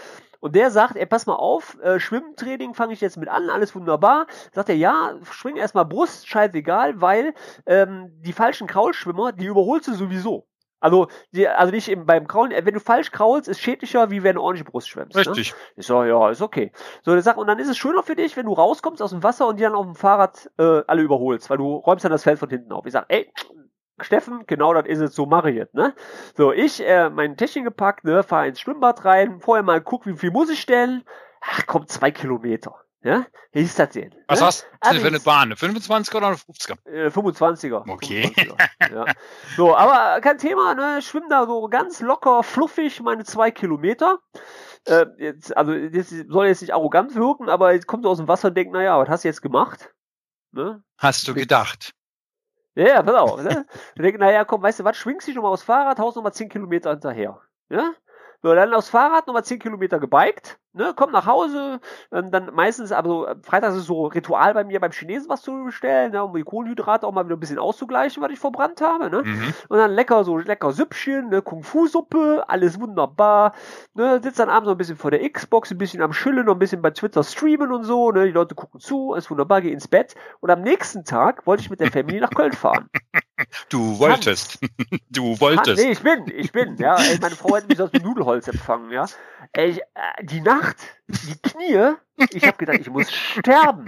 [0.41, 3.75] Und der sagt, ey, pass mal auf, äh, Schwimmtraining fange ich jetzt mit an, alles
[3.75, 4.27] wunderbar.
[4.53, 7.35] Sagt er, ja, schwing erstmal Brust, scheißegal, weil
[7.67, 10.47] ähm, die falschen Kraulschwimmer, die überholst du sowieso.
[10.81, 14.37] Also, die, also nicht eben beim Kraulen, wenn du falsch kraulst, ist schädlicher, wie wenn
[14.37, 15.17] du ordentlich Brust schwimmst.
[15.17, 15.23] Ne?
[15.23, 15.51] Richtig.
[15.51, 15.59] Ne?
[15.77, 16.71] Ich so, ja, ist okay.
[17.03, 19.23] So, der sagt, und dann ist es schöner für dich, wenn du rauskommst aus dem
[19.25, 22.23] Wasser und die dann auf dem Fahrrad äh, alle überholst, weil du räumst dann das
[22.23, 22.87] Feld von hinten auf.
[22.87, 23.33] Ich sag, ey,
[24.01, 25.95] Steffen, genau das ist es, so mache ich jetzt, ne?
[26.37, 30.17] So, ich, äh, mein Täschchen gepackt, ne, fahr ins Schwimmbad rein, vorher mal guck, wie
[30.17, 31.05] viel muss ich stellen.
[31.41, 32.75] Ach, kommt zwei Kilometer.
[33.03, 33.27] Ja?
[33.53, 34.13] Wie ist das denn?
[34.27, 34.47] Was ne?
[34.47, 35.49] hast du für eine Bahn?
[35.49, 36.87] Eine 25er oder eine 50er?
[36.87, 37.89] Äh, 25er.
[37.89, 38.33] Okay.
[38.37, 39.05] 25er, ja.
[39.57, 41.01] So, aber kein Thema, ne?
[41.01, 44.19] Schwimm da so ganz locker, fluffig meine zwei Kilometer.
[44.85, 48.29] Äh, jetzt, also, das soll jetzt nicht arrogant wirken, aber jetzt kommt du aus dem
[48.29, 49.95] Wasser und denkt, naja, was hast du jetzt gemacht?
[50.51, 50.83] Ne?
[50.97, 51.95] Hast du gedacht?
[52.79, 53.43] Ja, pass auf.
[53.43, 53.67] Ne?
[53.97, 56.49] Wir denken, naja, komm, weißt du was, schwingst dich nochmal aufs Fahrrad, haust nochmal 10
[56.49, 57.41] Kilometer hinterher.
[57.71, 57.93] Ja?
[58.41, 61.81] So, dann aufs Fahrrad nochmal 10 Kilometer gebiked, ne, komm nach Hause,
[62.13, 65.65] ähm, dann meistens, aber so, freitags ist so Ritual bei mir beim Chinesen was zu
[65.65, 69.11] bestellen, ne, um die Kohlenhydrate auch mal wieder ein bisschen auszugleichen, was ich verbrannt habe,
[69.11, 69.23] ne.
[69.23, 69.55] Mhm.
[69.69, 73.53] Und dann lecker, so lecker Süppchen, ne, Kung-Fu-Suppe, alles wunderbar,
[73.95, 76.55] ne, sitzt dann abends noch ein bisschen vor der Xbox, ein bisschen am Schillen, noch
[76.55, 79.73] ein bisschen bei Twitter streamen und so, ne, die Leute gucken zu, ist wunderbar, geh
[79.73, 80.15] ins Bett.
[80.41, 82.89] Und am nächsten Tag wollte ich mit der Familie nach Köln fahren.
[83.69, 84.59] Du wolltest.
[85.11, 85.83] Du wolltest.
[85.83, 86.97] Nee, ich bin, ich bin, ja.
[86.97, 89.07] Ey, meine Frau hat mich aus dem Nudelholz empfangen, ja.
[89.53, 90.68] Ey, äh, die Nacht,
[91.09, 91.95] die Knie,
[92.31, 93.87] ich habe gedacht, ich muss sterben.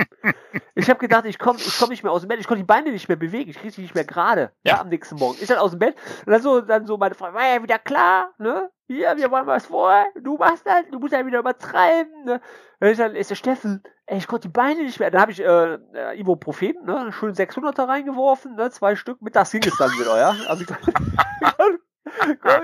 [0.75, 2.67] Ich habe gedacht, ich komme ich komm nicht mehr aus dem Bett, ich konnte die
[2.67, 4.75] Beine nicht mehr bewegen, ich kriege sie nicht mehr gerade ja.
[4.75, 4.81] ja.
[4.81, 5.39] am nächsten Morgen.
[5.41, 7.79] Ich dann aus dem Bett und dann so, dann so meine Frau, war ja wieder
[7.79, 8.71] klar, ne?
[8.87, 12.41] Hier, wir wollen was vor, du machst das, du musst ja wieder übertreiben, ne?
[12.81, 15.11] Und dann ist der Steffen, ey, ich konnte die Beine nicht mehr.
[15.11, 19.21] Dann habe ich äh, äh Ibuprofen, ne, schön 600er reingeworfen, ne, zwei Stück.
[19.21, 20.35] Mittags ging es dann wieder, ja.
[20.49, 20.65] Also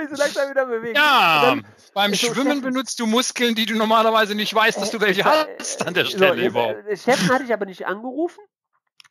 [0.03, 0.97] ich so langsam wieder bewegen.
[0.97, 1.57] Ja,
[1.95, 5.87] beim Schwimmen benutzt du Muskeln, die du normalerweise nicht weißt, dass du welche äh, hast
[5.87, 6.87] an der Stelle so, überhaupt.
[6.87, 8.41] Äh, Steffen hatte ich aber nicht angerufen.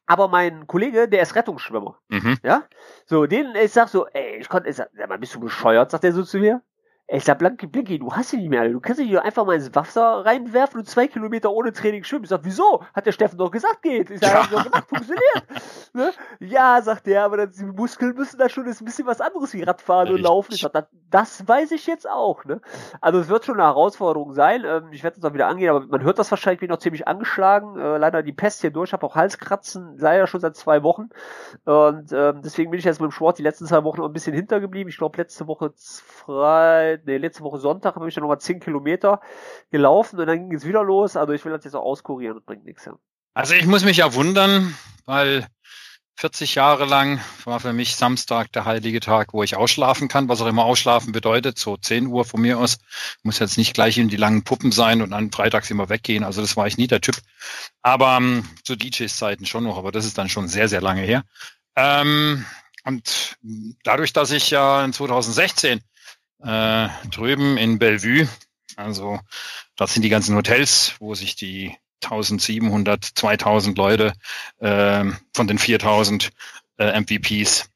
[0.08, 1.98] Aber mein Kollege, der ist Rettungsschwimmer.
[2.10, 2.38] Mhm.
[2.44, 2.64] Ja?
[3.08, 6.14] So, den, ich sag so, ey, ich konnte, ich sag, bist du bescheuert, sagt er
[6.14, 6.62] so zu mir.
[7.08, 8.68] Ich sag, Blanky, Blinky, du hast sie nicht mehr.
[8.68, 12.24] Du kannst dich einfach mal ins Wasser reinwerfen und zwei Kilometer ohne Training schwimmen.
[12.24, 12.84] Ich sag, wieso?
[12.96, 14.10] Hat der Steffen doch gesagt, geht.
[14.10, 14.42] Ich sag, ja.
[14.42, 15.44] hab doch gemacht, funktioniert.
[15.94, 16.12] ne?
[16.40, 19.54] Ja, sagt der, aber die Muskeln müssen da schon, das ist ein bisschen was anderes
[19.54, 20.54] wie Radfahren und Laufen.
[20.54, 22.60] Ich sag, das, das weiß ich jetzt auch, ne?
[23.02, 24.64] Also, es wird schon eine Herausforderung sein.
[24.66, 27.08] Ähm, ich werde es auch wieder angehen, aber man hört das wahrscheinlich, bin noch ziemlich
[27.08, 27.78] angeschlagen.
[27.80, 31.10] Äh, leider die Pest hier durch, habe auch Halskratzen, leider schon seit zwei Wochen.
[31.66, 34.14] Und ähm, deswegen bin ich jetzt mit dem Sport die letzten zwei Wochen noch ein
[34.14, 34.90] bisschen hintergeblieben.
[34.90, 35.72] Ich glaube, letzte Woche
[37.06, 39.22] nee, letzte Woche Sonntag habe ich dann nochmal 10 Kilometer
[39.72, 41.18] gelaufen und dann ging es wieder los.
[41.18, 42.86] Also ich will das jetzt auch auskurieren, das bringt nichts.
[42.86, 42.98] Ja.
[43.34, 45.48] Also ich muss mich ja wundern, weil
[46.18, 50.42] 40 Jahre lang war für mich Samstag der heilige Tag, wo ich ausschlafen kann, was
[50.42, 52.78] auch immer ausschlafen bedeutet, so 10 Uhr von mir aus.
[53.24, 56.24] Muss jetzt nicht gleich in die langen Puppen sein und dann freitags immer weggehen.
[56.24, 57.18] Also das war ich nie der Typ.
[57.82, 61.02] Aber ähm, zu DJs Zeiten schon noch, aber das ist dann schon sehr, sehr lange
[61.02, 61.24] her.
[61.76, 62.46] Ähm,
[62.86, 63.38] und
[63.84, 65.82] dadurch, dass ich ja in 2016
[66.44, 68.28] äh, drüben in Bellevue.
[68.76, 69.20] Also
[69.76, 74.14] das sind die ganzen Hotels, wo sich die 1700, 2000 Leute
[74.60, 76.32] äh, von den 4000
[76.78, 77.70] äh, MVPs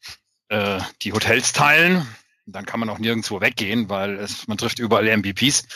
[0.50, 2.06] äh, die Hotels teilen.
[2.46, 5.68] Dann kann man auch nirgendwo weggehen, weil es, man trifft überall MVPs.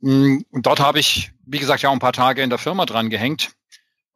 [0.00, 2.86] Mm, und dort habe ich, wie gesagt, ja auch ein paar Tage in der Firma
[2.86, 3.50] dran gehängt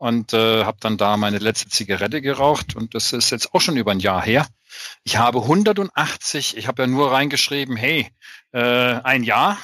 [0.02, 3.76] und äh, habe dann da meine letzte Zigarette geraucht und das ist jetzt auch schon
[3.76, 4.48] über ein Jahr her.
[5.04, 8.10] Ich habe 180, ich habe ja nur reingeschrieben, hey,
[8.50, 9.58] äh, ein Jahr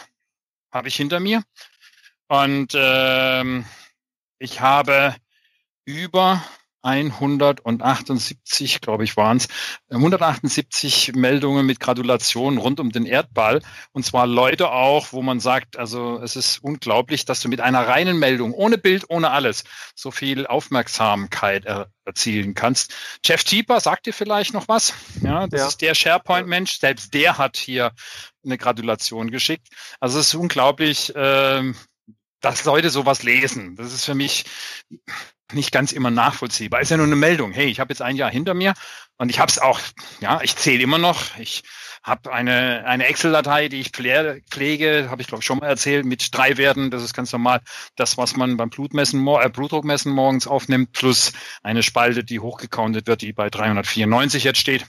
[0.70, 1.42] habe ich hinter mir
[2.28, 3.64] und ähm,
[4.38, 5.16] ich habe
[5.84, 6.40] über
[6.82, 9.48] 178, glaube ich, waren es,
[9.90, 13.62] 178 Meldungen mit Gratulationen rund um den Erdball.
[13.92, 17.86] Und zwar Leute auch, wo man sagt, also es ist unglaublich, dass du mit einer
[17.86, 19.64] reinen Meldung, ohne Bild, ohne alles,
[19.94, 22.94] so viel Aufmerksamkeit er erzielen kannst.
[23.24, 24.94] Jeff Tieper, sagt dir vielleicht noch was?
[25.22, 25.68] Ja, das ja.
[25.68, 26.78] ist der SharePoint-Mensch.
[26.78, 27.92] Selbst der hat hier
[28.44, 29.68] eine Gratulation geschickt.
[30.00, 31.72] Also es ist unglaublich, äh,
[32.40, 33.76] dass Leute sowas lesen.
[33.76, 34.44] Das ist für mich
[35.52, 36.80] nicht ganz immer nachvollziehbar.
[36.80, 37.52] Ist ja nur eine Meldung.
[37.52, 38.74] Hey, ich habe jetzt ein Jahr hinter mir
[39.16, 39.80] und ich habe es auch,
[40.20, 41.38] ja, ich zähle immer noch.
[41.38, 41.62] Ich
[42.02, 46.34] habe eine, eine Excel-Datei, die ich pflege, habe ich glaube ich schon mal erzählt, mit
[46.34, 46.90] drei Werten.
[46.90, 47.60] Das ist ganz normal
[47.96, 51.32] das, was man beim Blutmessen, äh, Blutdruckmessen morgens aufnimmt, plus
[51.62, 54.86] eine Spalte, die hochgecountet wird, die bei 394 jetzt steht.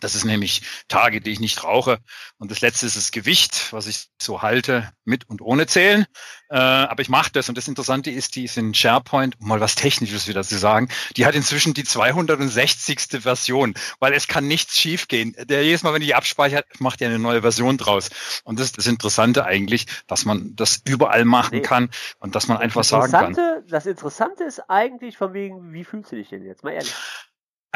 [0.00, 1.98] Das ist nämlich Tage, die ich nicht rauche.
[2.38, 6.06] Und das letzte ist das Gewicht, was ich so halte, mit und ohne Zählen.
[6.48, 7.48] Äh, aber ich mache das.
[7.48, 10.88] Und das Interessante ist, die ist in SharePoint, um mal was Technisches wieder zu sagen,
[11.16, 13.22] die hat inzwischen die 260.
[13.22, 15.34] Version, weil es kann nichts schiefgehen.
[15.44, 18.10] Der jedes Mal, wenn die abspeichert, macht ja eine neue Version draus.
[18.44, 22.58] Und das ist das Interessante eigentlich, dass man das überall machen kann und dass man
[22.58, 23.64] einfach sagen kann.
[23.68, 26.64] Das Interessante ist eigentlich von wegen, wie fühlst du dich denn jetzt?
[26.64, 26.94] Mal ehrlich.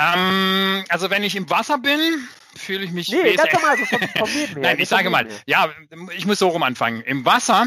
[0.01, 2.01] Ähm, also wenn ich im Wasser bin,
[2.57, 3.09] fühle ich mich.
[3.09, 4.63] Nee, ganz normal, so vom, vom Leben her.
[4.63, 5.69] Nein, ich sage mal, ja,
[6.17, 7.03] ich muss so rum anfangen.
[7.03, 7.67] Im Wasser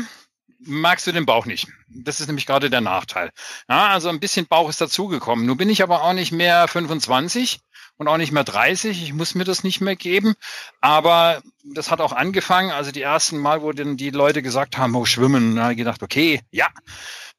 [0.66, 1.68] magst du den Bauch nicht.
[1.90, 3.30] Das ist nämlich gerade der Nachteil.
[3.70, 5.46] Ja, also ein bisschen Bauch ist dazugekommen.
[5.46, 7.60] Nun bin ich aber auch nicht mehr 25
[7.98, 9.04] und auch nicht mehr 30.
[9.04, 10.36] Ich muss mir das nicht mehr geben.
[10.82, 12.72] Aber das hat auch angefangen.
[12.72, 15.78] Also die ersten Mal, wo dann die Leute gesagt haben, oh, schwimmen, da habe ich
[15.78, 16.68] gedacht, okay, ja.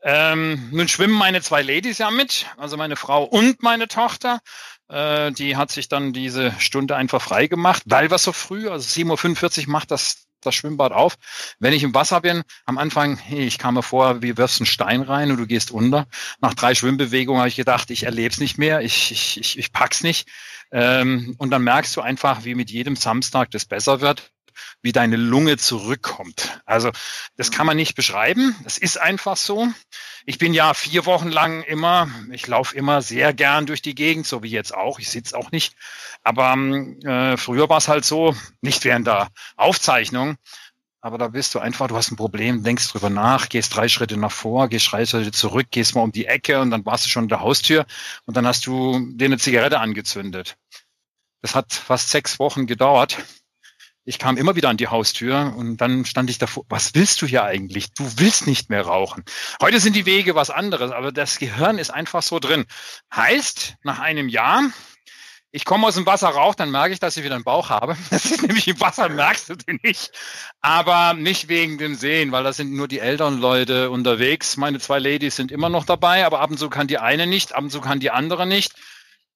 [0.07, 4.41] Ähm, nun schwimmen meine zwei Ladies ja mit, also meine Frau und meine Tochter.
[4.89, 8.87] Äh, die hat sich dann diese Stunde einfach frei gemacht, weil wir so früh, also
[8.87, 11.17] 7.45 Uhr macht das das Schwimmbad auf.
[11.59, 14.67] Wenn ich im Wasser bin, am Anfang, hey, ich kam mir vor, wie wirfst einen
[14.67, 16.07] Stein rein und du gehst unter.
[16.41, 19.73] Nach drei Schwimmbewegungen habe ich gedacht, ich erlebe es nicht mehr, ich, ich, ich, ich
[19.73, 20.29] pack's nicht.
[20.71, 24.34] Ähm, und dann merkst du einfach, wie mit jedem Samstag das besser wird
[24.83, 26.61] wie deine Lunge zurückkommt.
[26.65, 26.91] Also
[27.37, 28.55] das kann man nicht beschreiben.
[28.65, 29.69] Es ist einfach so.
[30.27, 34.27] Ich bin ja vier Wochen lang immer, ich laufe immer sehr gern durch die Gegend,
[34.27, 34.99] so wie jetzt auch.
[34.99, 35.75] Ich sitze auch nicht.
[36.23, 40.37] Aber äh, früher war es halt so, nicht während der Aufzeichnung,
[41.05, 44.17] aber da bist du einfach, du hast ein Problem, denkst drüber nach, gehst drei Schritte
[44.17, 47.11] nach vor, gehst drei Schritte zurück, gehst mal um die Ecke und dann warst du
[47.11, 47.85] schon an der Haustür
[48.25, 50.57] und dann hast du dir eine Zigarette angezündet.
[51.43, 53.19] Das hat fast sechs Wochen gedauert
[54.05, 57.27] ich kam immer wieder an die Haustür und dann stand ich davor, was willst du
[57.27, 57.93] hier eigentlich?
[57.95, 59.25] Du willst nicht mehr rauchen.
[59.63, 62.67] Heute sind die Wege was anderes, aber das Gehirn ist einfach so drin.
[63.15, 64.63] Heißt, nach einem Jahr,
[65.53, 67.97] ich komme aus dem Wasser rauch, dann merke ich, dass ich wieder einen Bauch habe.
[68.11, 70.11] Das ist nämlich im Wasser, merkst du den nicht.
[70.61, 74.59] Aber nicht wegen dem Sehen, weil da sind nur die Elternleute unterwegs.
[74.59, 77.55] Meine zwei Ladies sind immer noch dabei, aber ab und zu kann die eine nicht,
[77.55, 78.75] ab und zu kann die andere nicht.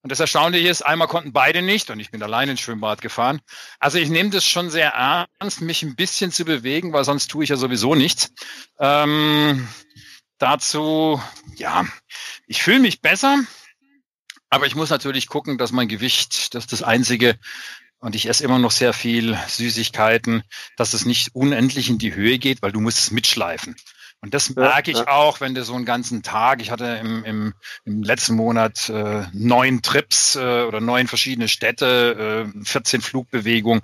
[0.03, 3.41] Und das Erstaunliche ist, einmal konnten beide nicht und ich bin allein ins Schwimmbad gefahren.
[3.81, 7.43] Also ich nehme das schon sehr ernst, mich ein bisschen zu bewegen, weil sonst tue
[7.43, 8.33] ich ja sowieso nichts.
[8.79, 9.69] Ähm,
[10.39, 11.21] dazu,
[11.57, 11.85] ja,
[12.47, 13.41] ich fühle mich besser,
[14.51, 17.39] aber ich muss natürlich gucken, dass mein Gewicht, das ist das Einzige,
[18.01, 20.45] und ich esse immer noch sehr viel Süßigkeiten,
[20.77, 23.75] dass es nicht unendlich in die Höhe geht, weil du musst es mitschleifen.
[24.21, 27.55] Und das merke ich auch, wenn du so einen ganzen Tag, ich hatte im, im,
[27.85, 33.83] im letzten Monat äh, neun Trips äh, oder neun verschiedene Städte, äh, 14 Flugbewegungen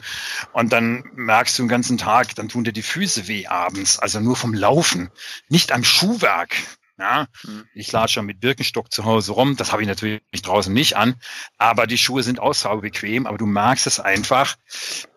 [0.53, 4.19] und dann merkst du den ganzen Tag, dann tun dir die Füße weh abends, also
[4.19, 5.11] nur vom Laufen,
[5.49, 6.57] nicht am Schuhwerk.
[6.97, 7.65] Ja, mhm.
[7.75, 9.57] ich latsche mit Birkenstock zu Hause rum.
[9.57, 11.17] Das habe ich natürlich draußen nicht an.
[11.59, 12.39] Aber die Schuhe sind
[12.81, 13.27] bequem.
[13.27, 14.55] Aber du merkst es einfach.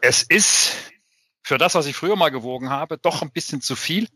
[0.01, 0.73] Es ist
[1.43, 4.07] für das, was ich früher mal gewogen habe, doch ein bisschen zu viel.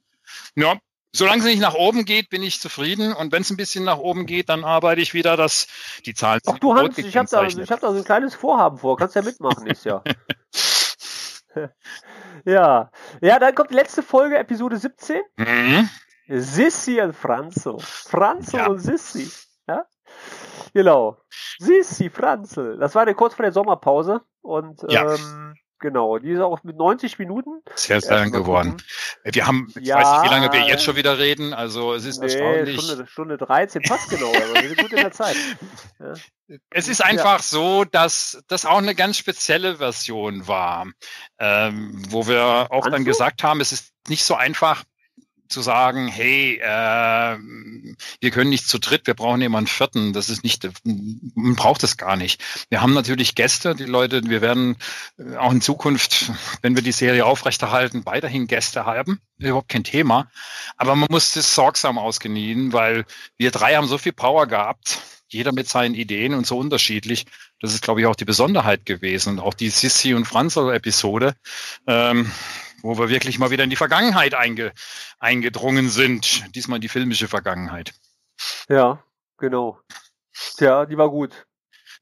[0.56, 0.80] Ja,
[1.13, 3.13] Solange es nicht nach oben geht, bin ich zufrieden.
[3.13, 5.67] Und wenn es ein bisschen nach oben geht, dann arbeite ich wieder, dass
[6.05, 6.39] die Zahlen.
[6.45, 8.95] Ach du Hans, ich habe da, ich hab da so ein kleines Vorhaben vor.
[8.97, 10.01] Kannst ja mitmachen, ist ja.
[12.45, 12.91] ja.
[13.21, 15.21] Ja, dann kommt die letzte Folge, Episode 17.
[15.38, 15.89] Mhm.
[16.27, 17.79] Sissi und Franzo.
[17.79, 18.67] Franzo ja.
[18.67, 19.29] und Sissi.
[19.67, 19.85] Ja?
[20.73, 21.17] Genau.
[21.59, 22.77] Sissi, Franzel.
[22.77, 24.21] Das war der kurz vor der Sommerpause.
[24.41, 25.13] Und ja.
[25.13, 27.62] ähm, Genau, die ist auch mit 90 Minuten.
[27.74, 28.78] Sehr, sehr lang geworden.
[29.24, 32.06] Wir haben, ich ja, weiß nicht, wie lange wir jetzt schon wieder reden, also es
[32.06, 32.80] ist nee, erstaunlich.
[32.80, 35.36] Stunde, Stunde 13 passt genau, aber wir sind gut in der Zeit.
[35.99, 36.14] Ja.
[36.70, 37.44] Es ist einfach ja.
[37.44, 40.86] so, dass das auch eine ganz spezielle Version war,
[41.40, 44.84] ähm, wo wir auch Kannst dann gesagt haben, es ist nicht so einfach,
[45.52, 47.38] zu sagen, hey, äh,
[48.19, 50.14] wir können nicht zu dritt, wir brauchen einen vierten.
[50.14, 52.41] Das ist nicht, man braucht es gar nicht.
[52.69, 54.78] Wir haben natürlich Gäste, die Leute, wir werden
[55.18, 59.19] äh, auch in Zukunft, wenn wir die Serie aufrechterhalten, weiterhin Gäste haben.
[59.38, 60.32] Überhaupt kein Thema.
[60.78, 63.06] Aber man muss das sorgsam ausgenießen, weil
[63.38, 64.99] wir drei haben so viel Power gehabt
[65.34, 67.26] jeder mit seinen Ideen und so unterschiedlich.
[67.60, 69.40] Das ist, glaube ich, auch die Besonderheit gewesen.
[69.40, 71.36] Auch die Sissi und Franzl-Episode.
[71.88, 72.30] Ähm,
[72.82, 74.74] wo wir wirklich mal wieder in die Vergangenheit einge,
[75.20, 76.44] eingedrungen sind.
[76.56, 77.94] Diesmal in die filmische Vergangenheit.
[78.70, 79.03] Ja,
[79.38, 79.80] genau.
[80.58, 81.45] Tja, die war gut.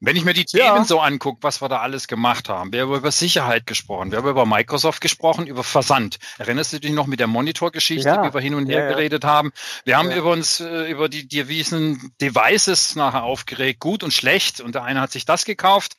[0.02, 0.84] Wenn ich mir die Themen ja.
[0.84, 4.28] so angucke, was wir da alles gemacht haben, wir haben über Sicherheit gesprochen, wir haben
[4.28, 6.18] über Microsoft gesprochen, über Versand.
[6.38, 8.24] Erinnerst du dich noch mit der Monitorgeschichte, ja.
[8.24, 9.52] wie wir hin und her ja, geredet haben?
[9.84, 14.62] Wir haben über uns äh, über die Devisen Devices nachher aufgeregt, gut und schlecht.
[14.62, 15.96] Und der eine hat sich das gekauft,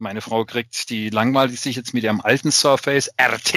[0.00, 3.54] meine Frau kriegt die langweilig sich jetzt mit ihrem alten Surface RT,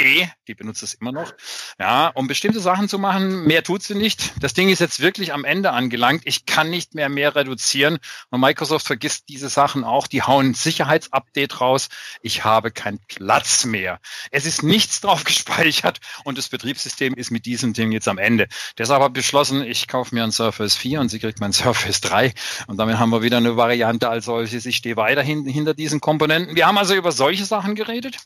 [0.47, 1.33] die benutzt es immer noch,
[1.79, 3.45] ja, um bestimmte Sachen zu machen.
[3.45, 4.33] Mehr tut sie nicht.
[4.41, 6.23] Das Ding ist jetzt wirklich am Ende angelangt.
[6.25, 7.97] Ich kann nicht mehr mehr reduzieren.
[8.29, 10.07] Und Microsoft vergisst diese Sachen auch.
[10.07, 11.87] Die hauen Sicherheitsupdate raus.
[12.21, 13.99] Ich habe keinen Platz mehr.
[14.31, 18.47] Es ist nichts drauf gespeichert und das Betriebssystem ist mit diesem Ding jetzt am Ende.
[18.77, 22.01] Deshalb habe ich beschlossen, ich kaufe mir ein Surface 4 und sie kriegt mein Surface
[22.01, 22.33] 3.
[22.67, 24.65] Und damit haben wir wieder eine Variante als solches.
[24.65, 26.55] Ich stehe weiterhin hinter diesen Komponenten Komponenten.
[26.55, 28.17] Wir haben also über solche Sachen geredet,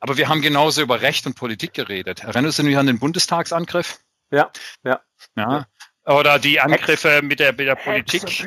[0.00, 2.24] aber wir haben genauso über Recht und Politik geredet.
[2.24, 3.98] Erinnerst du dich an den Bundestagsangriff?
[4.30, 4.50] Ja,
[4.84, 5.00] ja.
[5.36, 5.66] Ja,
[6.04, 8.46] oder die Angriffe mit der, mit der Politik.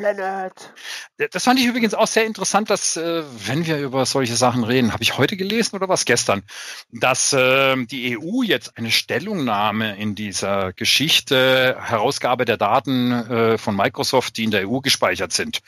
[1.30, 4.92] Das fand ich übrigens auch sehr interessant, dass, äh, wenn wir über solche Sachen reden,
[4.92, 6.42] habe ich heute gelesen oder was gestern,
[6.90, 13.76] dass äh, die EU jetzt eine Stellungnahme in dieser Geschichte Herausgabe der Daten äh, von
[13.76, 15.60] Microsoft, die in der EU gespeichert sind.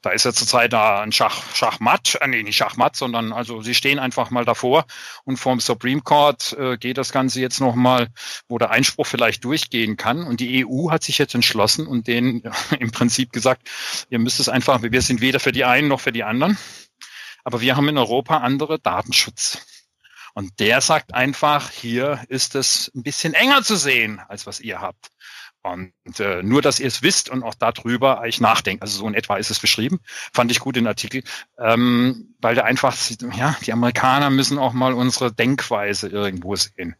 [0.00, 3.74] Da ist ja zurzeit da ein Schach, Schachmatt, äh, nee, nicht Schachmatt, sondern also sie
[3.74, 4.86] stehen einfach mal davor
[5.24, 8.08] und vom Supreme Court äh, geht das Ganze jetzt nochmal,
[8.48, 10.24] wo der Einspruch vielleicht durchgehen kann.
[10.24, 12.42] Und die EU hat sich jetzt entschlossen und denen
[12.78, 13.68] im Prinzip gesagt,
[14.08, 16.58] ihr müsst es einfach, wir sind weder für die einen noch für die anderen,
[17.44, 19.66] aber wir haben in Europa andere Datenschutz.
[20.34, 24.80] Und der sagt einfach, hier ist es ein bisschen enger zu sehen, als was ihr
[24.80, 25.10] habt.
[25.64, 28.82] Und äh, nur, dass ihr es wisst und auch darüber eigentlich nachdenkt.
[28.82, 30.00] Also so in etwa ist es beschrieben.
[30.32, 31.22] Fand ich gut den Artikel,
[31.56, 32.96] ähm, weil der einfach,
[33.36, 36.96] ja, die Amerikaner müssen auch mal unsere Denkweise irgendwo sehen.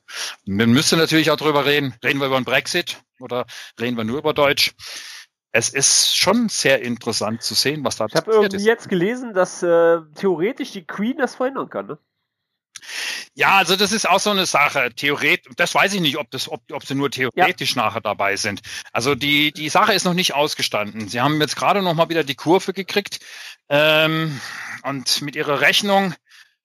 [0.46, 1.94] Und man müsste natürlich auch darüber reden.
[2.04, 3.46] Reden wir über den Brexit oder
[3.80, 4.74] reden wir nur über Deutsch?
[5.52, 8.28] Es ist schon sehr interessant zu sehen, was da passiert ist.
[8.28, 11.86] Ich habe irgendwie jetzt gelesen, dass äh, theoretisch die Queen das verhindern kann.
[11.86, 11.98] Ne?
[13.34, 14.90] Ja, also das ist auch so eine Sache.
[14.94, 17.82] Theoretisch, das weiß ich nicht, ob das, ob, ob sie nur theoretisch ja.
[17.82, 18.60] nachher dabei sind.
[18.92, 21.08] Also die die Sache ist noch nicht ausgestanden.
[21.08, 23.20] Sie haben jetzt gerade noch mal wieder die Kurve gekriegt
[23.68, 24.40] ähm,
[24.82, 26.14] und mit ihrer Rechnung,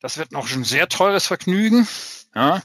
[0.02, 1.88] das wird noch ein sehr teures Vergnügen.
[2.36, 2.62] Ja,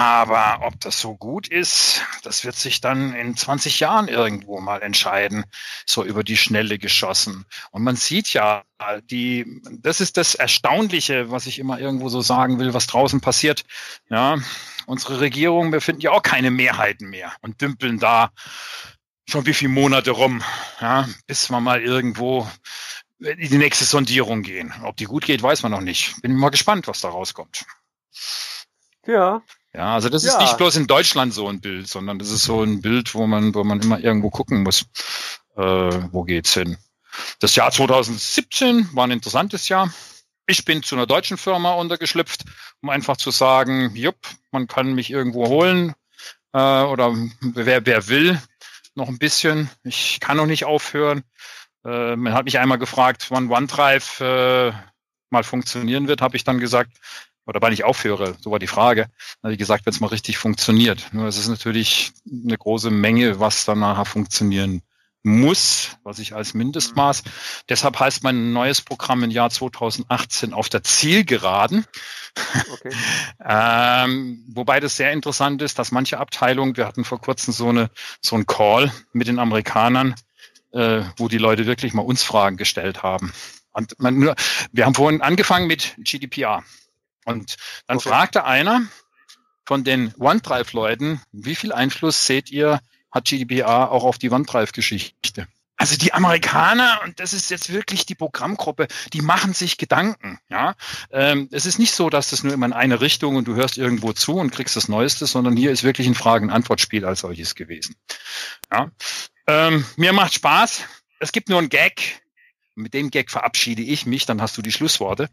[0.00, 4.80] aber ob das so gut ist, das wird sich dann in 20 Jahren irgendwo mal
[4.80, 5.44] entscheiden,
[5.84, 7.44] so über die Schnelle geschossen.
[7.70, 8.62] Und man sieht ja,
[9.10, 13.64] die, das ist das Erstaunliche, was ich immer irgendwo so sagen will, was draußen passiert.
[14.08, 14.38] Ja,
[14.86, 18.30] unsere Regierung, wir finden ja auch keine Mehrheiten mehr und dümpeln da
[19.28, 20.42] schon wie viele Monate rum,
[20.80, 22.50] ja, bis wir mal irgendwo
[23.18, 24.72] in die nächste Sondierung gehen.
[24.82, 26.22] Ob die gut geht, weiß man noch nicht.
[26.22, 27.66] Bin mal gespannt, was da rauskommt.
[29.06, 29.42] Ja,
[29.74, 30.32] ja, also das ja.
[30.32, 33.26] ist nicht bloß in Deutschland so ein Bild, sondern das ist so ein Bild, wo
[33.26, 34.86] man, wo man immer irgendwo gucken muss,
[35.56, 36.76] äh, wo geht's hin.
[37.38, 39.92] Das Jahr 2017 war ein interessantes Jahr.
[40.46, 42.44] Ich bin zu einer deutschen Firma untergeschlüpft,
[42.82, 44.18] um einfach zu sagen, jupp,
[44.50, 45.94] man kann mich irgendwo holen
[46.52, 48.40] äh, oder wer, wer will,
[48.94, 49.70] noch ein bisschen.
[49.84, 51.22] Ich kann noch nicht aufhören.
[51.84, 54.72] Äh, man hat mich einmal gefragt, wann OneDrive äh,
[55.30, 56.92] mal funktionieren wird, habe ich dann gesagt,
[57.50, 59.08] oder wann ich aufhöre, so war die Frage.
[59.42, 61.08] Wie gesagt, wenn es mal richtig funktioniert.
[61.12, 64.82] Nur es ist natürlich eine große Menge, was dann nachher funktionieren
[65.24, 67.24] muss, was ich als Mindestmaß.
[67.24, 67.30] Mhm.
[67.68, 71.84] Deshalb heißt mein neues Programm im Jahr 2018 auf der Zielgeraden.
[72.72, 72.94] Okay.
[73.44, 77.90] ähm, wobei das sehr interessant ist, dass manche Abteilungen, wir hatten vor kurzem so eine
[78.20, 80.14] so ein Call mit den Amerikanern,
[80.70, 83.32] äh, wo die Leute wirklich mal uns Fragen gestellt haben.
[83.72, 84.36] Und man, nur,
[84.70, 86.62] wir haben vorhin angefangen mit GDPR.
[87.32, 88.08] Und dann okay.
[88.08, 88.82] fragte einer
[89.64, 92.80] von den OneDrive-Leuten, wie viel Einfluss seht ihr,
[93.10, 95.46] hat GDPR auch auf die OneDrive-Geschichte?
[95.80, 100.38] Also die Amerikaner, und das ist jetzt wirklich die Programmgruppe, die machen sich Gedanken.
[100.50, 100.74] Ja,
[101.10, 103.78] ähm, Es ist nicht so, dass das nur immer in eine Richtung und du hörst
[103.78, 107.96] irgendwo zu und kriegst das Neueste, sondern hier ist wirklich ein Fragen-Antwort-Spiel als solches gewesen.
[108.70, 108.90] Ja?
[109.46, 110.82] Ähm, mir macht Spaß.
[111.18, 112.20] Es gibt nur einen Gag.
[112.74, 115.30] Mit dem Gag verabschiede ich mich, dann hast du die Schlussworte.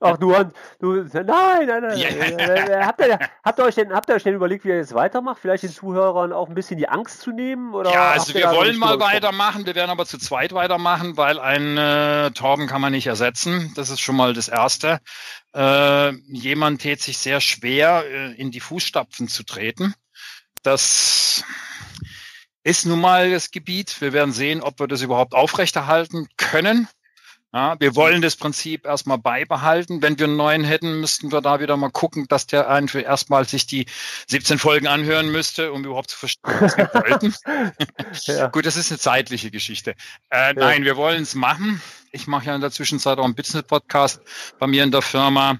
[0.00, 0.32] Ach, du,
[0.78, 1.98] du, nein, nein, nein.
[1.98, 2.86] Yeah.
[2.86, 5.40] habt, ihr, habt, ihr euch denn, habt ihr euch denn überlegt, wie ihr jetzt weitermacht?
[5.40, 7.74] Vielleicht den Zuhörern auch ein bisschen die Angst zu nehmen?
[7.74, 9.66] Oder ja, also wir wollen mal weitermachen.
[9.66, 13.72] Wir werden aber zu zweit weitermachen, weil ein äh, Torben kann man nicht ersetzen.
[13.74, 15.00] Das ist schon mal das Erste.
[15.52, 19.94] Äh, jemand tät sich sehr schwer, äh, in die Fußstapfen zu treten.
[20.62, 21.42] Das
[22.62, 24.00] ist nun mal das Gebiet.
[24.00, 26.86] Wir werden sehen, ob wir das überhaupt aufrechterhalten können.
[27.54, 30.02] Ja, wir wollen das Prinzip erstmal beibehalten.
[30.02, 33.48] Wenn wir einen neuen hätten, müssten wir da wieder mal gucken, dass der einfach erstmal
[33.48, 33.86] sich die
[34.26, 37.34] 17 Folgen anhören müsste, um überhaupt zu verstehen, was wir wollten.
[38.26, 38.48] ja.
[38.48, 39.94] Gut, das ist eine zeitliche Geschichte.
[40.28, 40.52] Äh, ja.
[40.52, 41.80] Nein, wir wollen es machen.
[42.12, 44.20] Ich mache ja in der Zwischenzeit auch einen Business-Podcast
[44.58, 45.58] bei mir in der Firma.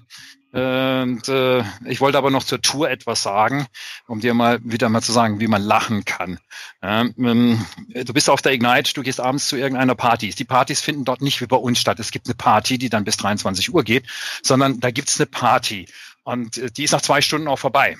[0.51, 3.67] Und äh, ich wollte aber noch zur Tour etwas sagen,
[4.07, 6.39] um dir mal wieder mal zu sagen, wie man lachen kann.
[6.81, 10.29] Ähm, du bist auf der Ignite, du gehst abends zu irgendeiner Party.
[10.29, 11.99] Die Partys finden dort nicht wie bei uns statt.
[11.99, 14.07] Es gibt eine Party, die dann bis 23 Uhr geht,
[14.41, 15.87] sondern da gibt's eine Party.
[16.23, 17.95] Und äh, die ist nach zwei Stunden auch vorbei.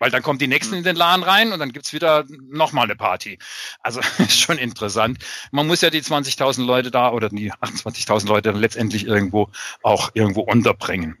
[0.00, 2.96] Weil dann kommen die nächsten in den Laden rein und dann gibt's wieder nochmal eine
[2.96, 3.38] Party.
[3.80, 5.18] Also ist schon interessant.
[5.52, 9.50] Man muss ja die 20.000 Leute da oder die 28.000 Leute letztendlich irgendwo
[9.84, 11.16] auch irgendwo unterbringen.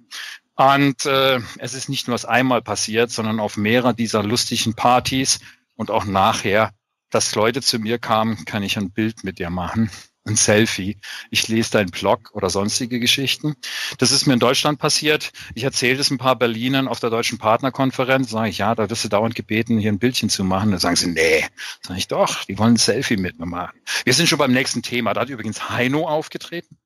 [0.54, 5.40] Und äh, es ist nicht nur das einmal passiert, sondern auf mehrere dieser lustigen Partys
[5.74, 6.72] und auch nachher,
[7.10, 9.90] dass Leute zu mir kamen, kann ich ein Bild mit dir machen
[10.24, 10.98] ein Selfie.
[11.30, 13.56] Ich lese deinen Blog oder sonstige Geschichten.
[13.98, 15.32] Das ist mir in Deutschland passiert.
[15.54, 18.30] Ich erzähle es ein paar Berlinern auf der deutschen Partnerkonferenz.
[18.30, 20.70] Sage ich, ja, da wirst du dauernd gebeten, hier ein Bildchen zu machen.
[20.70, 21.44] Dann sagen sie, nee.
[21.82, 23.78] Sage ich, doch, die wollen ein Selfie mit mir machen.
[24.04, 25.12] Wir sind schon beim nächsten Thema.
[25.12, 26.76] Da hat übrigens Heino aufgetreten.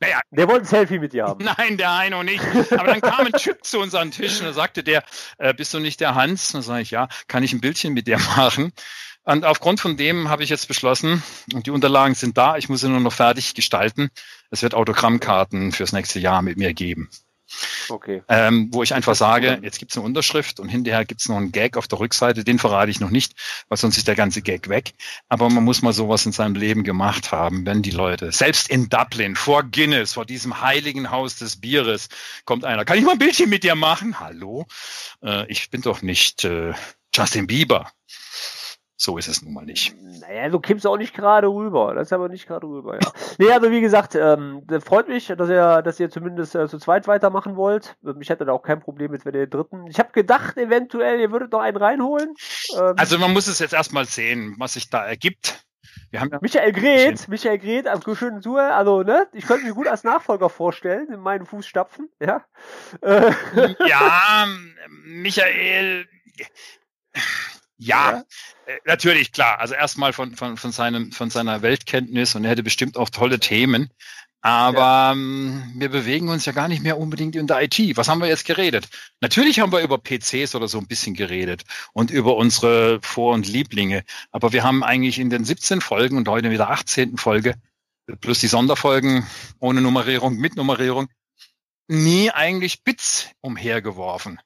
[0.00, 0.20] Naja.
[0.30, 1.44] Der wollte ein Selfie mit dir haben.
[1.58, 2.42] Nein, der Heino nicht.
[2.72, 5.04] Aber dann kam ein Typ zu unseren Tisch und da sagte der,
[5.38, 6.48] äh, bist du nicht der Hans?
[6.48, 8.72] Dann sage ich, ja, kann ich ein Bildchen mit dir machen?
[9.24, 11.22] Und aufgrund von dem habe ich jetzt beschlossen,
[11.54, 14.10] und die Unterlagen sind da, ich muss sie nur noch fertig gestalten.
[14.50, 17.08] Es wird Autogrammkarten fürs nächste Jahr mit mir geben.
[17.88, 18.22] Okay.
[18.28, 21.36] Ähm, wo ich einfach sage, jetzt gibt es eine Unterschrift und hinterher gibt es noch
[21.36, 23.34] einen Gag auf der Rückseite, den verrate ich noch nicht,
[23.68, 24.92] weil sonst ist der ganze Gag weg.
[25.28, 28.88] Aber man muss mal sowas in seinem Leben gemacht haben, wenn die Leute, selbst in
[28.88, 32.08] Dublin, vor Guinness, vor diesem heiligen Haus des Bieres,
[32.44, 34.18] kommt einer, kann ich mal ein Bildchen mit dir machen?
[34.18, 34.66] Hallo?
[35.22, 36.72] Äh, ich bin doch nicht äh,
[37.14, 37.90] Justin Bieber.
[39.04, 39.96] So ist es nun mal nicht.
[40.20, 41.92] Naja, du kippst auch nicht gerade rüber.
[41.92, 43.12] Das ist aber nicht gerade rüber, ja.
[43.38, 47.08] nee, also wie gesagt, ähm, freut mich, dass ihr, dass ihr zumindest äh, zu zweit
[47.08, 47.96] weitermachen wollt.
[48.06, 49.88] Ähm, ich hätte da auch kein Problem mit, wenn ihr dritten.
[49.88, 52.32] Ich habe gedacht, eventuell, ihr würdet noch einen reinholen.
[52.78, 55.64] Ähm, also man muss es jetzt erstmal sehen, was sich da ergibt.
[56.10, 59.74] Wir haben ja Michael Greth, Michael Greth, also schönen Tour, also ne, ich könnte mich
[59.74, 62.44] gut als Nachfolger vorstellen, in meinen Fußstapfen, ja.
[63.88, 64.46] Ja,
[65.04, 66.06] Michael,
[67.84, 68.24] ja, ja,
[68.66, 69.58] äh, natürlich, klar.
[69.60, 73.40] Also erstmal von, von, von, seinem, von seiner Weltkenntnis und er hätte bestimmt auch tolle
[73.40, 73.90] Themen.
[74.44, 75.12] Aber ja.
[75.12, 77.96] ähm, wir bewegen uns ja gar nicht mehr unbedingt in der IT.
[77.96, 78.88] Was haben wir jetzt geredet?
[79.20, 83.46] Natürlich haben wir über PCs oder so ein bisschen geredet und über unsere Vor- und
[83.46, 84.04] Lieblinge.
[84.32, 87.18] Aber wir haben eigentlich in den 17 Folgen und heute wieder 18.
[87.18, 87.54] Folge
[88.20, 89.26] plus die Sonderfolgen
[89.60, 91.08] ohne Nummerierung, mit Nummerierung,
[91.88, 94.40] nie eigentlich Bits umhergeworfen.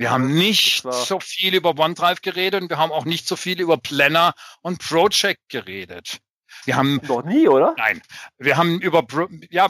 [0.00, 3.60] Wir haben nicht so viel über OneDrive geredet und wir haben auch nicht so viel
[3.60, 4.32] über Planner
[4.62, 6.20] und Project geredet.
[6.64, 7.74] Wir haben noch nie, oder?
[7.76, 8.00] Nein,
[8.38, 9.06] wir haben über
[9.50, 9.66] ja,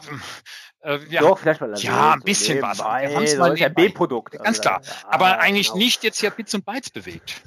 [0.82, 3.11] äh, wir Doch, vielleicht mal ja, ein bisschen nebenbei, was.
[3.11, 4.39] Wir haben es mal ein B-Produkt.
[4.40, 4.81] Ganz klar.
[4.85, 5.78] Ja, Aber eigentlich genau.
[5.78, 7.43] nicht jetzt hier Bits und Bytes bewegt.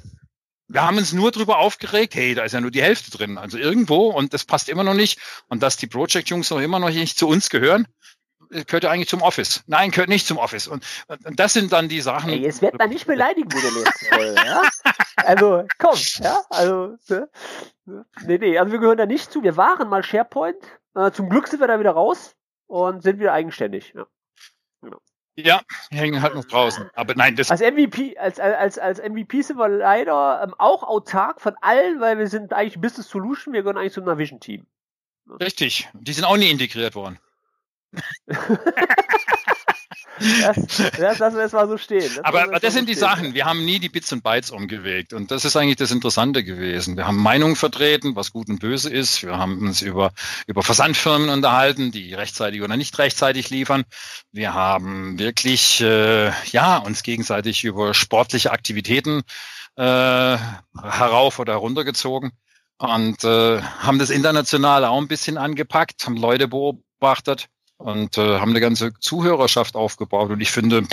[0.68, 3.38] Wir haben uns nur drüber aufgeregt, hey, da ist ja nur die Hälfte drin.
[3.38, 5.18] Also irgendwo und das passt immer noch nicht.
[5.48, 7.86] Und dass die Project-Jungs noch immer noch nicht zu uns gehören,
[8.62, 9.64] gehört ja eigentlich zum Office.
[9.66, 10.68] Nein, gehört nicht zum Office.
[10.68, 10.84] Und,
[11.24, 12.30] und das sind dann die Sachen.
[12.30, 14.62] Ey, jetzt wird man nicht beleidigen mit der nächsten Folge, ja?
[15.16, 16.40] Also, komm, ja?
[16.50, 17.30] Also, ne?
[18.26, 19.42] nee, nee, also wir gehören da nicht zu.
[19.42, 20.56] Wir waren mal SharePoint.
[20.94, 22.36] Äh, zum Glück sind wir da wieder raus
[22.66, 23.94] und sind wieder eigenständig.
[23.94, 24.06] Ja.
[24.82, 24.98] Genau.
[25.36, 26.90] Ja, hängen halt noch draußen.
[26.94, 27.50] Aber nein, das.
[27.50, 32.18] Als MVP, als, als, als MVP sind wir leider ähm, auch autark von allen, weil
[32.18, 34.66] wir sind eigentlich Business Solution, wir gehören eigentlich zum Navision Team.
[35.40, 35.88] Richtig.
[35.94, 37.18] Die sind auch nie integriert worden
[40.20, 40.56] das,
[40.96, 42.10] das lassen wir erstmal so stehen.
[42.14, 43.00] Das aber, das sind so die stehen.
[43.00, 43.34] Sachen.
[43.34, 45.12] Wir haben nie die Bits und Bytes umgewegt.
[45.12, 46.96] Und das ist eigentlich das Interessante gewesen.
[46.96, 49.22] Wir haben Meinungen vertreten, was gut und böse ist.
[49.22, 50.12] Wir haben uns über,
[50.46, 53.84] über Versandfirmen unterhalten, die rechtzeitig oder nicht rechtzeitig liefern.
[54.32, 59.22] Wir haben wirklich, äh, ja, uns gegenseitig über sportliche Aktivitäten
[59.76, 62.32] äh, herauf oder heruntergezogen.
[62.78, 68.50] und äh, haben das international auch ein bisschen angepackt, haben Leute beobachtet und äh, haben
[68.50, 70.30] eine ganze Zuhörerschaft aufgebaut.
[70.30, 70.86] Und ich finde,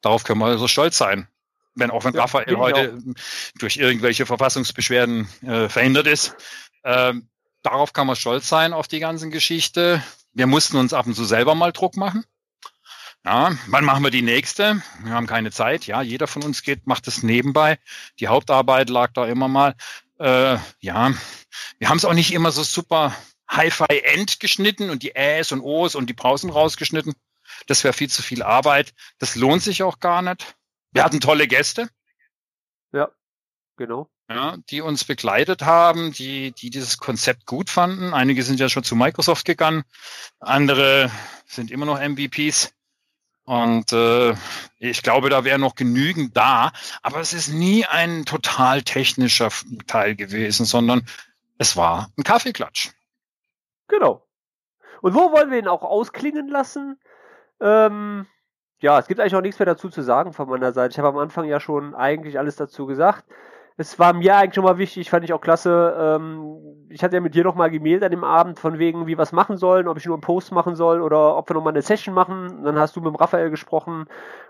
[0.00, 1.28] darauf können wir so stolz sein.
[1.74, 3.14] Wenn auch wenn ja, Raphael heute auch.
[3.58, 6.34] durch irgendwelche Verfassungsbeschwerden äh, verhindert ist.
[6.82, 7.14] Äh,
[7.62, 10.02] darauf kann man stolz sein, auf die ganze Geschichte.
[10.32, 12.24] Wir mussten uns ab und zu selber mal Druck machen.
[13.24, 14.82] Ja, wann machen wir die nächste?
[15.02, 15.86] Wir haben keine Zeit.
[15.86, 17.78] Ja, jeder von uns geht, macht es nebenbei.
[18.18, 19.74] Die Hauptarbeit lag da immer mal.
[20.18, 21.12] Äh, ja,
[21.78, 23.14] wir haben es auch nicht immer so super
[23.50, 27.14] Hi-Fi-End geschnitten und die Äs und O's und die Pausen rausgeschnitten.
[27.66, 28.94] Das wäre viel zu viel Arbeit.
[29.18, 30.56] Das lohnt sich auch gar nicht.
[30.92, 31.88] Wir hatten tolle Gäste.
[32.92, 33.10] Ja,
[33.76, 34.08] genau.
[34.28, 38.14] Ja, die uns begleitet haben, die, die dieses Konzept gut fanden.
[38.14, 39.82] Einige sind ja schon zu Microsoft gegangen.
[40.38, 41.10] Andere
[41.46, 42.72] sind immer noch MVPs.
[43.42, 44.34] Und äh,
[44.78, 46.72] ich glaube, da wäre noch genügend da.
[47.02, 49.50] Aber es ist nie ein total technischer
[49.88, 51.08] Teil gewesen, sondern
[51.58, 52.90] es war ein Kaffeeklatsch.
[53.90, 54.24] Genau.
[55.02, 56.98] Und wo wollen wir ihn auch ausklingen lassen?
[57.60, 58.26] Ähm,
[58.80, 60.92] ja, es gibt eigentlich auch nichts mehr dazu zu sagen von meiner Seite.
[60.92, 63.24] Ich habe am Anfang ja schon eigentlich alles dazu gesagt.
[63.80, 65.96] Es war mir eigentlich schon mal wichtig, fand ich auch klasse.
[65.98, 66.58] Ähm,
[66.90, 69.18] ich hatte ja mit dir noch mal gemeldet an dem Abend, von wegen, wie wir
[69.18, 71.70] was machen sollen, ob ich nur einen Post machen soll oder ob wir noch mal
[71.70, 72.58] eine Session machen.
[72.58, 74.04] Und dann hast du mit dem Raphael gesprochen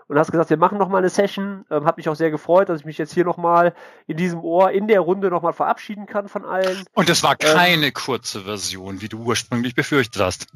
[0.09, 1.63] und hast gesagt, wir machen noch mal eine Session.
[1.71, 3.73] Ähm, hat mich auch sehr gefreut, dass ich mich jetzt hier noch mal
[4.05, 6.83] in diesem Ohr in der Runde noch mal verabschieden kann von allen.
[6.91, 10.47] Und es war ähm, keine ähm, kurze Version, wie du ursprünglich befürchtet hast.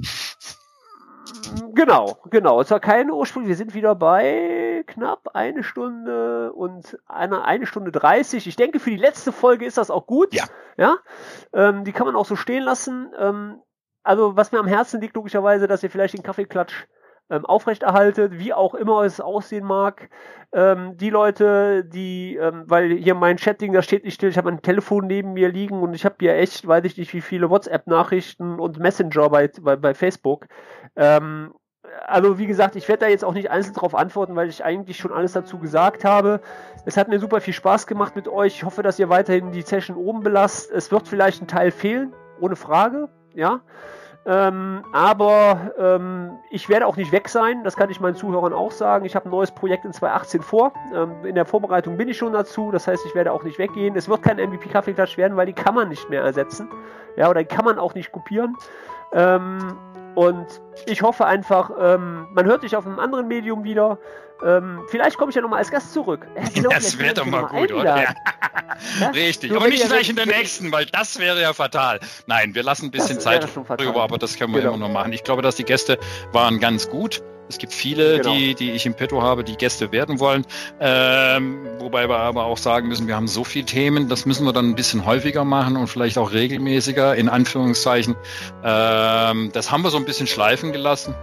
[1.74, 2.62] Genau, genau.
[2.62, 3.48] Es war keine Ursprung.
[3.48, 8.48] Wir sind wieder bei knapp eine Stunde und eine, eine Stunde dreißig.
[8.48, 10.34] Ich denke, für die letzte Folge ist das auch gut.
[10.34, 10.46] Ja.
[10.78, 10.98] Ja.
[11.54, 13.12] Ähm, die kann man auch so stehen lassen.
[13.18, 13.62] Ähm,
[14.04, 16.88] also, was mir am Herzen liegt, logischerweise, dass ihr vielleicht den Kaffeeklatsch
[17.30, 20.10] ähm, aufrechterhaltet, wie auch immer es aussehen mag.
[20.54, 24.50] Ähm, die Leute, die, ähm, weil hier mein Chatting, da steht nicht still, ich habe
[24.50, 27.50] ein Telefon neben mir liegen und ich habe hier echt, weiß ich nicht, wie viele
[27.50, 30.48] WhatsApp-Nachrichten und Messenger bei, bei, bei Facebook.
[30.96, 31.54] Ähm,
[32.06, 34.98] also wie gesagt, ich werde da jetzt auch nicht einzeln darauf antworten, weil ich eigentlich
[34.98, 36.42] schon alles dazu gesagt habe.
[36.86, 38.56] Es hat mir super viel Spaß gemacht mit euch.
[38.56, 40.72] Ich hoffe, dass ihr weiterhin die Session oben belasst.
[40.72, 43.62] Es wird vielleicht ein Teil fehlen, ohne Frage, ja.
[44.28, 48.72] Ähm, aber ähm, ich werde auch nicht weg sein, das kann ich meinen Zuhörern auch
[48.72, 49.06] sagen.
[49.06, 50.74] Ich habe ein neues Projekt in 2018 vor.
[50.94, 53.96] Ähm, in der Vorbereitung bin ich schon dazu, das heißt, ich werde auch nicht weggehen.
[53.96, 56.70] Es wird kein MVP Kaffeeklatsch werden, weil die kann man nicht mehr ersetzen.
[57.18, 58.56] Ja, oder die kann man auch nicht kopieren.
[59.14, 59.78] Ähm,
[60.16, 60.48] und
[60.86, 64.00] ich hoffe einfach, ähm, man hört dich auf einem anderen Medium wieder.
[64.44, 66.28] Ähm, vielleicht komme ich ja nochmal als Gast zurück.
[66.54, 68.04] Genau, das wäre doch mal gut, oder?
[69.00, 69.08] Ja.
[69.12, 72.00] Richtig, so, aber nicht gleich in der nächsten, weil das wäre ja fatal.
[72.28, 73.48] Nein, wir lassen ein bisschen Zeit
[73.78, 74.74] drüber, aber das können wir genau.
[74.74, 75.14] immer noch machen.
[75.14, 75.98] Ich glaube, dass die Gäste
[76.34, 77.24] waren ganz gut.
[77.48, 78.34] Es gibt viele, genau.
[78.34, 80.46] die, die ich im Petto habe, die Gäste werden wollen.
[80.80, 84.54] Ähm, wobei wir aber auch sagen müssen, wir haben so viele Themen, das müssen wir
[84.54, 88.16] dann ein bisschen häufiger machen und vielleicht auch regelmäßiger, in Anführungszeichen.
[88.64, 91.14] Ähm, das haben wir so ein bisschen schleifen gelassen.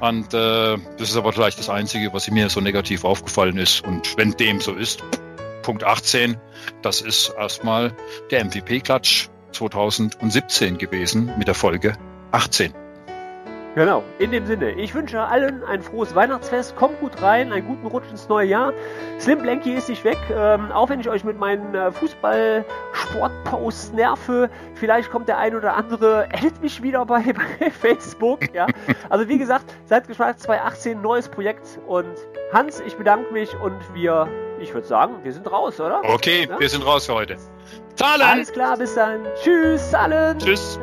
[0.00, 3.84] Und äh, das ist aber vielleicht das Einzige, was mir so negativ aufgefallen ist.
[3.84, 5.02] Und wenn dem so ist,
[5.62, 6.36] Punkt 18,
[6.82, 7.96] das ist erstmal
[8.30, 11.96] der MVP-Klatsch 2017 gewesen mit der Folge
[12.32, 12.83] 18.
[13.74, 17.88] Genau, in dem Sinne, ich wünsche allen ein frohes Weihnachtsfest, kommt gut rein, einen guten
[17.88, 18.72] Rutsch ins neue Jahr.
[19.18, 24.48] Slim Blanky ist nicht weg, ähm, auch wenn ich euch mit meinen äh, Fußball-Sportposts nerve,
[24.74, 27.24] vielleicht kommt der ein oder andere, edit mich wieder bei,
[27.60, 28.68] bei Facebook, ja.
[29.10, 32.14] Also wie gesagt, seid gespannt, 2018, neues Projekt und
[32.52, 34.28] Hans, ich bedanke mich und wir,
[34.60, 36.00] ich würde sagen, wir sind raus, oder?
[36.04, 36.60] Okay, ja?
[36.60, 37.36] wir sind raus für heute.
[37.96, 38.22] Zahlen!
[38.22, 39.22] Alles klar, bis dann.
[39.42, 40.38] Tschüss, allen!
[40.38, 40.78] Tschüss!